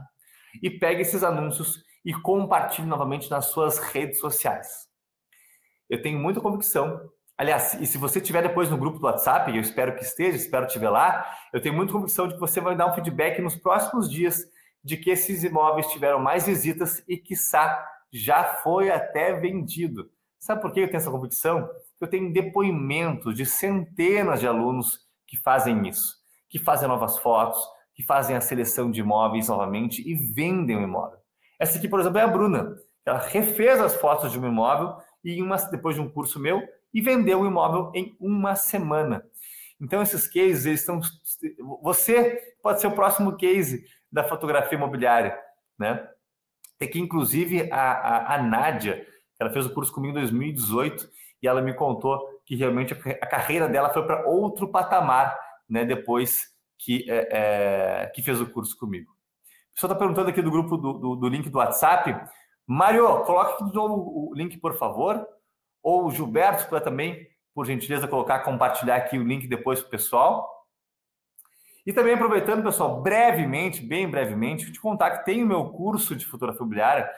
e 0.62 0.70
pegue 0.70 1.02
esses 1.02 1.22
anúncios 1.22 1.82
e 2.04 2.12
compartilhe 2.12 2.86
novamente 2.86 3.30
nas 3.30 3.46
suas 3.46 3.78
redes 3.78 4.18
sociais. 4.18 4.88
Eu 5.88 6.02
tenho 6.02 6.18
muita 6.18 6.40
convicção. 6.40 7.00
Aliás, 7.38 7.74
e 7.74 7.86
se 7.86 7.96
você 7.96 8.18
estiver 8.18 8.42
depois 8.42 8.68
no 8.68 8.76
grupo 8.76 8.98
do 8.98 9.06
WhatsApp, 9.06 9.54
eu 9.54 9.60
espero 9.60 9.94
que 9.94 10.02
esteja, 10.02 10.36
espero 10.36 10.66
estiver 10.66 10.90
lá, 10.90 11.36
eu 11.52 11.60
tenho 11.60 11.74
muita 11.74 11.92
convicção 11.92 12.28
de 12.28 12.34
que 12.34 12.40
você 12.40 12.60
vai 12.60 12.76
dar 12.76 12.86
um 12.86 12.94
feedback 12.94 13.40
nos 13.40 13.56
próximos 13.56 14.10
dias 14.10 14.44
de 14.84 14.96
que 14.96 15.10
esses 15.10 15.44
imóveis 15.44 15.86
tiveram 15.88 16.18
mais 16.18 16.46
visitas 16.46 17.02
e, 17.08 17.16
quiçá, 17.16 17.86
já 18.12 18.44
foi 18.44 18.90
até 18.90 19.32
vendido. 19.32 20.10
Sabe 20.38 20.60
por 20.60 20.72
que 20.72 20.80
eu 20.80 20.86
tenho 20.86 20.96
essa 20.96 21.10
convicção? 21.10 21.68
Eu 22.00 22.08
tenho 22.08 22.32
depoimentos 22.32 23.36
de 23.36 23.46
centenas 23.46 24.40
de 24.40 24.46
alunos 24.46 24.98
que 25.26 25.36
fazem 25.36 25.88
isso 25.88 26.21
que 26.52 26.58
fazem 26.58 26.86
novas 26.86 27.18
fotos, 27.18 27.58
que 27.94 28.04
fazem 28.04 28.36
a 28.36 28.40
seleção 28.42 28.90
de 28.90 29.00
imóveis 29.00 29.48
novamente 29.48 30.06
e 30.06 30.14
vendem 30.14 30.76
o 30.76 30.82
imóvel. 30.82 31.18
Essa 31.58 31.78
aqui, 31.78 31.88
por 31.88 31.98
exemplo, 31.98 32.18
é 32.18 32.22
a 32.22 32.28
Bruna. 32.28 32.76
Ela 33.06 33.18
refez 33.18 33.80
as 33.80 33.96
fotos 33.96 34.30
de 34.30 34.38
um 34.38 34.46
imóvel 34.46 34.94
e 35.24 35.40
uma, 35.40 35.56
depois 35.56 35.96
de 35.96 36.02
um 36.02 36.10
curso 36.10 36.38
meu 36.38 36.62
e 36.92 37.00
vendeu 37.00 37.40
o 37.40 37.46
imóvel 37.46 37.90
em 37.94 38.14
uma 38.20 38.54
semana. 38.54 39.24
Então, 39.80 40.02
esses 40.02 40.28
cases, 40.28 40.66
eles 40.66 40.80
estão. 40.80 41.00
Você 41.82 42.38
pode 42.62 42.82
ser 42.82 42.86
o 42.86 42.94
próximo 42.94 43.34
case 43.36 43.84
da 44.10 44.22
fotografia 44.22 44.76
imobiliária, 44.76 45.38
né? 45.78 46.06
Tem 46.78 46.88
que, 46.90 47.00
inclusive, 47.00 47.72
a, 47.72 47.92
a, 47.92 48.34
a 48.34 48.42
Nádia, 48.42 49.06
ela 49.40 49.50
fez 49.50 49.64
o 49.64 49.72
curso 49.72 49.92
comigo 49.92 50.18
em 50.18 50.20
2018 50.20 51.08
e 51.42 51.48
ela 51.48 51.62
me 51.62 51.72
contou 51.72 52.20
que 52.44 52.54
realmente 52.54 52.92
a 52.92 53.26
carreira 53.26 53.68
dela 53.68 53.88
foi 53.90 54.04
para 54.04 54.28
outro 54.28 54.68
patamar 54.68 55.36
né, 55.72 55.86
depois 55.86 56.52
que, 56.78 57.10
é, 57.10 58.02
é, 58.02 58.06
que 58.14 58.22
fez 58.22 58.38
o 58.38 58.46
curso 58.46 58.76
comigo. 58.76 59.10
O 59.10 59.74
pessoal 59.74 59.92
está 59.92 59.98
perguntando 59.98 60.28
aqui 60.28 60.42
do 60.42 60.50
grupo 60.50 60.76
do, 60.76 60.92
do, 60.92 61.16
do, 61.16 61.28
link 61.28 61.48
do 61.48 61.56
WhatsApp. 61.56 62.14
Mário, 62.66 63.24
coloque 63.24 63.64
de 63.64 63.74
novo 63.74 64.30
o 64.30 64.34
link, 64.34 64.58
por 64.58 64.76
favor. 64.76 65.26
Ou 65.82 66.06
o 66.06 66.10
Gilberto, 66.10 66.68
para 66.68 66.78
também, 66.78 67.26
por 67.54 67.64
gentileza, 67.64 68.06
colocar, 68.06 68.40
compartilhar 68.40 68.96
aqui 68.96 69.18
o 69.18 69.24
link 69.24 69.48
depois 69.48 69.80
para 69.80 69.88
o 69.88 69.90
pessoal. 69.90 70.46
E 71.86 71.92
também 71.92 72.14
aproveitando, 72.14 72.62
pessoal, 72.62 73.00
brevemente, 73.00 73.80
bem 73.80 74.08
brevemente, 74.08 74.70
te 74.70 74.78
contar 74.78 75.18
que 75.18 75.24
tem 75.24 75.42
o 75.42 75.46
meu 75.46 75.70
curso 75.70 76.14
de 76.14 76.26
fotografia 76.26 76.60
imobiliária 76.60 77.10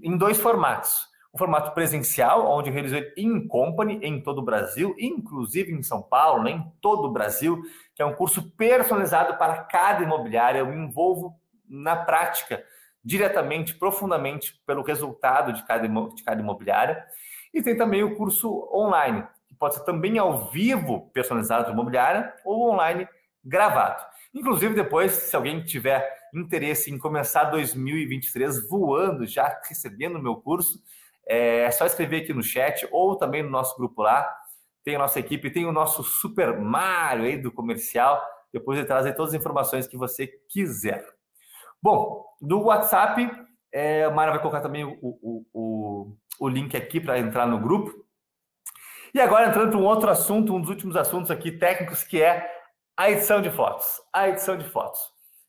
em 0.00 0.16
dois 0.16 0.38
formatos 0.38 0.94
um 1.36 1.38
formato 1.38 1.72
presencial, 1.72 2.50
onde 2.50 2.70
eu 2.70 2.72
realizei 2.72 3.12
em 3.14 3.46
company 3.46 4.00
em 4.02 4.22
todo 4.22 4.38
o 4.38 4.44
Brasil, 4.44 4.96
inclusive 4.98 5.70
em 5.70 5.82
São 5.82 6.00
Paulo, 6.00 6.42
né, 6.42 6.52
em 6.52 6.72
todo 6.80 7.08
o 7.08 7.12
Brasil, 7.12 7.62
que 7.94 8.00
é 8.00 8.06
um 8.06 8.14
curso 8.14 8.50
personalizado 8.52 9.36
para 9.36 9.58
cada 9.64 10.02
imobiliária. 10.02 10.60
Eu 10.60 10.66
me 10.66 10.76
envolvo 10.76 11.38
na 11.68 11.94
prática, 11.94 12.64
diretamente, 13.04 13.74
profundamente, 13.74 14.58
pelo 14.66 14.82
resultado 14.82 15.52
de 15.52 15.62
cada, 15.66 15.86
de 15.86 16.24
cada 16.24 16.40
imobiliária. 16.40 17.04
E 17.52 17.62
tem 17.62 17.76
também 17.76 18.02
o 18.02 18.16
curso 18.16 18.70
online, 18.72 19.22
que 19.46 19.54
pode 19.54 19.74
ser 19.74 19.84
também 19.84 20.16
ao 20.18 20.50
vivo, 20.50 21.10
personalizado 21.12 21.64
para 21.64 21.72
imobiliária, 21.74 22.32
ou 22.46 22.72
online 22.72 23.06
gravado. 23.44 24.02
Inclusive, 24.34 24.74
depois, 24.74 25.12
se 25.12 25.36
alguém 25.36 25.62
tiver 25.62 26.16
interesse 26.34 26.90
em 26.90 26.98
começar 26.98 27.44
2023 27.44 28.68
voando, 28.68 29.26
já 29.26 29.60
recebendo 29.68 30.16
o 30.16 30.22
meu 30.22 30.36
curso, 30.36 30.82
é 31.26 31.70
só 31.70 31.84
escrever 31.84 32.22
aqui 32.22 32.32
no 32.32 32.42
chat 32.42 32.86
ou 32.92 33.16
também 33.16 33.42
no 33.42 33.50
nosso 33.50 33.76
grupo 33.76 34.02
lá. 34.02 34.32
Tem 34.84 34.94
a 34.94 35.00
nossa 35.00 35.18
equipe, 35.18 35.50
tem 35.50 35.66
o 35.66 35.72
nosso 35.72 36.04
Super 36.04 36.58
Mario 36.60 37.24
aí 37.24 37.36
do 37.36 37.50
comercial. 37.50 38.22
Depois 38.52 38.78
ele 38.78 38.86
trazer 38.86 39.14
todas 39.14 39.34
as 39.34 39.40
informações 39.40 39.86
que 39.86 39.96
você 39.96 40.28
quiser. 40.48 41.04
Bom, 41.82 42.24
do 42.40 42.62
WhatsApp, 42.62 43.30
é, 43.72 44.06
o 44.06 44.14
Mário 44.14 44.32
vai 44.32 44.40
colocar 44.40 44.60
também 44.60 44.84
o, 44.84 44.98
o, 45.02 45.44
o, 45.52 46.16
o 46.38 46.48
link 46.48 46.76
aqui 46.76 47.00
para 47.00 47.18
entrar 47.18 47.46
no 47.46 47.58
grupo. 47.58 47.92
E 49.12 49.20
agora 49.20 49.48
entrando 49.48 49.70
para 49.70 49.78
um 49.78 49.84
outro 49.84 50.10
assunto, 50.10 50.54
um 50.54 50.60
dos 50.60 50.70
últimos 50.70 50.96
assuntos 50.96 51.30
aqui 51.30 51.50
técnicos, 51.50 52.04
que 52.04 52.22
é 52.22 52.50
a 52.96 53.10
edição 53.10 53.42
de 53.42 53.50
fotos. 53.50 53.86
A 54.12 54.28
edição 54.28 54.56
de 54.56 54.68
fotos. 54.68 55.00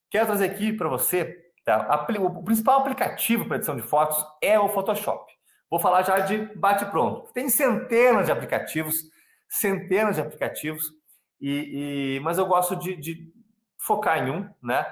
Quero 0.10 0.26
trazer 0.26 0.46
aqui 0.46 0.74
para 0.74 0.90
você, 0.90 1.38
tá? 1.66 2.08
o 2.20 2.44
principal 2.44 2.80
aplicativo 2.80 3.46
para 3.46 3.58
edição 3.58 3.76
de 3.76 3.82
fotos 3.82 4.26
é 4.42 4.60
o 4.60 4.70
Photoshop. 4.70 5.37
Vou 5.70 5.80
falar 5.80 6.04
já 6.04 6.20
de 6.20 6.38
bate-pronto. 6.56 7.32
Tem 7.34 7.50
centenas 7.50 8.26
de 8.26 8.32
aplicativos, 8.32 9.04
centenas 9.50 10.16
de 10.16 10.22
aplicativos, 10.22 10.92
e, 11.40 12.16
e 12.18 12.20
mas 12.22 12.38
eu 12.38 12.46
gosto 12.46 12.76
de, 12.76 12.96
de, 12.96 13.34
focar 13.78 14.26
em 14.26 14.32
um, 14.32 14.50
né? 14.62 14.86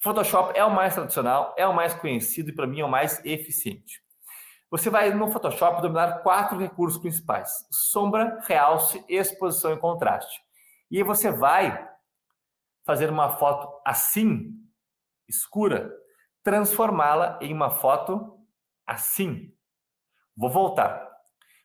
Photoshop 0.00 0.58
é 0.58 0.64
o 0.64 0.70
mais 0.70 0.94
tradicional, 0.94 1.54
é 1.56 1.66
o 1.66 1.74
mais 1.74 1.94
conhecido 1.94 2.50
e 2.50 2.54
para 2.54 2.66
mim 2.66 2.80
é 2.80 2.84
o 2.84 2.90
mais 2.90 3.24
eficiente. 3.24 4.02
Você 4.70 4.90
vai 4.90 5.12
no 5.12 5.30
Photoshop 5.30 5.82
dominar 5.82 6.22
quatro 6.22 6.58
recursos 6.58 7.00
principais: 7.00 7.50
sombra, 7.70 8.40
realce, 8.44 9.04
exposição 9.08 9.72
e 9.72 9.76
contraste. 9.76 10.40
E 10.90 11.02
você 11.02 11.30
vai 11.30 11.88
fazer 12.84 13.10
uma 13.10 13.36
foto 13.36 13.68
assim, 13.84 14.52
escura, 15.28 15.92
transformá-la 16.42 17.38
em 17.40 17.52
uma 17.52 17.70
foto 17.70 18.38
assim. 18.86 19.54
Vou 20.36 20.50
voltar. 20.50 21.10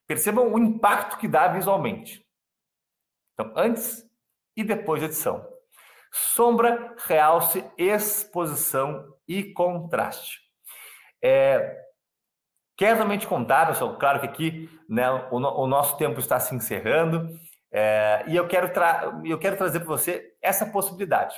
Percebam 0.05 0.53
o 0.53 0.59
impacto 0.59 1.17
que 1.17 1.27
dá 1.27 1.47
visualmente. 1.47 2.25
Então, 3.33 3.53
antes 3.55 4.03
e 4.55 4.63
depois 4.63 5.01
da 5.01 5.07
edição. 5.07 5.47
Sombra, 6.11 6.95
realce, 7.05 7.63
exposição 7.77 9.05
e 9.27 9.53
contraste. 9.53 10.39
É, 11.21 11.77
quero 12.75 12.99
também 12.99 13.17
te 13.17 13.27
contar, 13.27 13.67
pessoal, 13.67 13.97
claro 13.97 14.19
que 14.21 14.25
aqui 14.25 14.69
né, 14.89 15.09
o, 15.31 15.35
o 15.35 15.67
nosso 15.67 15.97
tempo 15.97 16.19
está 16.19 16.39
se 16.39 16.55
encerrando, 16.55 17.29
é, 17.71 18.23
e 18.27 18.35
eu 18.35 18.47
quero, 18.47 18.71
eu 19.25 19.37
quero 19.37 19.57
trazer 19.57 19.79
para 19.81 19.89
você 19.89 20.35
essa 20.41 20.65
possibilidade. 20.65 21.35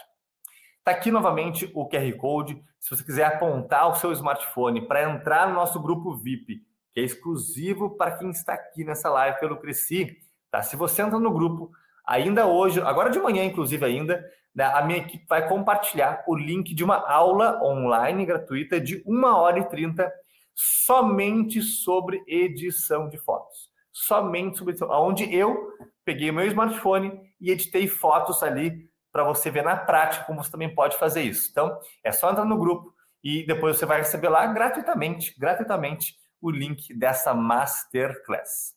Está 0.78 0.92
aqui 0.92 1.12
novamente 1.12 1.70
o 1.76 1.88
QR 1.90 2.12
Code. 2.18 2.64
Se 2.80 2.90
você 2.90 3.04
quiser 3.04 3.26
apontar 3.26 3.90
o 3.90 3.96
seu 3.96 4.12
smartphone 4.14 4.88
para 4.88 5.04
entrar 5.04 5.48
no 5.48 5.56
nosso 5.56 5.82
grupo 5.82 6.16
VIP, 6.16 6.62
é 7.00 7.04
exclusivo 7.04 7.96
para 7.98 8.18
quem 8.18 8.30
está 8.30 8.54
aqui 8.54 8.84
nessa 8.84 9.10
live 9.10 9.40
pelo 9.40 9.58
Cresci, 9.58 10.18
tá? 10.52 10.62
Se 10.62 10.76
você 10.76 11.02
entra 11.02 11.20
no 11.20 11.32
grupo, 11.32 11.72
ainda 12.06 12.46
hoje, 12.46 12.82
agora 12.82 13.10
de 13.10 13.20
manhã, 13.20 13.44
inclusive, 13.44 13.84
ainda, 13.86 14.24
né, 14.54 14.66
a 14.66 14.82
minha 14.84 15.00
equipe 15.00 15.26
vai 15.28 15.48
compartilhar 15.48 16.24
o 16.28 16.36
link 16.36 16.74
de 16.74 16.84
uma 16.84 16.98
aula 17.10 17.62
online 17.64 18.26
gratuita 18.26 18.80
de 18.80 19.04
1 19.06 19.24
hora 19.26 19.60
e 19.60 19.70
30 19.70 20.12
somente 20.54 21.62
sobre 21.62 22.22
edição 22.28 23.08
de 23.08 23.18
fotos. 23.18 23.70
Somente 23.92 24.58
sobre 24.58 24.74
edição, 24.74 24.90
onde 24.90 25.34
eu 25.34 25.72
peguei 26.04 26.32
meu 26.32 26.46
smartphone 26.48 27.20
e 27.40 27.52
editei 27.52 27.88
fotos 27.88 28.44
ali 28.44 28.90
para 29.12 29.24
você 29.24 29.50
ver 29.50 29.64
na 29.64 29.76
prática 29.76 30.26
como 30.26 30.44
você 30.44 30.52
também 30.52 30.74
pode 30.74 30.98
fazer 30.98 31.22
isso. 31.22 31.48
Então, 31.52 31.80
é 32.04 32.12
só 32.12 32.30
entrar 32.30 32.46
no 32.46 32.58
grupo 32.58 32.94
e 33.24 33.46
depois 33.46 33.78
você 33.78 33.86
vai 33.86 34.00
receber 34.00 34.30
lá 34.30 34.46
gratuitamente, 34.48 35.38
gratuitamente, 35.38 36.16
o 36.42 36.50
link 36.50 36.94
dessa 36.94 37.34
masterclass. 37.34 38.76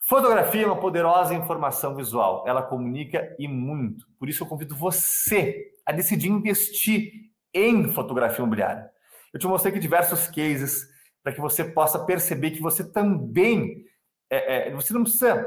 Fotografia 0.00 0.62
é 0.62 0.66
uma 0.66 0.80
poderosa 0.80 1.34
informação 1.34 1.94
visual. 1.94 2.44
Ela 2.46 2.62
comunica 2.62 3.34
e 3.38 3.46
muito. 3.46 4.06
Por 4.18 4.28
isso 4.28 4.42
eu 4.42 4.48
convido 4.48 4.74
você 4.74 5.72
a 5.86 5.92
decidir 5.92 6.28
investir 6.28 7.12
em 7.54 7.92
fotografia 7.92 8.38
imobiliária. 8.42 8.90
Eu 9.32 9.38
te 9.38 9.46
mostrei 9.46 9.70
aqui 9.70 9.80
diversos 9.80 10.26
cases 10.26 10.88
para 11.22 11.32
que 11.32 11.40
você 11.40 11.62
possa 11.64 12.04
perceber 12.04 12.50
que 12.50 12.60
você 12.60 12.82
também 12.82 13.84
é, 14.30 14.68
é, 14.68 14.74
você 14.74 14.92
não 14.92 15.02
precisa 15.02 15.46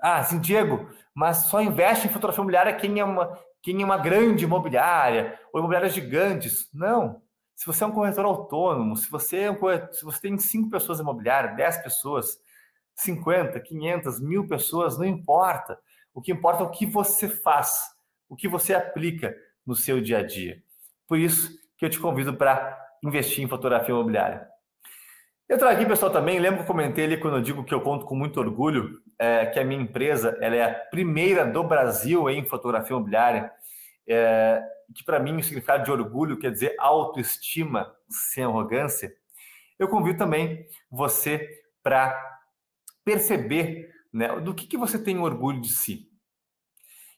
ah, 0.00 0.18
assim, 0.18 0.38
Diego, 0.38 0.88
mas 1.14 1.46
só 1.46 1.60
investe 1.62 2.06
em 2.06 2.10
fotografia 2.10 2.40
imobiliária 2.40 2.76
quem 2.76 3.00
é 3.00 3.04
uma, 3.04 3.38
quem 3.62 3.80
é 3.80 3.84
uma 3.84 3.96
grande 3.96 4.44
imobiliária 4.44 5.38
ou 5.52 5.60
imobiliárias 5.60 5.94
gigantes. 5.94 6.68
Não. 6.72 7.22
Se 7.54 7.66
você 7.66 7.84
é 7.84 7.86
um 7.86 7.92
corretor 7.92 8.24
autônomo, 8.24 8.96
se 8.96 9.10
você, 9.10 9.40
é 9.42 9.50
um 9.50 9.56
corretor, 9.56 9.92
se 9.94 10.04
você 10.04 10.20
tem 10.20 10.38
cinco 10.38 10.70
pessoas 10.70 11.00
imobiliárias, 11.00 11.56
dez 11.56 11.76
pessoas, 11.78 12.38
50, 12.96 13.58
500, 13.60 14.20
mil 14.20 14.46
pessoas, 14.46 14.98
não 14.98 15.04
importa. 15.04 15.78
O 16.12 16.20
que 16.20 16.32
importa 16.32 16.62
é 16.62 16.66
o 16.66 16.70
que 16.70 16.86
você 16.86 17.28
faz, 17.28 17.72
o 18.28 18.36
que 18.36 18.48
você 18.48 18.74
aplica 18.74 19.34
no 19.66 19.74
seu 19.74 20.00
dia 20.00 20.18
a 20.18 20.22
dia. 20.22 20.62
Por 21.06 21.18
isso 21.18 21.50
que 21.76 21.84
eu 21.84 21.90
te 21.90 21.98
convido 21.98 22.34
para 22.34 22.78
investir 23.02 23.44
em 23.44 23.48
fotografia 23.48 23.94
imobiliária. 23.94 24.48
Eu 25.46 25.58
trago 25.58 25.76
aqui, 25.76 25.86
pessoal, 25.86 26.10
também, 26.10 26.38
lembro 26.38 26.58
que 26.58 26.62
eu 26.62 26.66
comentei 26.66 27.04
ali 27.04 27.18
quando 27.18 27.36
eu 27.36 27.42
digo 27.42 27.64
que 27.64 27.74
eu 27.74 27.80
conto 27.80 28.06
com 28.06 28.16
muito 28.16 28.40
orgulho, 28.40 29.02
é, 29.18 29.44
que 29.44 29.60
a 29.60 29.64
minha 29.64 29.82
empresa 29.82 30.38
ela 30.40 30.56
é 30.56 30.64
a 30.64 30.74
primeira 30.74 31.44
do 31.44 31.62
Brasil 31.62 32.30
em 32.30 32.44
fotografia 32.46 32.96
imobiliária, 32.96 33.52
é, 34.08 34.62
que 34.94 35.04
para 35.04 35.20
mim 35.20 35.36
o 35.36 35.42
significado 35.42 35.84
de 35.84 35.90
orgulho 35.90 36.38
quer 36.38 36.50
dizer 36.50 36.74
autoestima 36.78 37.94
sem 38.08 38.44
arrogância. 38.44 39.14
Eu 39.78 39.88
convido 39.88 40.18
também 40.18 40.66
você 40.90 41.48
para 41.82 42.18
perceber 43.04 43.92
né, 44.12 44.40
do 44.40 44.54
que, 44.54 44.66
que 44.66 44.76
você 44.76 44.98
tem 44.98 45.18
orgulho 45.18 45.60
de 45.60 45.74
si. 45.74 46.08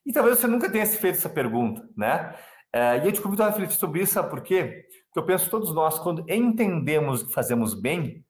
E 0.04 0.12
talvez 0.12 0.38
você 0.38 0.46
nunca 0.46 0.70
tenha 0.70 0.86
se 0.86 0.96
feito 0.98 1.16
essa 1.16 1.28
pergunta, 1.28 1.88
né? 1.96 2.34
É, 2.72 2.98
e 2.98 3.06
eu 3.06 3.12
te 3.12 3.20
convido 3.20 3.42
a 3.42 3.48
refletir 3.48 3.76
sobre 3.76 4.02
isso, 4.02 4.14
sabe 4.14 4.30
por 4.30 4.42
quê? 4.42 4.86
Porque 5.06 5.18
eu 5.18 5.26
penso 5.26 5.44
que 5.46 5.50
todos 5.50 5.74
nós, 5.74 5.98
quando 5.98 6.24
entendemos 6.30 7.22
que 7.22 7.32
fazemos 7.32 7.74
bem, 7.74 8.24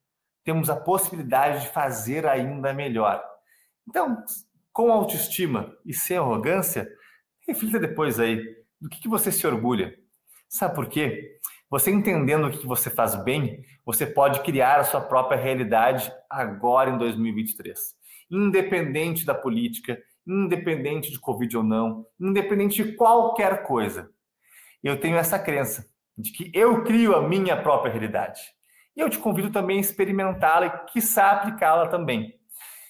temos 0.44 0.70
a 0.70 0.76
possibilidade 0.76 1.62
de 1.62 1.72
fazer 1.72 2.26
ainda 2.26 2.72
melhor. 2.72 3.22
Então, 3.88 4.22
com 4.72 4.92
autoestima 4.92 5.76
e 5.84 5.92
sem 5.92 6.16
arrogância, 6.16 6.88
reflita 7.46 7.78
depois 7.78 8.20
aí 8.20 8.40
do 8.80 8.88
que, 8.88 9.00
que 9.00 9.08
você 9.08 9.30
se 9.32 9.46
orgulha. 9.46 9.94
Sabe 10.48 10.74
por 10.74 10.86
quê? 10.86 11.38
Você 11.68 11.90
entendendo 11.90 12.46
o 12.46 12.50
que 12.50 12.66
você 12.66 12.88
faz 12.88 13.16
bem, 13.24 13.64
você 13.84 14.06
pode 14.06 14.40
criar 14.42 14.78
a 14.78 14.84
sua 14.84 15.00
própria 15.00 15.38
realidade 15.38 16.12
agora 16.30 16.90
em 16.90 16.98
2023. 16.98 17.78
Independente 18.30 19.26
da 19.26 19.34
política, 19.34 20.00
independente 20.26 21.10
de 21.10 21.18
Covid 21.18 21.56
ou 21.56 21.62
não, 21.62 22.06
independente 22.20 22.82
de 22.82 22.92
qualquer 22.92 23.64
coisa. 23.64 24.10
Eu 24.82 25.00
tenho 25.00 25.16
essa 25.16 25.38
crença 25.38 25.88
de 26.16 26.32
que 26.32 26.50
eu 26.54 26.84
crio 26.84 27.14
a 27.14 27.28
minha 27.28 27.60
própria 27.60 27.92
realidade. 27.92 28.40
E 28.96 29.00
eu 29.00 29.10
te 29.10 29.18
convido 29.18 29.50
também 29.50 29.78
a 29.78 29.80
experimentá-la 29.80 30.66
e, 30.66 30.92
quiçá, 30.92 31.32
aplicá-la 31.32 31.88
também. 31.88 32.34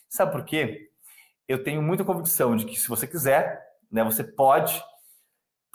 Sabe 0.09 0.33
por 0.33 0.45
quê? 0.45 0.91
Eu 1.49 1.65
tenho 1.65 1.83
muita 1.83 2.05
convicção 2.05 2.55
de 2.55 2.65
que 2.65 2.79
se 2.79 2.89
você 2.89 3.07
quiser, 3.07 3.61
né, 3.91 4.05
você 4.05 4.23
pode, 4.23 4.81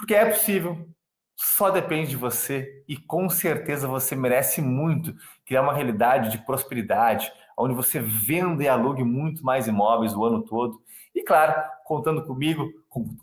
porque 0.01 0.15
é 0.15 0.25
possível, 0.25 0.89
só 1.35 1.69
depende 1.69 2.09
de 2.09 2.15
você 2.15 2.83
e 2.87 2.97
com 2.97 3.29
certeza 3.29 3.87
você 3.87 4.15
merece 4.15 4.59
muito 4.59 5.13
criar 5.45 5.61
uma 5.61 5.75
realidade 5.75 6.31
de 6.31 6.39
prosperidade, 6.43 7.31
onde 7.55 7.75
você 7.75 7.99
venda 7.99 8.63
e 8.63 8.67
alugue 8.67 9.03
muito 9.03 9.45
mais 9.45 9.67
imóveis 9.67 10.15
o 10.15 10.25
ano 10.25 10.41
todo. 10.41 10.81
E 11.13 11.21
claro, 11.21 11.53
contando 11.85 12.25
comigo, 12.25 12.67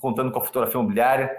contando 0.01 0.31
com 0.31 0.39
a 0.39 0.45
fotografia 0.45 0.79
imobiliária. 0.79 1.37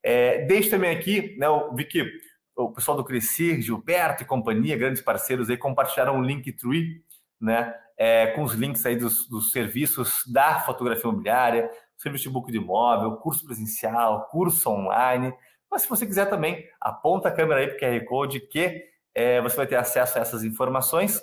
É, 0.00 0.44
deixe 0.44 0.70
também 0.70 0.96
aqui, 0.96 1.36
né, 1.36 1.48
eu 1.48 1.74
vi 1.74 1.84
que 1.84 2.08
o 2.54 2.70
pessoal 2.70 2.96
do 2.96 3.04
Crescer, 3.04 3.60
Gilberto 3.60 4.22
e 4.22 4.26
companhia, 4.26 4.76
grandes 4.76 5.02
parceiros 5.02 5.50
aí, 5.50 5.56
compartilharam 5.56 6.16
um 6.16 6.22
Linktree, 6.22 7.02
né, 7.40 7.74
é, 7.98 8.28
com 8.28 8.44
os 8.44 8.54
links 8.54 8.86
aí 8.86 8.94
dos, 8.94 9.28
dos, 9.28 9.50
serviços 9.50 10.22
da 10.32 10.60
fotografia 10.60 11.10
imobiliária, 11.10 11.68
serviço 11.98 12.24
de 12.24 12.30
book 12.30 12.50
de 12.50 12.58
imóvel, 12.58 13.16
curso 13.16 13.44
presencial, 13.44 14.28
curso 14.30 14.70
online. 14.70 15.34
Mas 15.70 15.82
se 15.82 15.88
você 15.88 16.06
quiser 16.06 16.30
também, 16.30 16.64
aponta 16.80 17.28
a 17.28 17.32
câmera 17.32 17.60
aí 17.60 17.66
para 17.68 17.76
o 17.76 17.80
QR 17.80 18.04
Code 18.06 18.40
que 18.40 18.84
é, 19.14 19.40
você 19.40 19.56
vai 19.56 19.66
ter 19.66 19.76
acesso 19.76 20.18
a 20.18 20.22
essas 20.22 20.44
informações. 20.44 21.20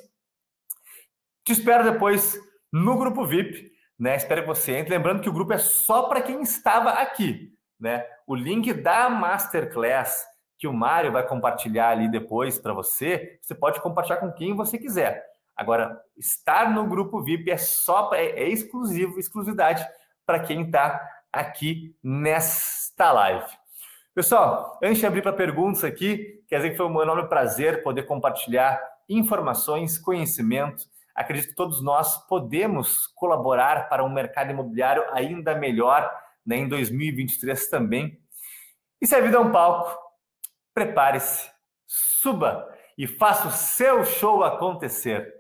Te 1.45 1.53
espero 1.53 1.89
depois 1.89 2.37
no 2.71 2.97
grupo 2.97 3.25
VIP, 3.25 3.71
né? 3.97 4.15
Espero 4.15 4.41
que 4.41 4.47
você 4.47 4.73
entre. 4.73 4.95
Lembrando 4.95 5.21
que 5.21 5.29
o 5.29 5.33
grupo 5.33 5.53
é 5.53 5.57
só 5.57 6.03
para 6.03 6.21
quem 6.21 6.41
estava 6.41 6.89
aqui, 6.91 7.53
né? 7.79 8.05
O 8.27 8.35
link 8.35 8.73
da 8.73 9.09
Masterclass 9.09 10.25
que 10.57 10.67
o 10.67 10.73
Mário 10.73 11.11
vai 11.11 11.25
compartilhar 11.27 11.89
ali 11.89 12.09
depois 12.09 12.57
para 12.57 12.73
você, 12.73 13.37
você 13.41 13.53
pode 13.53 13.81
compartilhar 13.81 14.17
com 14.17 14.31
quem 14.31 14.55
você 14.55 14.77
quiser. 14.77 15.23
Agora, 15.55 16.01
estar 16.17 16.73
no 16.73 16.85
grupo 16.87 17.21
VIP 17.21 17.51
é 17.51 17.57
só 17.57 18.13
é, 18.13 18.25
é 18.25 18.49
exclusivo, 18.49 19.19
exclusividade 19.19 19.85
para 20.25 20.39
quem 20.39 20.63
está 20.63 21.07
aqui 21.31 21.95
nesta 22.03 23.11
live. 23.11 23.45
Pessoal, 24.13 24.79
antes 24.81 24.99
de 24.99 25.05
abrir 25.05 25.21
para 25.21 25.33
perguntas 25.33 25.83
aqui, 25.83 26.41
quer 26.47 26.57
dizer 26.57 26.71
que 26.71 26.77
foi 26.77 26.87
um 26.87 27.01
enorme 27.01 27.27
prazer 27.27 27.83
poder 27.83 28.03
compartilhar 28.03 28.81
informações, 29.09 29.99
conhecimento. 29.99 30.85
Acredito 31.13 31.49
que 31.49 31.55
todos 31.55 31.83
nós 31.83 32.25
podemos 32.27 33.07
colaborar 33.07 33.89
para 33.89 34.03
um 34.03 34.09
mercado 34.09 34.51
imobiliário 34.51 35.03
ainda 35.11 35.53
melhor 35.53 36.09
né, 36.45 36.57
em 36.57 36.67
2023 36.67 37.67
também. 37.69 38.17
E 39.01 39.05
se 39.05 39.13
a 39.15 39.19
vida 39.21 39.35
é 39.35 39.39
um 39.39 39.51
palco, 39.51 39.97
prepare-se, 40.73 41.49
suba 41.85 42.73
e 42.97 43.07
faça 43.07 43.49
o 43.49 43.51
seu 43.51 44.05
show 44.05 44.43
acontecer. 44.43 45.34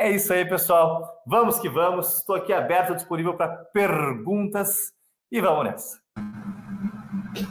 É 0.00 0.08
isso 0.12 0.32
aí, 0.32 0.48
pessoal. 0.48 1.20
Vamos 1.26 1.58
que 1.58 1.68
vamos. 1.68 2.18
Estou 2.18 2.36
aqui 2.36 2.52
aberto, 2.52 2.94
disponível 2.94 3.34
para 3.34 3.48
perguntas 3.48 4.92
e 5.28 5.40
vamos 5.40 5.64
nessa. 5.64 5.98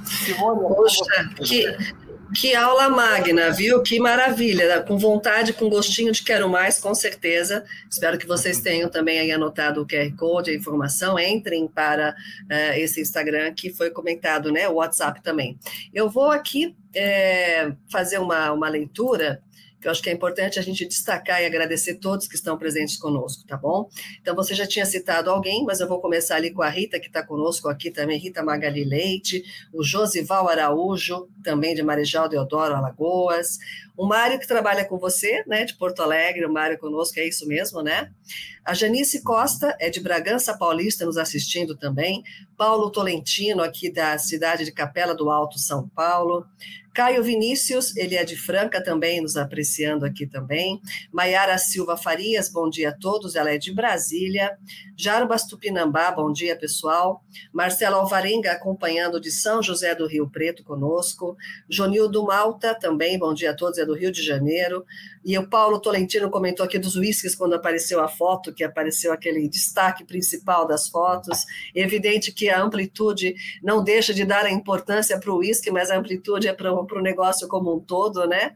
Simone, 0.06 0.62
Poxa, 0.62 1.30
que, 1.36 1.78
que 2.40 2.56
aula 2.56 2.88
magna, 2.88 3.52
viu? 3.52 3.84
Que 3.84 4.00
maravilha. 4.00 4.82
Com 4.82 4.98
vontade, 4.98 5.52
com 5.52 5.70
gostinho 5.70 6.14
de 6.14 6.24
quero 6.24 6.48
mais, 6.48 6.80
com 6.80 6.96
certeza. 6.96 7.66
Espero 7.92 8.18
que 8.18 8.26
vocês 8.26 8.62
tenham 8.62 8.90
também 8.90 9.20
aí 9.20 9.32
anotado 9.34 9.82
o 9.82 9.86
QR 9.86 10.16
Code, 10.16 10.52
a 10.52 10.56
informação. 10.56 11.20
Entrem 11.20 11.68
para 11.68 12.16
uh, 12.50 12.78
esse 12.78 13.02
Instagram 13.02 13.54
que 13.54 13.74
foi 13.74 13.90
comentado, 13.90 14.54
né? 14.54 14.70
O 14.70 14.76
WhatsApp 14.76 15.22
também. 15.22 15.60
Eu 15.94 16.10
vou 16.10 16.32
aqui 16.32 16.74
é, 16.96 17.74
fazer 17.92 18.20
uma, 18.20 18.54
uma 18.54 18.70
leitura 18.70 19.44
eu 19.88 19.92
acho 19.92 20.02
que 20.02 20.10
é 20.10 20.14
importante 20.14 20.60
a 20.60 20.62
gente 20.62 20.86
destacar 20.86 21.42
e 21.42 21.46
agradecer 21.46 21.96
todos 21.96 22.28
que 22.28 22.36
estão 22.36 22.58
presentes 22.58 22.98
conosco, 22.98 23.46
tá 23.48 23.56
bom? 23.56 23.90
Então, 24.22 24.36
você 24.36 24.54
já 24.54 24.68
tinha 24.68 24.86
citado 24.86 25.30
alguém, 25.30 25.64
mas 25.64 25.80
eu 25.80 25.88
vou 25.88 26.02
começar 26.02 26.36
ali 26.36 26.52
com 26.52 26.62
a 26.62 26.70
Rita, 26.70 27.00
que 27.00 27.08
está 27.08 27.24
conosco 27.24 27.70
aqui 27.70 27.90
também, 27.90 28.20
Rita 28.20 28.44
Magali 28.44 28.84
Leite, 28.84 29.44
o 29.74 29.84
Josival 29.84 30.50
Araújo, 30.50 31.30
também 31.44 31.74
de 31.74 31.82
Marejal 31.82 32.28
Deodoro, 32.28 32.76
Alagoas, 32.76 33.58
o 33.98 34.06
Mário, 34.06 34.40
que 34.40 34.48
trabalha 34.48 34.86
com 34.86 35.00
você, 35.00 35.44
né, 35.48 35.66
de 35.66 35.76
Porto 35.76 36.02
Alegre, 36.02 36.46
o 36.46 36.54
Mário 36.54 36.78
conosco, 36.78 37.20
é 37.20 37.28
isso 37.28 37.48
mesmo, 37.48 37.82
né? 37.82 38.12
A 38.64 38.74
Janice 38.74 39.24
Costa, 39.24 39.76
é 39.80 39.90
de 39.90 40.00
Bragança 40.00 40.56
Paulista, 40.56 41.06
nos 41.06 41.18
assistindo 41.18 41.76
também. 41.76 42.22
Paulo 42.56 42.92
Tolentino, 42.92 43.64
aqui 43.64 43.92
da 43.92 44.18
cidade 44.20 44.66
de 44.66 44.72
Capela 44.72 45.16
do 45.16 45.32
Alto, 45.32 45.58
São 45.58 45.90
Paulo. 45.90 46.46
Caio 46.98 47.24
Vinícius, 47.24 47.96
ele 47.96 48.16
é 48.16 48.24
de 48.24 48.36
Franca 48.36 48.84
também, 48.84 49.22
nos 49.22 49.38
apreciando 49.38 50.04
aqui 50.04 50.26
também. 50.26 50.82
Maiara 51.14 51.56
Silva 51.60 51.96
Farias, 51.96 52.50
bom 52.50 52.68
dia 52.68 52.90
a 52.90 52.92
todos, 52.92 53.36
ela 53.36 53.54
é 53.54 53.58
de 53.60 53.72
Brasília. 53.72 54.58
Jarbas 54.98 55.46
Tupinambá, 55.46 56.10
bom 56.10 56.32
dia, 56.32 56.56
pessoal. 56.56 57.24
Marcelo 57.54 57.98
Alvarenga, 57.98 58.52
acompanhando 58.52 59.22
de 59.22 59.30
São 59.30 59.62
José 59.62 59.94
do 59.94 60.08
Rio 60.08 60.28
Preto 60.28 60.64
conosco. 60.64 61.38
Jonildo 61.70 62.26
Malta, 62.26 62.74
também, 62.74 63.20
bom 63.20 63.32
dia 63.32 63.52
a 63.52 63.56
todos, 63.56 63.78
é 63.78 63.86
do 63.88 63.96
Rio 63.96 64.12
de 64.12 64.22
Janeiro. 64.22 64.86
E 65.26 65.38
o 65.38 65.50
Paulo 65.50 65.80
Tolentino 65.80 66.30
comentou 66.30 66.66
aqui 66.66 66.78
dos 66.78 66.96
uísques 66.96 67.36
quando 67.36 67.56
apareceu 67.56 68.00
a 68.00 68.08
foto, 68.08 68.54
que 68.54 68.64
apareceu 68.64 69.12
aquele 69.12 69.48
destaque 69.50 70.06
principal 70.06 70.68
das 70.68 70.88
fotos. 70.88 71.46
Evidente 71.74 72.32
que 72.32 72.50
a 72.50 72.62
amplitude 72.62 73.34
não 73.64 73.84
deixa 73.84 74.14
de 74.14 74.24
dar 74.24 74.46
a 74.46 74.52
importância 74.52 75.20
para 75.20 75.32
o 75.32 75.38
uísque, 75.38 75.72
mas 75.72 75.90
a 75.90 75.98
amplitude 75.98 76.48
é 76.48 76.54
para 76.54 76.72
o 76.72 77.02
negócio 77.02 77.48
como 77.48 77.76
um 77.76 77.80
todo, 77.80 78.28
né? 78.28 78.54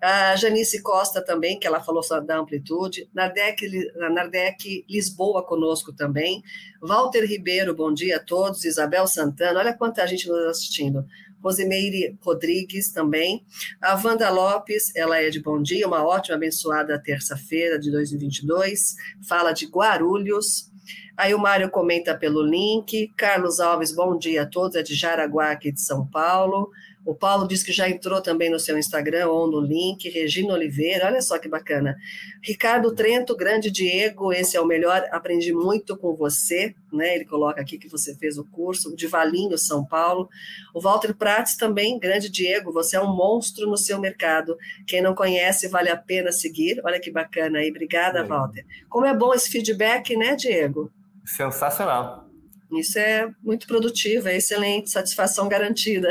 A 0.00 0.36
Janice 0.36 0.80
Costa 0.80 1.20
também, 1.20 1.58
que 1.58 1.66
ela 1.66 1.80
falou 1.80 2.02
da 2.24 2.38
amplitude. 2.38 3.10
Nardec, 3.12 3.68
Nardec 3.96 4.84
Lisboa 4.88 5.42
conosco 5.44 5.92
também. 5.92 6.40
Walter 6.80 7.24
Ribeiro, 7.24 7.74
bom 7.74 7.92
dia 7.92 8.16
a 8.16 8.20
todos. 8.20 8.64
Isabel 8.64 9.08
Santana, 9.08 9.58
olha 9.58 9.76
quanta 9.76 10.06
gente 10.06 10.28
nos 10.28 10.46
assistindo. 10.46 11.04
Rosimeire 11.42 12.16
Rodrigues 12.20 12.90
também. 12.90 13.44
A 13.80 13.94
Wanda 13.94 14.30
Lopes, 14.30 14.94
ela 14.94 15.18
é 15.18 15.30
de 15.30 15.40
Bom 15.40 15.62
Dia, 15.62 15.86
uma 15.86 16.04
ótima, 16.04 16.36
abençoada 16.36 16.98
terça-feira 16.98 17.78
de 17.78 17.90
2022. 17.90 18.94
Fala 19.26 19.52
de 19.52 19.66
Guarulhos. 19.66 20.70
Aí 21.16 21.34
o 21.34 21.38
Mário 21.38 21.68
comenta 21.68 22.16
pelo 22.16 22.42
link. 22.42 23.12
Carlos 23.16 23.58
Alves, 23.58 23.92
bom 23.92 24.16
dia 24.16 24.42
a 24.42 24.46
todos, 24.46 24.76
é 24.76 24.82
de 24.82 24.94
Jaraguá, 24.94 25.50
aqui 25.50 25.72
de 25.72 25.80
São 25.80 26.06
Paulo. 26.06 26.70
O 27.08 27.14
Paulo 27.14 27.48
disse 27.48 27.64
que 27.64 27.72
já 27.72 27.88
entrou 27.88 28.20
também 28.20 28.50
no 28.50 28.60
seu 28.60 28.78
Instagram 28.78 29.28
ou 29.28 29.50
no 29.50 29.62
link. 29.62 30.10
Regina 30.10 30.52
Oliveira, 30.52 31.06
olha 31.06 31.22
só 31.22 31.38
que 31.38 31.48
bacana. 31.48 31.96
Ricardo 32.42 32.94
Trento, 32.94 33.34
grande 33.34 33.70
Diego, 33.70 34.30
esse 34.30 34.58
é 34.58 34.60
o 34.60 34.66
melhor. 34.66 35.08
Aprendi 35.10 35.50
muito 35.50 35.96
com 35.96 36.14
você, 36.14 36.74
né? 36.92 37.14
Ele 37.14 37.24
coloca 37.24 37.62
aqui 37.62 37.78
que 37.78 37.88
você 37.88 38.14
fez 38.14 38.36
o 38.36 38.44
curso 38.44 38.94
de 38.94 39.06
Valinho, 39.06 39.56
São 39.56 39.86
Paulo. 39.86 40.28
O 40.74 40.82
Walter 40.82 41.16
Prates 41.16 41.56
também, 41.56 41.98
grande 41.98 42.28
Diego, 42.28 42.70
você 42.70 42.96
é 42.96 43.00
um 43.00 43.16
monstro 43.16 43.66
no 43.66 43.78
seu 43.78 43.98
mercado. 43.98 44.54
Quem 44.86 45.00
não 45.00 45.14
conhece, 45.14 45.66
vale 45.66 45.88
a 45.88 45.96
pena 45.96 46.30
seguir. 46.30 46.78
Olha 46.84 47.00
que 47.00 47.10
bacana 47.10 47.60
aí. 47.60 47.70
Obrigada, 47.70 48.18
é. 48.18 48.22
Walter. 48.22 48.66
Como 48.86 49.06
é 49.06 49.16
bom 49.16 49.32
esse 49.32 49.48
feedback, 49.48 50.14
né, 50.14 50.36
Diego? 50.36 50.92
Sensacional. 51.24 52.27
Isso 52.72 52.98
é 52.98 53.30
muito 53.42 53.66
produtivo, 53.66 54.28
é 54.28 54.36
excelente, 54.36 54.90
satisfação 54.90 55.48
garantida. 55.48 56.10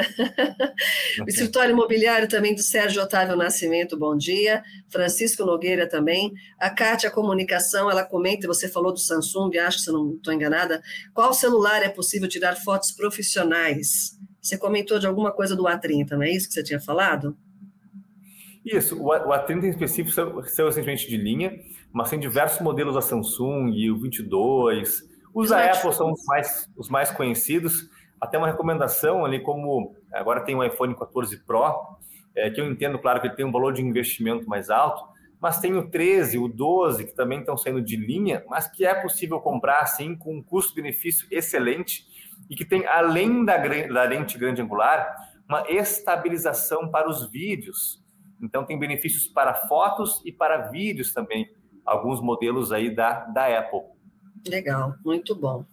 Okay. 1.18 1.24
o 1.26 1.30
escritório 1.30 1.72
imobiliário 1.72 2.28
também 2.28 2.54
do 2.54 2.62
Sérgio 2.62 3.02
Otávio 3.02 3.36
Nascimento, 3.36 3.98
bom 3.98 4.18
dia. 4.18 4.64
Francisco 4.90 5.46
Nogueira 5.46 5.88
também. 5.88 6.34
A 6.60 6.70
Kátia 6.70 7.12
Comunicação, 7.12 7.90
ela 7.90 8.04
comenta, 8.04 8.48
você 8.48 8.68
falou 8.68 8.92
do 8.92 9.00
Samsung, 9.00 9.58
acho 9.58 9.78
que 9.78 9.84
se 9.84 9.92
não 9.92 10.16
estou 10.16 10.34
enganada. 10.34 10.82
Qual 11.14 11.34
celular 11.34 11.84
é 11.84 11.90
possível 11.90 12.28
tirar 12.28 12.56
fotos 12.56 12.92
profissionais? 12.92 14.18
Você 14.42 14.58
comentou 14.58 14.98
de 14.98 15.06
alguma 15.06 15.32
coisa 15.32 15.56
do 15.56 15.64
A30, 15.64 16.12
não 16.12 16.24
é 16.24 16.32
isso 16.32 16.48
que 16.48 16.54
você 16.54 16.64
tinha 16.64 16.80
falado? 16.80 17.38
Isso, 18.66 19.02
o 19.02 19.10
A30 19.10 19.64
em 19.64 19.70
específico 19.70 20.12
saiu 20.12 20.68
recentemente 20.68 21.08
de 21.08 21.18
linha, 21.18 21.54
mas 21.94 22.10
tem 22.10 22.20
diversos 22.20 22.62
modelos 22.62 22.96
da 22.96 23.02
Samsung, 23.02 23.90
o 23.90 24.00
22, 24.00 25.07
os 25.38 25.50
da 25.50 25.72
Apple 25.72 25.94
são 25.94 26.12
os 26.12 26.26
mais, 26.26 26.68
os 26.76 26.90
mais 26.90 27.12
conhecidos. 27.12 27.88
Até 28.20 28.40
uma 28.40 28.48
recomendação 28.48 29.24
ali, 29.24 29.40
como 29.40 29.96
agora 30.12 30.42
tem 30.42 30.56
o 30.56 30.64
iPhone 30.64 30.96
14 30.96 31.38
Pro, 31.46 31.96
é, 32.36 32.50
que 32.50 32.60
eu 32.60 32.66
entendo, 32.66 32.98
claro, 32.98 33.22
que 33.22 33.28
ele 33.28 33.36
tem 33.36 33.46
um 33.46 33.52
valor 33.52 33.72
de 33.72 33.84
investimento 33.84 34.50
mais 34.50 34.72
alto, 34.72 35.04
mas 35.40 35.60
tem 35.60 35.76
o 35.76 35.92
13, 35.92 36.40
o 36.40 36.48
12, 36.48 37.06
que 37.06 37.16
também 37.16 37.42
estão 37.42 37.56
saindo 37.56 37.84
de 37.84 37.96
linha, 37.96 38.44
mas 38.50 38.68
que 38.68 38.84
é 38.84 38.96
possível 38.96 39.40
comprar 39.40 39.82
assim 39.82 40.16
com 40.16 40.38
um 40.38 40.42
custo-benefício 40.42 41.28
excelente 41.30 42.08
e 42.50 42.56
que 42.56 42.66
tem, 42.66 42.88
além 42.88 43.46
da, 43.46 43.58
da 43.58 44.04
lente 44.06 44.40
grande 44.40 44.60
angular, 44.60 45.16
uma 45.48 45.70
estabilização 45.70 46.90
para 46.90 47.08
os 47.08 47.30
vídeos. 47.30 48.04
Então 48.42 48.66
tem 48.66 48.80
benefícios 48.80 49.28
para 49.28 49.54
fotos 49.54 50.20
e 50.26 50.32
para 50.32 50.70
vídeos 50.70 51.14
também, 51.14 51.48
alguns 51.86 52.20
modelos 52.20 52.72
aí 52.72 52.90
da, 52.90 53.20
da 53.26 53.60
Apple. 53.60 53.97
Legal, 54.48 54.96
muito 55.04 55.36
bom. 55.36 55.66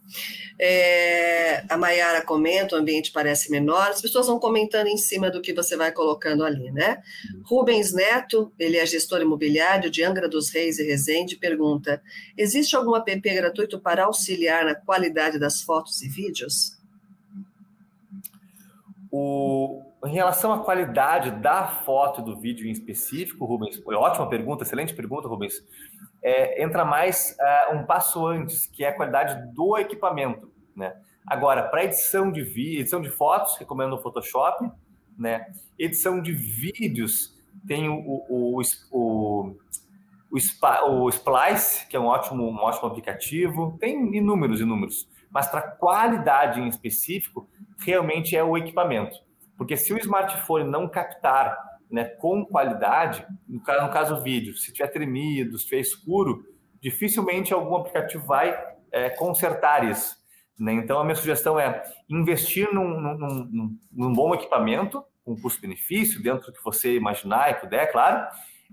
É, 0.59 1.64
a 1.68 1.77
Mayara 1.77 2.22
comenta, 2.22 2.77
o 2.77 2.79
ambiente 2.79 3.12
parece 3.12 3.51
menor, 3.51 3.91
as 3.91 4.01
pessoas 4.01 4.27
vão 4.27 4.39
comentando 4.39 4.87
em 4.87 4.97
cima 4.97 5.31
do 5.31 5.41
que 5.41 5.53
você 5.53 5.77
vai 5.77 5.93
colocando 5.93 6.45
ali, 6.45 6.70
né? 6.70 7.03
Rubens 7.45 7.93
Neto, 7.93 8.53
ele 8.59 8.77
é 8.77 8.87
gestor 8.87 9.20
imobiliário 9.20 9.91
de 9.91 10.03
Angra 10.03 10.29
dos 10.29 10.51
Reis 10.51 10.79
e 10.79 10.85
Resende, 10.85 11.37
pergunta: 11.37 12.03
existe 12.37 12.77
algum 12.77 12.95
app 12.97 13.20
gratuito 13.20 13.81
para 13.81 14.05
auxiliar 14.05 14.64
na 14.64 14.75
qualidade 14.75 15.39
das 15.39 15.62
fotos 15.62 16.03
e 16.03 16.09
vídeos? 16.09 16.77
O, 19.11 19.81
em 20.05 20.12
relação 20.12 20.53
à 20.53 20.64
qualidade 20.64 21.31
da 21.41 21.68
foto 21.68 22.20
e 22.20 22.25
do 22.25 22.39
vídeo 22.39 22.66
em 22.66 22.72
específico, 22.72 23.45
Rubens, 23.45 23.81
ótima 23.87 24.29
pergunta, 24.29 24.64
excelente 24.64 24.93
pergunta, 24.93 25.29
Rubens 25.29 25.62
é, 26.25 26.64
entra 26.64 26.87
mais 26.87 27.37
uh, 27.39 27.77
um 27.77 27.85
passo 27.85 28.27
antes, 28.27 28.64
que 28.64 28.83
é 28.83 28.89
a 28.89 28.97
qualidade 28.97 29.53
do 29.53 29.77
equipamento. 29.77 30.51
Né? 30.75 30.97
Agora, 31.27 31.62
para 31.64 31.85
edição 31.85 32.33
de 32.33 32.43
vídeo, 32.43 32.81
edição 32.81 33.03
de 33.03 33.11
fotos, 33.11 33.59
recomendo 33.59 33.93
o 33.93 33.99
Photoshop, 33.99 34.70
né? 35.18 35.47
Edição 35.79 36.20
de 36.20 36.33
vídeos, 36.33 37.41
tem 37.66 37.89
o, 37.89 37.95
o, 37.95 38.61
o, 38.61 38.62
o, 38.91 39.57
o, 40.31 41.09
Splice, 41.09 41.87
que 41.89 41.97
é 41.97 42.01
um 42.01 42.07
ótimo, 42.07 42.45
um 42.45 42.57
ótimo 42.57 42.89
aplicativo, 42.89 43.77
tem 43.79 44.16
inúmeros, 44.16 44.61
inúmeros. 44.61 45.09
Mas 45.31 45.47
para 45.47 45.62
qualidade 45.62 46.61
em 46.61 46.68
específico, 46.68 47.49
realmente 47.79 48.37
é 48.37 48.43
o 48.43 48.57
equipamento. 48.57 49.16
Porque 49.57 49.77
se 49.77 49.93
o 49.93 49.99
smartphone 49.99 50.68
não 50.68 50.89
captar 50.89 51.57
né, 51.95 52.07
com 52.07 52.45
qualidade, 52.45 53.25
no 53.47 53.61
caso, 53.61 53.87
no 53.87 53.93
caso 53.93 54.21
vídeo, 54.21 54.57
se 54.57 54.73
tiver 54.73 54.89
tremido, 54.89 55.57
se 55.57 55.67
tiver 55.67 55.81
escuro, 55.81 56.45
dificilmente 56.81 57.55
algum 57.55 57.77
aplicativo 57.77 58.27
vai 58.27 58.61
é, 58.91 59.11
consertar 59.11 59.89
isso. 59.89 60.17
Né? 60.59 60.73
Então, 60.73 60.99
a 60.99 61.05
minha 61.05 61.15
sugestão 61.15 61.59
é 61.59 61.85
investir 62.09 62.69
num, 62.75 63.01
num, 63.01 63.17
num, 63.17 63.79
num 63.93 64.13
bom 64.13 64.35
equipamento, 64.35 65.05
com 65.25 65.41
custo-benefício, 65.41 66.21
dentro 66.21 66.49
do 66.49 66.53
que 66.53 66.65
você 66.65 66.97
imaginar 66.97 67.53
e 67.53 67.55
puder, 67.55 67.93
claro. 67.93 68.27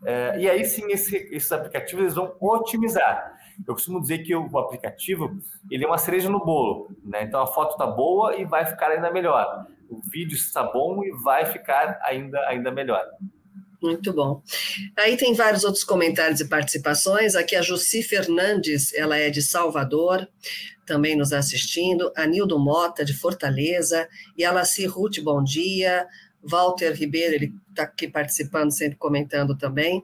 É, 0.03 0.39
e 0.39 0.49
aí 0.49 0.65
sim, 0.65 0.91
esse, 0.91 1.15
esses 1.15 1.51
aplicativos 1.51 2.01
eles 2.01 2.15
vão 2.15 2.35
otimizar. 2.41 3.37
Eu 3.67 3.75
costumo 3.75 4.01
dizer 4.01 4.23
que 4.23 4.35
o 4.35 4.57
aplicativo 4.57 5.37
ele 5.69 5.85
é 5.85 5.87
uma 5.87 5.99
cereja 5.99 6.27
no 6.27 6.43
bolo. 6.43 6.89
Né? 7.03 7.21
Então, 7.21 7.39
a 7.39 7.45
foto 7.45 7.73
está 7.73 7.85
boa 7.85 8.35
e 8.35 8.45
vai 8.45 8.65
ficar 8.65 8.87
ainda 8.87 9.11
melhor 9.11 9.67
o 9.91 9.99
vídeo 10.09 10.35
está 10.35 10.63
bom 10.63 11.03
e 11.03 11.11
vai 11.21 11.45
ficar 11.45 11.99
ainda, 12.03 12.39
ainda 12.47 12.71
melhor. 12.71 13.05
Muito 13.81 14.13
bom. 14.13 14.41
Aí 14.97 15.17
tem 15.17 15.33
vários 15.33 15.63
outros 15.63 15.83
comentários 15.83 16.39
e 16.39 16.47
participações. 16.47 17.35
Aqui 17.35 17.55
a 17.55 17.61
Jussi 17.61 18.01
Fernandes, 18.01 18.93
ela 18.93 19.17
é 19.17 19.29
de 19.29 19.41
Salvador, 19.41 20.27
também 20.85 21.15
nos 21.15 21.33
assistindo. 21.33 22.11
A 22.15 22.25
Nildo 22.25 22.59
Mota, 22.59 23.03
de 23.03 23.13
Fortaleza. 23.13 24.07
E 24.37 24.45
a 24.45 24.51
Laci 24.51 24.85
Ruth, 24.85 25.19
bom 25.19 25.43
dia. 25.43 26.07
Walter 26.43 26.93
Ribeiro, 26.93 27.35
ele 27.35 27.53
está 27.69 27.83
aqui 27.83 28.07
participando, 28.07 28.71
sempre 28.71 28.97
comentando 28.97 29.57
também. 29.57 30.03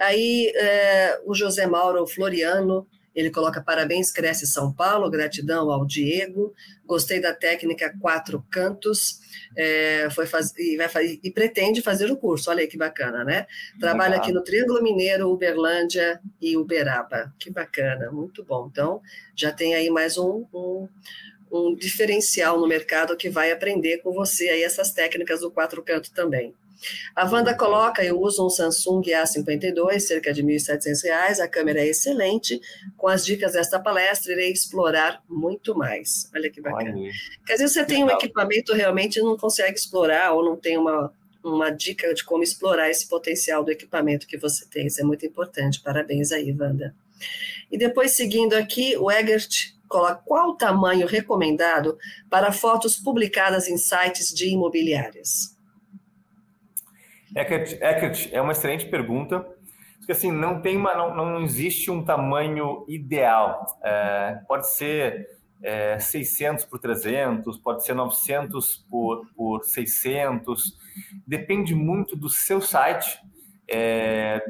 Aí 0.00 0.52
é, 0.54 1.20
o 1.24 1.34
José 1.34 1.66
Mauro 1.66 2.06
Floriano, 2.06 2.86
ele 3.16 3.30
coloca 3.30 3.62
parabéns, 3.62 4.12
cresce 4.12 4.46
São 4.46 4.70
Paulo, 4.70 5.10
gratidão 5.10 5.70
ao 5.70 5.86
Diego, 5.86 6.54
gostei 6.84 7.18
da 7.18 7.32
técnica 7.32 7.96
quatro 7.98 8.44
cantos, 8.50 9.18
é, 9.56 10.08
foi 10.10 10.26
faz, 10.26 10.52
e, 10.58 10.76
vai, 10.76 11.18
e 11.22 11.30
pretende 11.30 11.80
fazer 11.80 12.12
o 12.12 12.16
curso, 12.18 12.50
olha 12.50 12.60
aí 12.60 12.66
que 12.66 12.76
bacana, 12.76 13.24
né? 13.24 13.46
Trabalha 13.80 14.18
aqui 14.18 14.30
no 14.32 14.44
Triângulo 14.44 14.82
Mineiro, 14.82 15.30
Uberlândia 15.30 16.20
e 16.42 16.58
Uberaba, 16.58 17.32
que 17.38 17.50
bacana, 17.50 18.12
muito 18.12 18.44
bom. 18.44 18.68
Então, 18.70 19.00
já 19.34 19.50
tem 19.50 19.74
aí 19.74 19.88
mais 19.88 20.18
um, 20.18 20.44
um, 20.52 20.86
um 21.50 21.74
diferencial 21.74 22.60
no 22.60 22.68
mercado 22.68 23.16
que 23.16 23.30
vai 23.30 23.50
aprender 23.50 23.98
com 24.02 24.12
você 24.12 24.50
aí 24.50 24.62
essas 24.62 24.92
técnicas 24.92 25.40
do 25.40 25.50
quatro 25.50 25.82
canto 25.82 26.12
também. 26.12 26.54
A 27.14 27.24
Wanda 27.24 27.54
coloca, 27.54 28.04
eu 28.04 28.20
uso 28.20 28.44
um 28.44 28.50
Samsung 28.50 29.02
A52, 29.02 30.00
cerca 30.00 30.32
de 30.32 30.42
R$ 30.42 30.56
1.700, 30.56 31.40
a 31.40 31.48
câmera 31.48 31.80
é 31.80 31.88
excelente, 31.88 32.60
com 32.96 33.08
as 33.08 33.24
dicas 33.24 33.52
desta 33.52 33.78
palestra 33.80 34.32
irei 34.32 34.52
explorar 34.52 35.22
muito 35.28 35.76
mais. 35.76 36.30
Olha 36.34 36.50
que 36.50 36.60
bacana. 36.60 36.96
Olha. 36.96 37.10
Quer 37.46 37.54
dizer, 37.54 37.68
você 37.68 37.84
tem 37.84 38.04
um 38.04 38.10
equipamento 38.10 38.72
realmente 38.72 39.20
não 39.20 39.36
consegue 39.36 39.76
explorar 39.76 40.32
ou 40.32 40.44
não 40.44 40.56
tem 40.56 40.76
uma, 40.76 41.12
uma 41.42 41.70
dica 41.70 42.12
de 42.12 42.24
como 42.24 42.42
explorar 42.42 42.90
esse 42.90 43.08
potencial 43.08 43.64
do 43.64 43.70
equipamento 43.70 44.26
que 44.26 44.36
você 44.36 44.66
tem, 44.66 44.86
isso 44.86 45.00
é 45.00 45.04
muito 45.04 45.24
importante, 45.24 45.80
parabéns 45.80 46.32
aí, 46.32 46.52
Wanda. 46.52 46.94
E 47.70 47.78
depois, 47.78 48.12
seguindo 48.12 48.54
aqui, 48.54 48.96
o 48.96 49.10
Egert 49.10 49.74
coloca 49.88 50.20
qual 50.24 50.50
o 50.50 50.56
tamanho 50.56 51.06
recomendado 51.06 51.96
para 52.28 52.52
fotos 52.52 52.96
publicadas 52.96 53.68
em 53.68 53.76
sites 53.76 54.28
de 54.28 54.48
imobiliárias? 54.48 55.55
Eckert, 57.36 57.78
Eckert 57.80 58.30
é 58.32 58.40
uma 58.40 58.52
excelente 58.52 58.86
pergunta. 58.86 59.46
Porque 59.98 60.12
assim, 60.12 60.30
não 60.30 60.60
tem 60.60 60.76
uma, 60.76 60.94
não, 60.94 61.14
não 61.14 61.42
existe 61.42 61.90
um 61.90 62.04
tamanho 62.04 62.84
ideal. 62.88 63.66
É, 63.82 64.40
pode 64.46 64.68
ser 64.72 65.26
é, 65.62 65.98
600 65.98 66.64
por 66.64 66.78
300, 66.78 67.58
pode 67.58 67.84
ser 67.84 67.94
900 67.94 68.86
por, 68.88 69.26
por 69.34 69.64
600. 69.64 70.78
Depende 71.26 71.74
muito 71.74 72.16
do 72.16 72.28
seu 72.28 72.60
site, 72.60 73.18
é, 73.68 74.40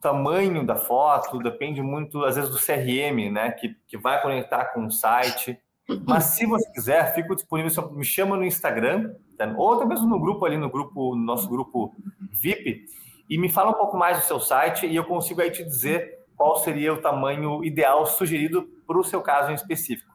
tamanho 0.00 0.64
da 0.64 0.76
foto, 0.76 1.38
depende 1.38 1.82
muito, 1.82 2.24
às 2.24 2.36
vezes, 2.36 2.50
do 2.50 2.58
CRM, 2.58 3.30
né? 3.30 3.50
Que, 3.50 3.76
que 3.86 3.98
vai 3.98 4.22
conectar 4.22 4.66
com 4.66 4.86
o 4.86 4.90
site. 4.90 5.58
Mas 6.06 6.24
se 6.24 6.46
você 6.46 6.70
quiser, 6.70 7.14
fico 7.14 7.34
disponível, 7.34 7.70
só 7.70 7.90
me 7.90 8.04
chama 8.04 8.36
no 8.36 8.44
Instagram? 8.44 9.12
Ou 9.56 9.74
até 9.74 9.84
mesmo 9.84 10.06
no 10.06 10.20
grupo 10.20 10.44
ali, 10.44 10.56
no 10.56 10.70
grupo, 10.70 11.14
no 11.14 11.22
nosso 11.22 11.48
grupo 11.48 11.94
VIP, 12.30 12.86
e 13.28 13.38
me 13.38 13.48
fala 13.48 13.70
um 13.70 13.74
pouco 13.74 13.96
mais 13.96 14.18
do 14.18 14.24
seu 14.24 14.40
site 14.40 14.86
e 14.86 14.96
eu 14.96 15.04
consigo 15.04 15.40
aí 15.40 15.50
te 15.50 15.64
dizer 15.64 16.18
qual 16.36 16.56
seria 16.56 16.92
o 16.92 17.00
tamanho 17.00 17.62
ideal 17.64 18.06
sugerido 18.06 18.68
para 18.86 18.98
o 18.98 19.04
seu 19.04 19.20
caso 19.20 19.50
em 19.50 19.54
específico, 19.54 20.12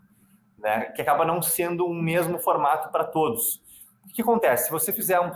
né? 0.57 0.85
Que 0.95 1.01
acaba 1.01 1.23
não 1.23 1.41
sendo 1.41 1.87
um 1.87 2.01
mesmo 2.01 2.39
formato 2.39 2.89
para 2.89 3.03
todos. 3.03 3.61
O 4.03 4.13
que 4.13 4.21
acontece? 4.21 4.65
Se 4.65 4.71
você 4.71 4.91
fizer 4.91 5.19
um, 5.19 5.31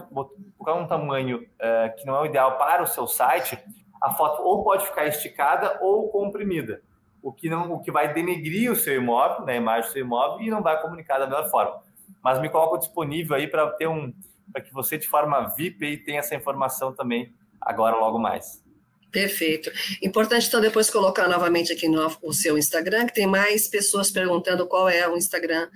um 0.59 0.87
tamanho 0.87 1.39
uh, 1.39 1.95
que 1.95 2.05
não 2.05 2.15
é 2.15 2.21
o 2.21 2.25
ideal 2.25 2.57
para 2.57 2.83
o 2.83 2.87
seu 2.87 3.07
site, 3.07 3.57
a 4.01 4.11
foto 4.13 4.41
ou 4.41 4.63
pode 4.63 4.85
ficar 4.85 5.05
esticada 5.05 5.77
ou 5.81 6.09
comprimida, 6.09 6.81
o 7.21 7.31
que 7.31 7.49
não, 7.49 7.73
o 7.73 7.79
que 7.79 7.91
vai 7.91 8.13
denegrir 8.13 8.71
o 8.71 8.75
seu 8.75 8.95
imóvel, 8.95 9.45
né, 9.45 9.53
a 9.53 9.57
imagem 9.57 9.89
do 9.89 9.93
seu 9.93 10.01
imóvel 10.01 10.41
e 10.41 10.49
não 10.49 10.61
vai 10.61 10.81
comunicar 10.81 11.19
da 11.19 11.27
melhor 11.27 11.49
forma. 11.49 11.81
Mas 12.23 12.41
me 12.41 12.49
coloco 12.49 12.77
disponível 12.77 13.35
aí 13.35 13.47
para 13.47 13.67
ter 13.71 13.87
um, 13.87 14.13
para 14.51 14.61
que 14.61 14.73
você 14.73 14.97
de 14.97 15.07
forma 15.07 15.53
VIP 15.55 15.85
aí 15.85 15.97
tenha 15.97 16.19
essa 16.19 16.35
informação 16.35 16.93
também 16.93 17.33
agora 17.61 17.95
logo 17.95 18.19
mais. 18.19 18.63
Perfeito. 19.11 19.71
Importante 20.03 20.47
então 20.47 20.61
depois 20.61 20.89
colocar 20.89 21.27
novamente 21.27 21.73
aqui 21.73 21.87
no 21.87 22.05
o 22.21 22.33
seu 22.33 22.57
Instagram, 22.57 23.07
que 23.07 23.13
tem 23.13 23.25
mais 23.25 23.67
pessoas 23.67 24.11
perguntando 24.11 24.67
qual 24.67 24.87
é 24.87 25.07
o 25.07 25.17
Instagram 25.17 25.67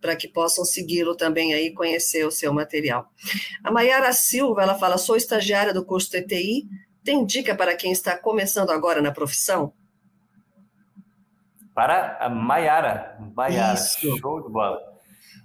para 0.00 0.16
que 0.16 0.28
possam 0.28 0.64
segui-lo 0.64 1.16
também 1.16 1.54
aí 1.54 1.72
conhecer 1.72 2.26
o 2.26 2.30
seu 2.30 2.52
material. 2.52 3.08
A 3.64 3.70
Mayara 3.70 4.12
Silva, 4.12 4.62
ela 4.62 4.74
fala: 4.74 4.98
"Sou 4.98 5.16
estagiária 5.16 5.72
do 5.72 5.84
curso 5.84 6.10
TTI, 6.10 6.68
tem 7.04 7.24
dica 7.24 7.54
para 7.54 7.74
quem 7.74 7.92
está 7.92 8.16
começando 8.18 8.70
agora 8.70 9.00
na 9.00 9.10
profissão? 9.10 9.72
Para 11.74 12.18
a 12.18 12.28
Maiara. 12.28 13.16
Maiara, 13.34 13.76
show 13.76 14.42
de 14.42 14.52
bola. 14.52 14.91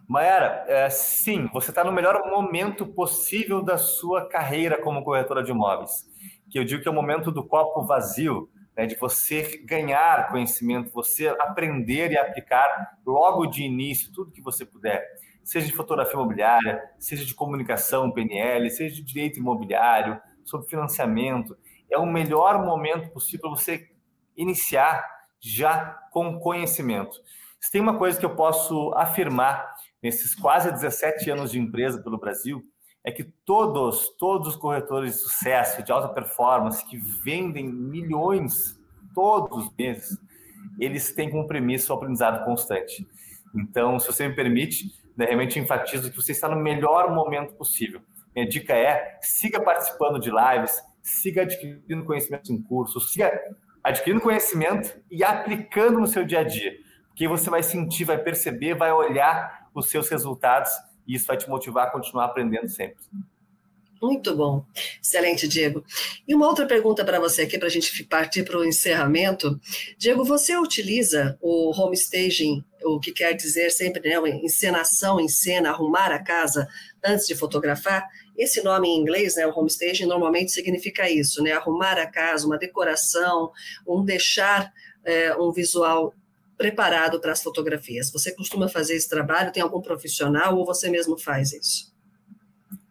Maiara, 0.08 0.64
é, 0.70 0.89
sim, 0.89 1.49
você 1.51 1.70
está 1.70 1.84
no 1.84 1.91
melhor 1.91 2.30
momento 2.30 2.88
possível 2.88 3.62
da 3.62 3.78
sua 3.78 4.26
carreira 4.30 4.82
como 4.82 5.03
corretora 5.03 5.43
de 5.43 5.51
imóveis. 5.51 6.10
Que 6.49 6.58
eu 6.58 6.64
digo 6.64 6.82
que 6.82 6.88
é 6.88 6.91
o 6.91 6.95
momento 6.95 7.30
do 7.30 7.45
copo 7.45 7.86
vazio, 7.86 8.49
né, 8.76 8.86
de 8.86 8.95
você 8.95 9.62
ganhar 9.66 10.30
conhecimento, 10.30 10.93
você 10.93 11.28
aprender 11.28 12.14
e 12.14 12.18
aplicar 12.18 12.97
logo 13.05 13.47
de 13.47 13.64
início 13.64 14.14
tudo 14.14 14.32
que 14.32 14.41
você 14.41 14.66
puder. 14.66 15.05
Seja 15.43 15.68
de 15.68 15.74
fotografia 15.74 16.14
imobiliária, 16.14 16.82
seja 16.97 17.26
de 17.26 17.36
comunicação 17.36 18.10
PNL, 18.10 18.70
seja 18.70 18.95
de 18.95 19.01
direito 19.01 19.39
imobiliário, 19.39 20.22
sobre 20.45 20.70
financiamento. 20.70 21.58
É 21.91 21.97
o 21.97 22.05
melhor 22.05 22.64
momento 22.64 23.10
possível 23.10 23.41
para 23.41 23.49
você 23.49 23.89
iniciar 24.38 25.05
já 25.38 25.99
com 26.12 26.39
conhecimento. 26.39 27.18
Se 27.60 27.72
tem 27.72 27.82
uma 27.82 27.97
coisa 27.97 28.18
que 28.18 28.26
eu 28.26 28.36
posso 28.36 28.93
afirmar 28.95 29.76
nesses 30.08 30.34
quase 30.34 30.72
17 30.72 31.30
anos 31.30 31.51
de 31.51 31.60
empresa 31.60 32.01
pelo 32.01 32.18
Brasil, 32.18 32.64
é 33.03 33.12
que 33.12 33.24
todos, 33.24 34.10
todos 34.18 34.49
os 34.49 34.55
corretores 34.55 35.14
de 35.14 35.20
sucesso, 35.20 35.84
de 35.84 35.91
alta 35.91 36.10
performance, 36.10 36.86
que 36.88 36.97
vendem 36.97 37.68
milhões 37.68 38.80
todos 39.14 39.66
os 39.66 39.74
meses, 39.78 40.18
eles 40.80 41.14
têm 41.14 41.30
como 41.30 41.47
premissa 41.47 41.91
o 41.91 41.95
aprendizado 41.95 42.43
constante. 42.45 43.05
Então, 43.55 43.99
se 43.99 44.08
você 44.08 44.28
me 44.28 44.36
permite, 44.36 44.91
né, 45.16 45.26
realmente 45.26 45.60
enfatizo 45.60 46.10
que 46.10 46.16
você 46.16 46.32
está 46.32 46.47
no 46.47 46.55
melhor 46.55 47.14
momento 47.14 47.53
possível. 47.55 48.01
Minha 48.36 48.47
dica 48.47 48.74
é: 48.74 49.18
siga 49.22 49.62
participando 49.62 50.20
de 50.20 50.30
lives, 50.30 50.82
siga 51.01 51.41
adquirindo 51.41 52.05
conhecimento 52.05 52.53
em 52.53 52.62
cursos, 52.62 53.12
siga 53.12 53.32
adquirindo 53.84 54.22
conhecimento 54.22 54.97
e 55.10 55.24
aplicando 55.24 55.99
no 55.99 56.08
seu 56.08 56.26
dia 56.26 56.39
a 56.39 56.43
dia. 56.43 56.74
Porque 57.08 57.28
você 57.28 57.49
vai 57.49 57.64
sentir, 57.64 58.03
vai 58.03 58.18
perceber, 58.18 58.76
vai 58.76 58.91
olhar 58.91 59.57
os 59.74 59.89
seus 59.89 60.09
resultados 60.09 60.72
e 61.07 61.15
isso 61.15 61.26
vai 61.26 61.38
te 61.38 61.49
motivar 61.49 61.88
a 61.88 61.91
continuar 61.91 62.26
aprendendo 62.26 62.68
sempre. 62.68 63.03
Muito 64.01 64.36
bom. 64.36 64.63
Excelente, 65.01 65.47
Diego. 65.47 65.84
E 66.28 66.36
uma 66.36 66.47
outra 66.47 66.68
pergunta 66.68 67.03
para 67.03 67.20
você 67.20 67.43
aqui, 67.43 67.57
para 67.57 67.68
a 67.68 67.72
gente 67.72 68.03
partir 68.03 68.43
para 68.43 68.57
o 68.57 68.65
encerramento. 68.65 69.59
Diego, 69.97 70.24
você 70.24 70.55
utiliza 70.55 71.38
o 71.41 71.72
home 71.72 71.95
staging, 71.95 72.63
o 72.84 72.99
que 72.99 73.11
quer 73.11 73.34
dizer 73.34 73.72
sempre, 73.72 74.07
né, 74.07 74.30
encenação 74.43 75.20
em 75.20 75.28
cena, 75.28 75.70
arrumar 75.70 76.11
a 76.11 76.24
casa 76.24 76.68
antes 77.03 77.26
de 77.26 77.36
fotografar? 77.36 78.07
Esse 78.38 78.61
nome 78.61 78.88
em 78.88 78.99
inglês, 78.99 79.36
né, 79.36 79.47
o 79.47 79.57
home 79.57 79.68
staging, 79.68 80.05
normalmente 80.05 80.51
significa 80.51 81.09
isso, 81.09 81.41
né, 81.41 81.53
arrumar 81.53 81.97
a 81.97 82.05
casa, 82.05 82.45
uma 82.45 82.57
decoração, 82.57 83.51
um 83.88 84.05
deixar 84.05 84.72
é, 85.03 85.36
um 85.38 85.51
visual 85.51 86.13
preparado 86.58 87.22
para 87.22 87.32
as 87.32 87.43
fotografias. 87.43 88.12
Você 88.12 88.36
costuma 88.36 88.68
fazer 88.68 88.95
esse 88.95 89.08
trabalho? 89.08 89.51
Tem 89.51 89.62
algum 89.62 89.82
profissional 89.82 90.58
ou 90.58 90.66
você 90.66 90.89
mesmo 90.89 91.18
faz 91.18 91.53
isso? 91.53 91.95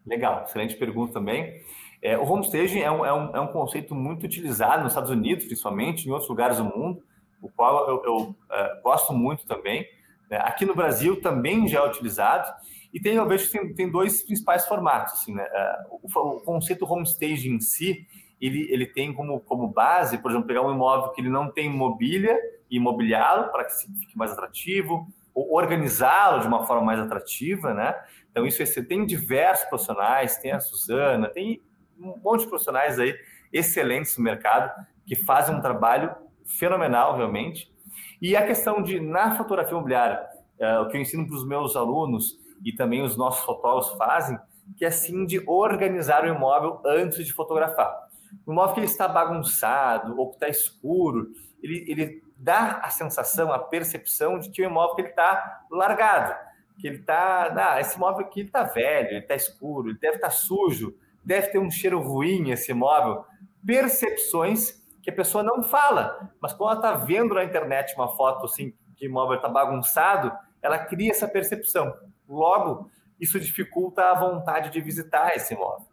Legal, 0.07 0.45
excelente 0.45 0.77
pergunta 0.77 1.13
também. 1.13 1.61
É, 2.01 2.17
o 2.17 2.25
homestaging 2.25 2.81
é 2.81 2.91
um, 2.91 3.05
é, 3.05 3.13
um, 3.13 3.37
é 3.37 3.41
um 3.41 3.49
conceito 3.49 3.95
muito 3.95 4.25
utilizado 4.25 4.83
nos 4.83 4.93
Estados 4.93 5.11
Unidos, 5.11 5.45
principalmente, 5.47 6.07
em 6.07 6.11
outros 6.13 6.29
lugares 6.29 6.59
do 6.59 6.65
mundo, 6.65 7.03
o 7.43 7.51
qual 7.51 7.89
eu, 7.89 8.05
eu 8.05 8.17
uh, 8.17 8.83
gosto 8.83 9.13
muito 9.13 9.45
também. 9.47 9.85
Né? 10.31 10.39
Aqui 10.39 10.65
no 10.65 10.75
Brasil 10.75 11.21
também 11.21 11.67
já 11.67 11.81
é 11.81 11.89
utilizado, 11.89 12.53
e 12.93 13.01
tem, 13.01 13.17
eu 13.17 13.27
vejo 13.27 13.51
que 13.51 13.59
tem, 13.59 13.75
tem 13.75 13.91
dois 13.91 14.23
principais 14.23 14.67
formatos. 14.67 15.15
Assim, 15.15 15.35
né? 15.35 15.45
Uh, 15.91 16.01
o, 16.03 16.37
o, 16.37 16.41
conceito 16.41 16.91
homestaging 16.91 17.55
em 17.55 17.61
si, 17.61 18.07
ele, 18.41 18.67
ele 18.71 18.87
tem 18.87 19.13
como, 19.15 19.41
como 19.41 19.69
base, 19.69 20.19
por 20.19 20.31
exemplo, 20.31 20.47
pegar 20.47 20.63
um 20.63 20.73
imóvel 20.73 21.13
que 21.13 21.21
ele 21.21 21.31
não 21.31 21.51
tem 21.51 21.71
mobília 21.71 22.39
e 22.71 22.77
imobiliá-lo 22.77 23.51
para 23.51 23.65
que 23.65 23.73
fique 23.73 24.17
mais 24.17 24.33
atrativo, 24.33 25.07
ou 25.35 25.55
organizá-lo 25.55 26.41
de 26.41 26.49
uma 26.49 26.67
forma 26.67 26.83
mais 26.83 26.99
atrativa, 26.99 27.75
né? 27.75 27.95
Então, 28.31 28.47
isso 28.47 28.65
você 28.65 28.83
tem 28.83 29.05
diversos 29.05 29.67
profissionais, 29.67 30.39
tem 30.39 30.53
a 30.53 30.61
Suzana, 30.61 31.29
tem 31.29 31.63
um 31.99 32.17
monte 32.23 32.41
de 32.41 32.49
profissionais 32.49 32.99
aí 32.99 33.15
excelentes 33.53 34.17
no 34.17 34.25
mercado 34.25 34.71
que 35.07 35.15
fazem 35.15 35.55
um 35.55 35.61
trabalho 35.61 36.15
fenomenal, 36.45 37.17
realmente. 37.17 37.73
E 38.21 38.37
a 38.37 38.47
questão 38.47 38.83
de, 38.83 39.01
na 39.01 39.37
fotografia 39.37 39.73
imobiliária, 39.73 40.27
é, 40.59 40.79
o 40.81 40.89
que 40.89 40.97
eu 40.97 41.01
ensino 41.01 41.27
para 41.27 41.37
os 41.37 41.47
meus 41.47 41.77
alunos 41.77 42.39
e 42.65 42.73
também 42.73 43.03
os 43.03 43.17
nossos 43.17 43.45
fotógrafos 43.45 43.97
fazem, 43.99 44.39
que 44.77 44.85
é 44.85 44.89
assim 44.89 45.27
de 45.27 45.43
organizar 45.47 46.25
o 46.25 46.29
imóvel 46.29 46.81
antes 46.85 47.25
de 47.25 47.33
fotografar. 47.33 48.06
O 48.45 48.53
imóvel 48.53 48.75
que 48.75 48.81
ele 48.81 48.87
está 48.87 49.09
bagunçado 49.09 50.19
ou 50.19 50.31
que 50.31 50.37
está 50.37 50.49
escuro, 50.49 51.29
ele, 51.63 51.85
ele 51.89 52.23
dá 52.37 52.81
a 52.83 52.91
sensação, 52.91 53.53
a 53.53 53.59
percepção 53.59 54.39
de 54.39 54.51
que 54.51 54.63
o 54.63 54.67
imóvel 54.67 55.05
está 55.07 55.65
largado 55.71 56.35
que 56.79 56.87
ele 56.87 56.99
tá, 56.99 57.53
ah, 57.57 57.81
esse 57.81 57.99
móvel 57.99 58.27
aqui 58.27 58.43
está 58.43 58.63
velho, 58.63 59.09
ele 59.09 59.19
está 59.21 59.35
escuro, 59.35 59.89
ele 59.89 59.99
deve 59.99 60.17
estar 60.17 60.29
tá 60.29 60.35
sujo, 60.35 60.95
deve 61.25 61.49
ter 61.49 61.59
um 61.59 61.71
cheiro 61.71 62.01
ruim 62.01 62.51
esse 62.51 62.73
móvel. 62.73 63.25
Percepções 63.65 64.83
que 65.03 65.11
a 65.11 65.15
pessoa 65.15 65.43
não 65.43 65.63
fala, 65.63 66.31
mas 66.41 66.53
quando 66.53 66.79
ela 66.79 66.81
está 66.81 67.05
vendo 67.05 67.35
na 67.35 67.45
internet 67.45 67.95
uma 67.97 68.15
foto 68.17 68.45
assim 68.45 68.75
que 68.97 69.09
o 69.09 69.13
móvel 69.13 69.37
está 69.37 69.49
bagunçado, 69.49 70.33
ela 70.63 70.79
cria 70.79 71.11
essa 71.11 71.29
percepção. 71.29 71.95
Logo, 72.29 72.91
isso 73.21 73.41
dificulta 73.41 74.11
a 74.11 74.15
vontade 74.15 74.71
de 74.71 74.81
visitar 74.81 75.35
esse 75.35 75.55
imóvel. 75.55 75.87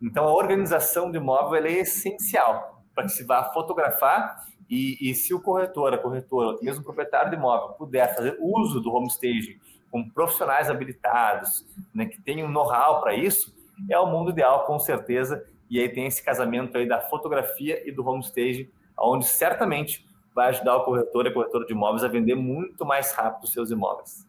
Então, 0.00 0.24
a 0.24 0.34
organização 0.34 1.10
do 1.10 1.16
imóvel 1.16 1.64
é 1.64 1.72
essencial 1.72 2.82
para 2.94 3.04
que 3.04 3.10
se 3.10 3.24
vá 3.24 3.44
fotografar 3.52 4.44
e, 4.68 4.96
e, 5.00 5.14
se 5.14 5.34
o 5.34 5.40
corretor, 5.40 5.92
a 5.92 5.98
corretora, 5.98 6.48
ou 6.48 6.62
mesmo 6.62 6.80
o 6.80 6.84
proprietário 6.84 7.30
do 7.30 7.36
imóvel 7.36 7.70
puder 7.70 8.14
fazer 8.14 8.36
uso 8.40 8.80
do 8.80 8.92
home 8.92 9.08
staging 9.08 9.58
com 9.90 10.08
profissionais 10.08 10.70
habilitados, 10.70 11.66
né, 11.92 12.06
que 12.06 12.20
tenham 12.22 12.48
know-how 12.48 13.00
para 13.00 13.14
isso, 13.14 13.52
é 13.88 13.98
o 13.98 14.06
mundo 14.06 14.30
ideal, 14.30 14.64
com 14.66 14.78
certeza. 14.78 15.44
E 15.68 15.80
aí 15.80 15.88
tem 15.88 16.06
esse 16.06 16.22
casamento 16.22 16.78
aí 16.78 16.86
da 16.86 17.00
fotografia 17.00 17.82
e 17.88 17.90
do 17.90 18.06
homestage, 18.06 18.70
onde 18.98 19.26
certamente 19.26 20.06
vai 20.34 20.50
ajudar 20.50 20.76
o 20.76 20.84
corretor 20.84 21.26
e 21.26 21.28
a 21.28 21.32
corretora 21.32 21.66
de 21.66 21.72
imóveis 21.72 22.04
a 22.04 22.08
vender 22.08 22.36
muito 22.36 22.84
mais 22.86 23.12
rápido 23.12 23.44
os 23.44 23.52
seus 23.52 23.70
imóveis. 23.70 24.26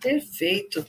Perfeito. 0.00 0.84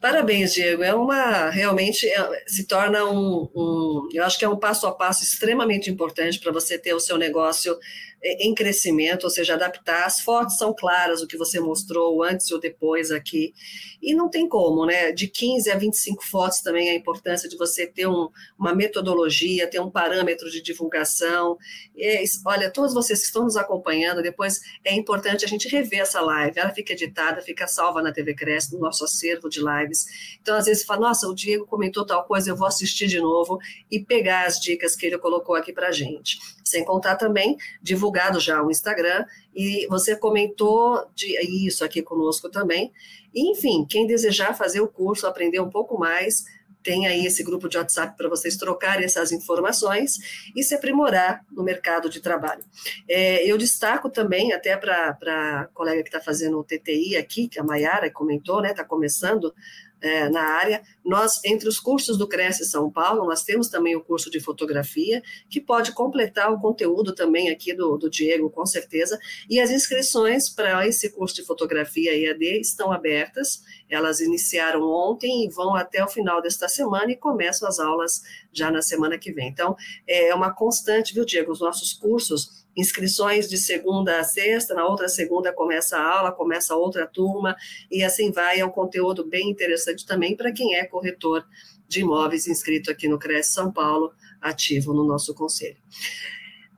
Parabéns, 0.00 0.54
Diego. 0.54 0.82
É 0.82 0.94
uma 0.94 1.50
realmente 1.50 2.08
é, 2.08 2.44
se 2.46 2.66
torna 2.66 3.04
um, 3.04 3.50
um, 3.54 4.08
eu 4.12 4.24
acho 4.24 4.38
que 4.38 4.44
é 4.44 4.48
um 4.48 4.58
passo 4.58 4.86
a 4.86 4.92
passo 4.92 5.22
extremamente 5.22 5.90
importante 5.90 6.40
para 6.40 6.50
você 6.50 6.78
ter 6.78 6.94
o 6.94 7.00
seu 7.00 7.18
negócio 7.18 7.78
em 8.22 8.54
crescimento, 8.54 9.24
ou 9.24 9.30
seja, 9.30 9.54
adaptar. 9.54 10.04
As 10.04 10.20
fotos 10.20 10.56
são 10.56 10.74
claras, 10.74 11.22
o 11.22 11.26
que 11.26 11.36
você 11.36 11.58
mostrou 11.58 12.22
antes 12.22 12.50
e 12.50 12.54
o 12.54 12.58
depois 12.58 13.10
aqui. 13.10 13.54
E 14.02 14.14
não 14.14 14.28
tem 14.28 14.48
como, 14.48 14.84
né? 14.84 15.12
De 15.12 15.26
15 15.26 15.70
a 15.70 15.76
25 15.76 16.24
fotos 16.24 16.60
também 16.60 16.90
a 16.90 16.94
importância 16.94 17.48
de 17.48 17.56
você 17.56 17.86
ter 17.86 18.06
um, 18.06 18.28
uma 18.58 18.74
metodologia, 18.74 19.68
ter 19.68 19.80
um 19.80 19.90
parâmetro 19.90 20.50
de 20.50 20.62
divulgação. 20.62 21.56
E, 21.96 22.24
olha, 22.44 22.70
todos 22.70 22.92
vocês 22.92 23.20
que 23.20 23.26
estão 23.26 23.44
nos 23.44 23.56
acompanhando, 23.56 24.22
depois 24.22 24.60
é 24.84 24.94
importante 24.94 25.44
a 25.44 25.48
gente 25.48 25.68
rever 25.68 26.00
essa 26.00 26.20
live. 26.20 26.58
Ela 26.58 26.74
fica 26.74 26.92
editada, 26.92 27.40
fica 27.40 27.66
salva 27.66 28.02
na 28.02 28.12
TV 28.12 28.34
Cresce, 28.34 28.74
no 28.74 28.80
nosso 28.80 29.04
acervo 29.04 29.48
de 29.48 29.60
lives. 29.90 30.06
Então, 30.40 30.56
às 30.56 30.66
vezes, 30.66 30.84
fala, 30.84 31.08
nossa, 31.08 31.28
o 31.28 31.34
Diego 31.34 31.66
comentou 31.66 32.06
tal 32.06 32.24
coisa, 32.24 32.50
eu 32.50 32.56
vou 32.56 32.66
assistir 32.66 33.06
de 33.06 33.20
novo 33.20 33.58
e 33.90 34.00
pegar 34.00 34.46
as 34.46 34.60
dicas 34.60 34.96
que 34.96 35.06
ele 35.06 35.18
colocou 35.18 35.54
aqui 35.54 35.72
para 35.72 35.90
gente. 35.90 36.38
Sem 36.64 36.84
contar 36.84 37.16
também, 37.16 37.56
divulgado 37.82 38.38
já 38.40 38.62
o 38.62 38.70
Instagram, 38.70 39.24
e 39.54 39.86
você 39.88 40.16
comentou 40.16 41.04
de, 41.14 41.36
isso 41.66 41.84
aqui 41.84 42.00
conosco 42.02 42.48
também. 42.48 42.92
E, 43.34 43.50
enfim, 43.50 43.84
quem 43.88 44.06
desejar 44.06 44.56
fazer 44.56 44.80
o 44.80 44.88
curso, 44.88 45.26
aprender 45.26 45.60
um 45.60 45.70
pouco 45.70 45.98
mais, 45.98 46.44
tem 46.82 47.06
aí 47.06 47.26
esse 47.26 47.42
grupo 47.42 47.68
de 47.68 47.76
WhatsApp 47.76 48.16
para 48.16 48.28
vocês 48.28 48.56
trocarem 48.56 49.04
essas 49.04 49.32
informações 49.32 50.18
e 50.54 50.62
se 50.62 50.74
aprimorar 50.74 51.44
no 51.50 51.62
mercado 51.62 52.08
de 52.08 52.20
trabalho. 52.20 52.64
É, 53.08 53.44
eu 53.46 53.56
destaco 53.58 54.08
também, 54.08 54.52
até 54.52 54.76
para 54.76 55.16
a 55.20 55.68
colega 55.74 56.02
que 56.02 56.08
está 56.08 56.20
fazendo 56.20 56.58
o 56.58 56.64
TTI 56.64 57.16
aqui, 57.16 57.48
que 57.48 57.58
a 57.58 57.64
Mayara 57.64 58.10
comentou, 58.10 58.62
né, 58.62 58.70
está 58.70 58.84
começando 58.84 59.54
é, 60.00 60.28
na 60.28 60.42
área. 60.42 60.82
Nós, 61.04 61.40
entre 61.44 61.68
os 61.68 61.78
cursos 61.78 62.16
do 62.16 62.28
Cresce 62.28 62.64
São 62.64 62.90
Paulo, 62.90 63.26
nós 63.26 63.42
temos 63.42 63.68
também 63.68 63.96
o 63.96 64.00
curso 64.00 64.30
de 64.30 64.40
fotografia, 64.40 65.22
que 65.48 65.60
pode 65.60 65.92
completar 65.92 66.52
o 66.52 66.60
conteúdo 66.60 67.14
também 67.14 67.50
aqui 67.50 67.74
do, 67.74 67.96
do 67.96 68.08
Diego, 68.08 68.50
com 68.50 68.64
certeza. 68.66 69.18
E 69.48 69.60
as 69.60 69.70
inscrições 69.70 70.48
para 70.48 70.86
esse 70.86 71.10
curso 71.10 71.34
de 71.34 71.44
fotografia 71.44 72.16
EAD 72.16 72.60
estão 72.60 72.92
abertas. 72.92 73.62
Elas 73.88 74.20
iniciaram 74.20 74.82
ontem 74.82 75.44
e 75.44 75.48
vão 75.48 75.74
até 75.74 76.04
o 76.04 76.08
final 76.08 76.40
desta 76.40 76.68
semana 76.68 77.10
e 77.10 77.16
começam 77.16 77.68
as 77.68 77.78
aulas 77.78 78.22
já 78.52 78.70
na 78.70 78.82
semana 78.82 79.18
que 79.18 79.32
vem. 79.32 79.48
Então, 79.48 79.76
é 80.06 80.34
uma 80.34 80.52
constante, 80.54 81.14
viu, 81.14 81.24
Diego? 81.24 81.52
Os 81.52 81.60
nossos 81.60 81.92
cursos 81.92 82.59
inscrições 82.76 83.48
de 83.48 83.58
segunda 83.58 84.20
a 84.20 84.24
sexta, 84.24 84.74
na 84.74 84.86
outra 84.86 85.08
segunda 85.08 85.52
começa 85.52 85.96
a 85.96 86.18
aula, 86.18 86.32
começa 86.32 86.74
outra 86.74 87.06
turma, 87.06 87.56
e 87.90 88.02
assim 88.02 88.30
vai. 88.30 88.60
É 88.60 88.64
um 88.64 88.70
conteúdo 88.70 89.24
bem 89.24 89.50
interessante 89.50 90.06
também 90.06 90.36
para 90.36 90.52
quem 90.52 90.76
é 90.76 90.84
corretor 90.84 91.44
de 91.88 92.00
imóveis 92.00 92.46
inscrito 92.46 92.90
aqui 92.90 93.08
no 93.08 93.18
Cresce 93.18 93.52
São 93.52 93.72
Paulo, 93.72 94.12
ativo 94.40 94.94
no 94.94 95.04
nosso 95.04 95.34
conselho. 95.34 95.76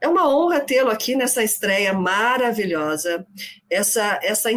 É 0.03 0.07
uma 0.09 0.27
honra 0.27 0.59
tê-lo 0.59 0.89
aqui 0.89 1.15
nessa 1.15 1.41
estreia 1.41 1.93
maravilhosa, 1.93 3.25
essa, 3.69 4.19
essa, 4.21 4.51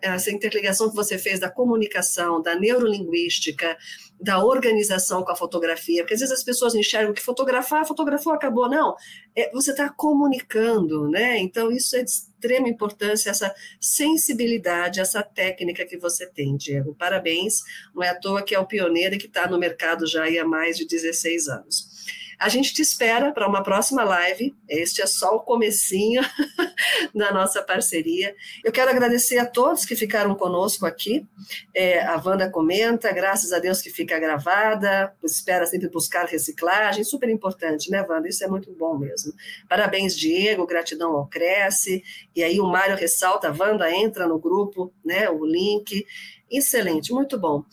essa 0.00 0.30
interligação 0.30 0.88
que 0.88 0.94
você 0.94 1.18
fez 1.18 1.40
da 1.40 1.50
comunicação, 1.50 2.40
da 2.40 2.54
neurolinguística, 2.54 3.76
da 4.20 4.44
organização 4.44 5.24
com 5.24 5.32
a 5.32 5.34
fotografia, 5.34 6.02
porque 6.04 6.14
às 6.14 6.20
vezes 6.20 6.32
as 6.32 6.44
pessoas 6.44 6.76
enxergam 6.76 7.12
que 7.12 7.20
fotografar, 7.20 7.84
fotografou, 7.84 8.32
acabou. 8.32 8.70
Não, 8.70 8.94
é, 9.34 9.50
você 9.50 9.72
está 9.72 9.88
comunicando, 9.90 11.08
né? 11.08 11.36
Então, 11.36 11.72
isso 11.72 11.96
é 11.96 12.04
de 12.04 12.08
extrema 12.08 12.68
importância, 12.68 13.28
essa 13.28 13.52
sensibilidade, 13.80 15.00
essa 15.00 15.20
técnica 15.20 15.84
que 15.84 15.98
você 15.98 16.30
tem, 16.30 16.56
Diego. 16.56 16.94
Parabéns, 16.94 17.62
não 17.92 18.04
é 18.04 18.10
à 18.10 18.14
toa 18.14 18.40
que 18.40 18.54
é 18.54 18.58
o 18.60 18.68
pioneiro 18.68 19.18
que 19.18 19.26
está 19.26 19.48
no 19.48 19.58
mercado 19.58 20.06
já 20.06 20.26
há 20.26 20.44
mais 20.44 20.76
de 20.76 20.86
16 20.86 21.48
anos. 21.48 21.90
A 22.38 22.48
gente 22.48 22.72
te 22.72 22.82
espera 22.82 23.32
para 23.32 23.48
uma 23.48 23.62
próxima 23.62 24.04
live. 24.04 24.54
Este 24.68 25.02
é 25.02 25.06
só 25.06 25.36
o 25.36 25.40
comecinho 25.40 26.22
da 27.14 27.32
nossa 27.32 27.62
parceria. 27.62 28.34
Eu 28.64 28.72
quero 28.72 28.90
agradecer 28.90 29.38
a 29.38 29.46
todos 29.46 29.84
que 29.84 29.94
ficaram 29.94 30.34
conosco 30.34 30.86
aqui. 30.86 31.26
É, 31.74 32.02
a 32.02 32.20
Wanda 32.24 32.50
comenta, 32.50 33.12
graças 33.12 33.52
a 33.52 33.58
Deus 33.58 33.80
que 33.80 33.90
fica 33.90 34.18
gravada, 34.18 35.14
espera 35.22 35.66
sempre 35.66 35.88
buscar 35.88 36.26
reciclagem, 36.26 37.04
super 37.04 37.28
importante, 37.28 37.90
né, 37.90 38.04
Wanda? 38.08 38.28
Isso 38.28 38.44
é 38.44 38.48
muito 38.48 38.72
bom 38.72 38.96
mesmo. 38.98 39.32
Parabéns, 39.68 40.16
Diego, 40.16 40.66
gratidão 40.66 41.12
ao 41.12 41.26
Cresce. 41.26 42.02
E 42.34 42.42
aí 42.42 42.60
o 42.60 42.66
Mário 42.66 42.96
ressalta, 42.96 43.54
Wanda 43.56 43.90
entra 43.90 44.26
no 44.26 44.38
grupo, 44.38 44.92
né, 45.04 45.28
o 45.30 45.44
link. 45.44 46.04
Excelente, 46.52 47.14
muito 47.14 47.38
bom. 47.40 47.64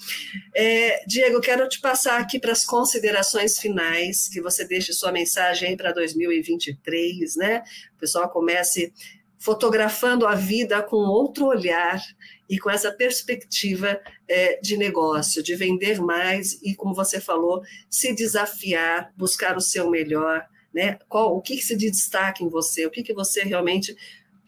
É, 0.56 1.06
Diego, 1.06 1.42
quero 1.42 1.68
te 1.68 1.82
passar 1.82 2.18
aqui 2.18 2.40
para 2.40 2.54
as 2.54 2.64
considerações 2.64 3.60
finais, 3.60 4.30
que 4.30 4.40
você 4.40 4.66
deixe 4.66 4.94
sua 4.94 5.12
mensagem 5.12 5.76
para 5.76 5.92
2023, 5.92 7.36
né? 7.36 7.62
O 7.98 8.00
pessoal 8.00 8.30
comece 8.30 8.94
fotografando 9.38 10.26
a 10.26 10.34
vida 10.34 10.82
com 10.82 10.96
outro 10.96 11.48
olhar 11.48 12.02
e 12.50 12.58
com 12.58 12.70
essa 12.70 12.90
perspectiva 12.90 14.00
é, 14.26 14.62
de 14.62 14.78
negócio, 14.78 15.44
de 15.44 15.56
vender 15.56 16.00
mais 16.00 16.54
e, 16.64 16.74
como 16.74 16.96
você 16.96 17.20
falou, 17.20 17.62
se 17.90 18.16
desafiar, 18.16 19.14
buscar 19.18 19.58
o 19.58 19.62
seu 19.62 19.90
melhor, 19.90 20.48
né? 20.74 20.98
Qual, 21.10 21.36
o 21.36 21.42
que, 21.42 21.58
que 21.58 21.66
se 21.66 21.76
destaca 21.76 22.46
em 22.46 22.50
você, 22.50 22.86
o 22.86 22.92
que, 22.92 23.04
que 23.04 23.14
você 23.14 23.44
realmente 23.44 23.94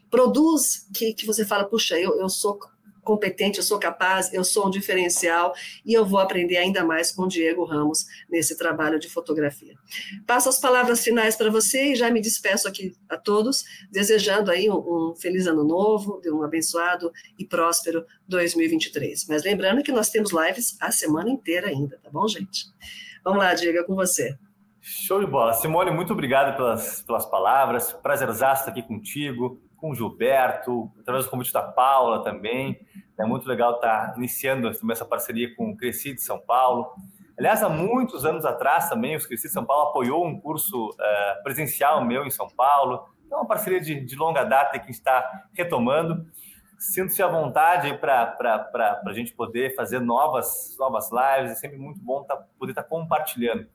produz 0.09 0.87
que, 0.93 1.13
que 1.13 1.25
você 1.25 1.45
fala, 1.45 1.65
puxa, 1.65 1.99
eu, 1.99 2.17
eu 2.17 2.29
sou 2.29 2.57
competente, 3.03 3.57
eu 3.57 3.63
sou 3.63 3.79
capaz, 3.79 4.33
eu 4.33 4.43
sou 4.43 4.67
um 4.67 4.69
diferencial 4.69 5.53
e 5.85 5.93
eu 5.93 6.05
vou 6.05 6.19
aprender 6.19 6.57
ainda 6.57 6.83
mais 6.83 7.11
com 7.11 7.23
o 7.23 7.27
Diego 7.27 7.63
Ramos 7.63 8.05
nesse 8.29 8.57
trabalho 8.57 8.99
de 8.99 9.09
fotografia. 9.09 9.75
Passo 10.25 10.49
as 10.49 10.59
palavras 10.59 11.03
finais 11.03 11.35
para 11.35 11.49
você 11.49 11.91
e 11.91 11.95
já 11.95 12.09
me 12.09 12.21
despeço 12.21 12.67
aqui 12.67 12.93
a 13.09 13.17
todos, 13.17 13.63
desejando 13.91 14.51
aí 14.51 14.69
um, 14.69 15.11
um 15.11 15.15
feliz 15.15 15.47
ano 15.47 15.63
novo, 15.63 16.21
um 16.27 16.43
abençoado 16.43 17.11
e 17.37 17.45
próspero 17.45 18.05
2023. 18.27 19.25
Mas 19.27 19.43
lembrando 19.43 19.83
que 19.83 19.91
nós 19.91 20.09
temos 20.09 20.31
lives 20.31 20.77
a 20.79 20.91
semana 20.91 21.29
inteira 21.29 21.67
ainda, 21.67 21.99
tá 22.01 22.09
bom, 22.09 22.27
gente? 22.27 22.65
Vamos 23.23 23.39
lá, 23.39 23.53
Diego, 23.53 23.79
é 23.79 23.83
com 23.83 23.95
você. 23.95 24.35
Show 24.79 25.19
de 25.19 25.27
bola. 25.27 25.53
Simone, 25.53 25.91
muito 25.91 26.11
obrigado 26.11 26.55
pelas, 26.55 27.03
pelas 27.03 27.25
palavras. 27.25 27.93
Prazerzaço 27.93 28.61
estar 28.61 28.71
aqui 28.71 28.81
contigo 28.81 29.61
com 29.81 29.89
o 29.89 29.95
Gilberto, 29.95 30.91
através 30.99 31.25
do 31.25 31.31
convite 31.31 31.51
da 31.51 31.63
Paula 31.63 32.23
também. 32.23 32.79
É 33.19 33.25
muito 33.25 33.47
legal 33.47 33.75
estar 33.75 34.13
iniciando 34.15 34.71
essa 34.91 35.03
parceria 35.03 35.53
com 35.55 35.71
o 35.71 35.75
Cresci 35.75 36.13
de 36.13 36.21
São 36.21 36.39
Paulo. 36.39 36.93
Aliás, 37.37 37.63
há 37.63 37.69
muitos 37.69 38.23
anos 38.23 38.45
atrás 38.45 38.87
também, 38.87 39.15
o 39.15 39.27
Cresci 39.27 39.47
de 39.47 39.53
São 39.53 39.65
Paulo 39.65 39.89
apoiou 39.89 40.25
um 40.25 40.39
curso 40.39 40.89
uh, 40.89 41.43
presencial 41.43 42.05
meu 42.05 42.23
em 42.23 42.29
São 42.29 42.47
Paulo. 42.47 43.03
É 43.31 43.35
uma 43.35 43.47
parceria 43.47 43.81
de, 43.81 43.99
de 43.99 44.15
longa 44.15 44.43
data 44.43 44.77
que 44.77 44.91
está 44.91 45.47
retomando. 45.53 46.25
Sinto-se 46.77 47.21
à 47.21 47.27
vontade 47.27 47.95
para 47.97 49.01
a 49.05 49.13
gente 49.13 49.33
poder 49.33 49.75
fazer 49.75 49.99
novas, 49.99 50.75
novas 50.79 51.09
lives. 51.11 51.51
É 51.51 51.55
sempre 51.55 51.77
muito 51.77 51.99
bom 51.99 52.23
tá, 52.23 52.35
poder 52.57 52.71
estar 52.71 52.83
tá 52.83 52.89
compartilhando. 52.89 53.67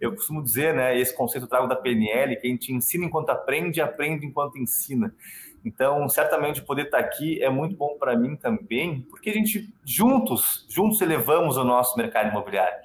Eu 0.00 0.14
costumo 0.14 0.42
dizer, 0.42 0.74
né, 0.74 0.98
esse 0.98 1.14
conceito 1.14 1.44
eu 1.44 1.48
trago 1.48 1.66
da 1.66 1.76
PNL, 1.76 2.36
que 2.36 2.46
a 2.46 2.50
gente 2.50 2.72
ensina 2.72 3.04
enquanto 3.04 3.28
aprende, 3.28 3.82
aprende 3.82 4.24
enquanto 4.24 4.56
ensina. 4.56 5.14
Então, 5.64 6.08
certamente 6.08 6.62
poder 6.62 6.86
estar 6.86 6.98
aqui 6.98 7.42
é 7.42 7.50
muito 7.50 7.76
bom 7.76 7.96
para 7.98 8.16
mim 8.16 8.36
também, 8.36 9.02
porque 9.02 9.30
a 9.30 9.32
gente 9.32 9.72
juntos, 9.84 10.66
juntos 10.68 11.00
elevamos 11.00 11.56
o 11.56 11.64
nosso 11.64 11.96
mercado 11.98 12.30
imobiliário. 12.30 12.78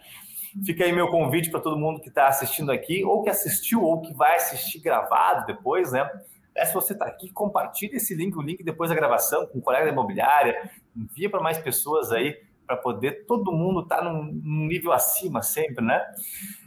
Fica 0.65 0.85
aí 0.85 0.91
meu 0.91 1.09
convite 1.09 1.49
para 1.49 1.59
todo 1.59 1.77
mundo 1.77 2.01
que 2.01 2.09
está 2.09 2.27
assistindo 2.27 2.71
aqui, 2.71 3.03
ou 3.03 3.23
que 3.23 3.29
assistiu, 3.29 3.81
ou 3.81 4.01
que 4.01 4.13
vai 4.13 4.35
assistir 4.35 4.79
gravado 4.79 5.45
depois, 5.45 5.91
né? 5.91 6.09
É, 6.53 6.65
se 6.65 6.73
você 6.73 6.93
está 6.93 7.05
aqui, 7.05 7.29
compartilhe 7.31 7.97
esse 7.97 8.15
link, 8.15 8.37
o 8.37 8.41
link 8.41 8.63
depois 8.63 8.89
da 8.89 8.95
gravação 8.95 9.45
com 9.47 9.57
um 9.57 9.61
colega 9.61 9.85
da 9.85 9.91
imobiliária, 9.91 10.69
envia 10.95 11.29
para 11.29 11.41
mais 11.41 11.57
pessoas 11.57 12.11
aí, 12.11 12.37
para 12.65 12.77
poder 12.77 13.25
todo 13.25 13.51
mundo 13.51 13.81
estar 13.81 13.97
tá 13.97 14.03
num 14.03 14.31
nível 14.65 14.93
acima 14.93 15.41
sempre, 15.41 15.83
né? 15.83 16.01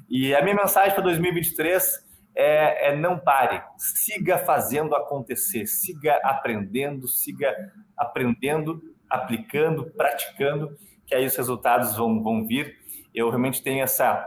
E 0.08 0.34
a 0.34 0.42
minha 0.42 0.54
mensagem 0.54 0.92
para 0.92 1.02
2023 1.02 2.07
é, 2.38 2.90
é, 2.90 2.96
não 2.96 3.18
pare, 3.18 3.60
siga 3.76 4.38
fazendo 4.38 4.94
acontecer, 4.94 5.66
siga 5.66 6.20
aprendendo, 6.22 7.08
siga 7.08 7.52
aprendendo, 7.96 8.80
aplicando, 9.10 9.90
praticando, 9.96 10.78
que 11.04 11.16
aí 11.16 11.26
os 11.26 11.34
resultados 11.34 11.96
vão, 11.96 12.22
vão 12.22 12.46
vir. 12.46 12.78
Eu 13.12 13.28
realmente 13.28 13.60
tenho 13.60 13.82
essa, 13.82 14.24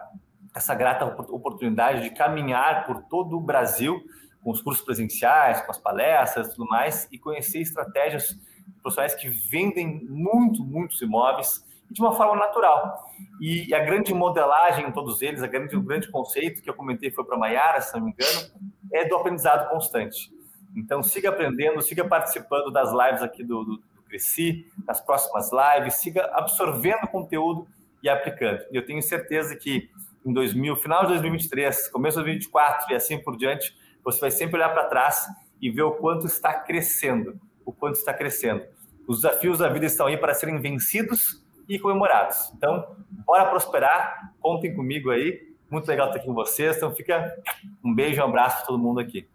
essa 0.53 0.76
grata 0.76 1.05
oportunidade 1.05 2.01
de 2.01 2.09
caminhar 2.09 2.86
por 2.86 3.01
todo 3.03 3.38
o 3.38 3.41
Brasil 3.41 4.03
com 4.43 4.51
os 4.51 4.62
cursos 4.62 4.84
presenciais, 4.84 5.62
com 5.62 5.72
as 5.72 5.80
palestras 5.80 6.49
tudo 6.49 6.68
mais, 6.68 7.07
e 7.14 7.18
conhecer 7.18 7.62
estratégias 7.62 8.38
profissionais 8.82 9.16
que 9.16 9.30
vendem 9.30 10.03
muito, 10.03 10.66
muitos 10.66 11.01
imóveis 11.01 11.64
de 11.91 12.01
uma 12.01 12.13
forma 12.13 12.35
natural. 12.35 13.05
E 13.39 13.73
a 13.73 13.79
grande 13.79 14.13
modelagem 14.13 14.87
em 14.87 14.91
todos 14.91 15.21
eles, 15.21 15.43
a 15.43 15.47
grande, 15.47 15.75
o 15.75 15.81
grande 15.81 16.09
conceito 16.09 16.61
que 16.61 16.69
eu 16.69 16.73
comentei 16.73 17.11
foi 17.11 17.25
para 17.25 17.37
Maiara, 17.37 17.81
se 17.81 17.93
não 17.93 18.05
me 18.05 18.11
engano, 18.11 18.51
é 18.93 19.07
do 19.07 19.15
aprendizado 19.15 19.69
constante. 19.69 20.31
Então, 20.75 21.03
siga 21.03 21.29
aprendendo, 21.29 21.81
siga 21.81 22.07
participando 22.07 22.71
das 22.71 22.91
lives 22.91 23.21
aqui 23.21 23.43
do, 23.43 23.63
do, 23.63 23.77
do 23.77 24.03
Cresci, 24.07 24.65
nas 24.87 25.01
próximas 25.01 25.49
lives, 25.51 25.95
siga 25.95 26.29
absorvendo 26.33 27.07
conteúdo 27.07 27.67
e 28.01 28.07
aplicando. 28.07 28.61
Eu 28.71 28.85
tenho 28.85 29.01
certeza 29.01 29.55
que 29.55 29.89
em 30.25 30.31
2000, 30.31 30.77
final 30.77 31.01
de 31.01 31.09
2023, 31.09 31.89
começo 31.89 32.19
de 32.19 32.25
2024 32.25 32.93
e 32.93 32.95
assim 32.95 33.17
por 33.21 33.35
diante, 33.35 33.75
você 34.03 34.19
vai 34.21 34.31
sempre 34.31 34.55
olhar 34.55 34.69
para 34.69 34.85
trás 34.85 35.27
e 35.61 35.69
ver 35.69 35.83
o 35.83 35.91
quanto 35.91 36.25
está 36.25 36.53
crescendo, 36.53 37.39
o 37.65 37.73
quanto 37.73 37.95
está 37.95 38.13
crescendo. 38.13 38.63
Os 39.07 39.21
desafios 39.21 39.57
da 39.57 39.67
vida 39.67 39.85
estão 39.85 40.07
aí 40.07 40.15
para 40.15 40.33
serem 40.33 40.59
vencidos 40.61 41.40
e 41.72 41.80
comemorados. 41.80 42.51
Então, 42.55 42.95
bora 43.26 43.45
prosperar, 43.45 44.34
contem 44.41 44.76
comigo 44.76 45.09
aí. 45.09 45.55
Muito 45.69 45.88
legal 45.88 46.07
estar 46.07 46.17
aqui 46.17 46.28
com 46.28 46.34
vocês. 46.34 46.76
Então, 46.76 46.93
fica 46.93 47.34
um 47.82 47.95
beijo, 47.95 48.22
um 48.22 48.26
abraço 48.26 48.57
para 48.57 48.65
todo 48.67 48.78
mundo 48.78 48.99
aqui. 48.99 49.26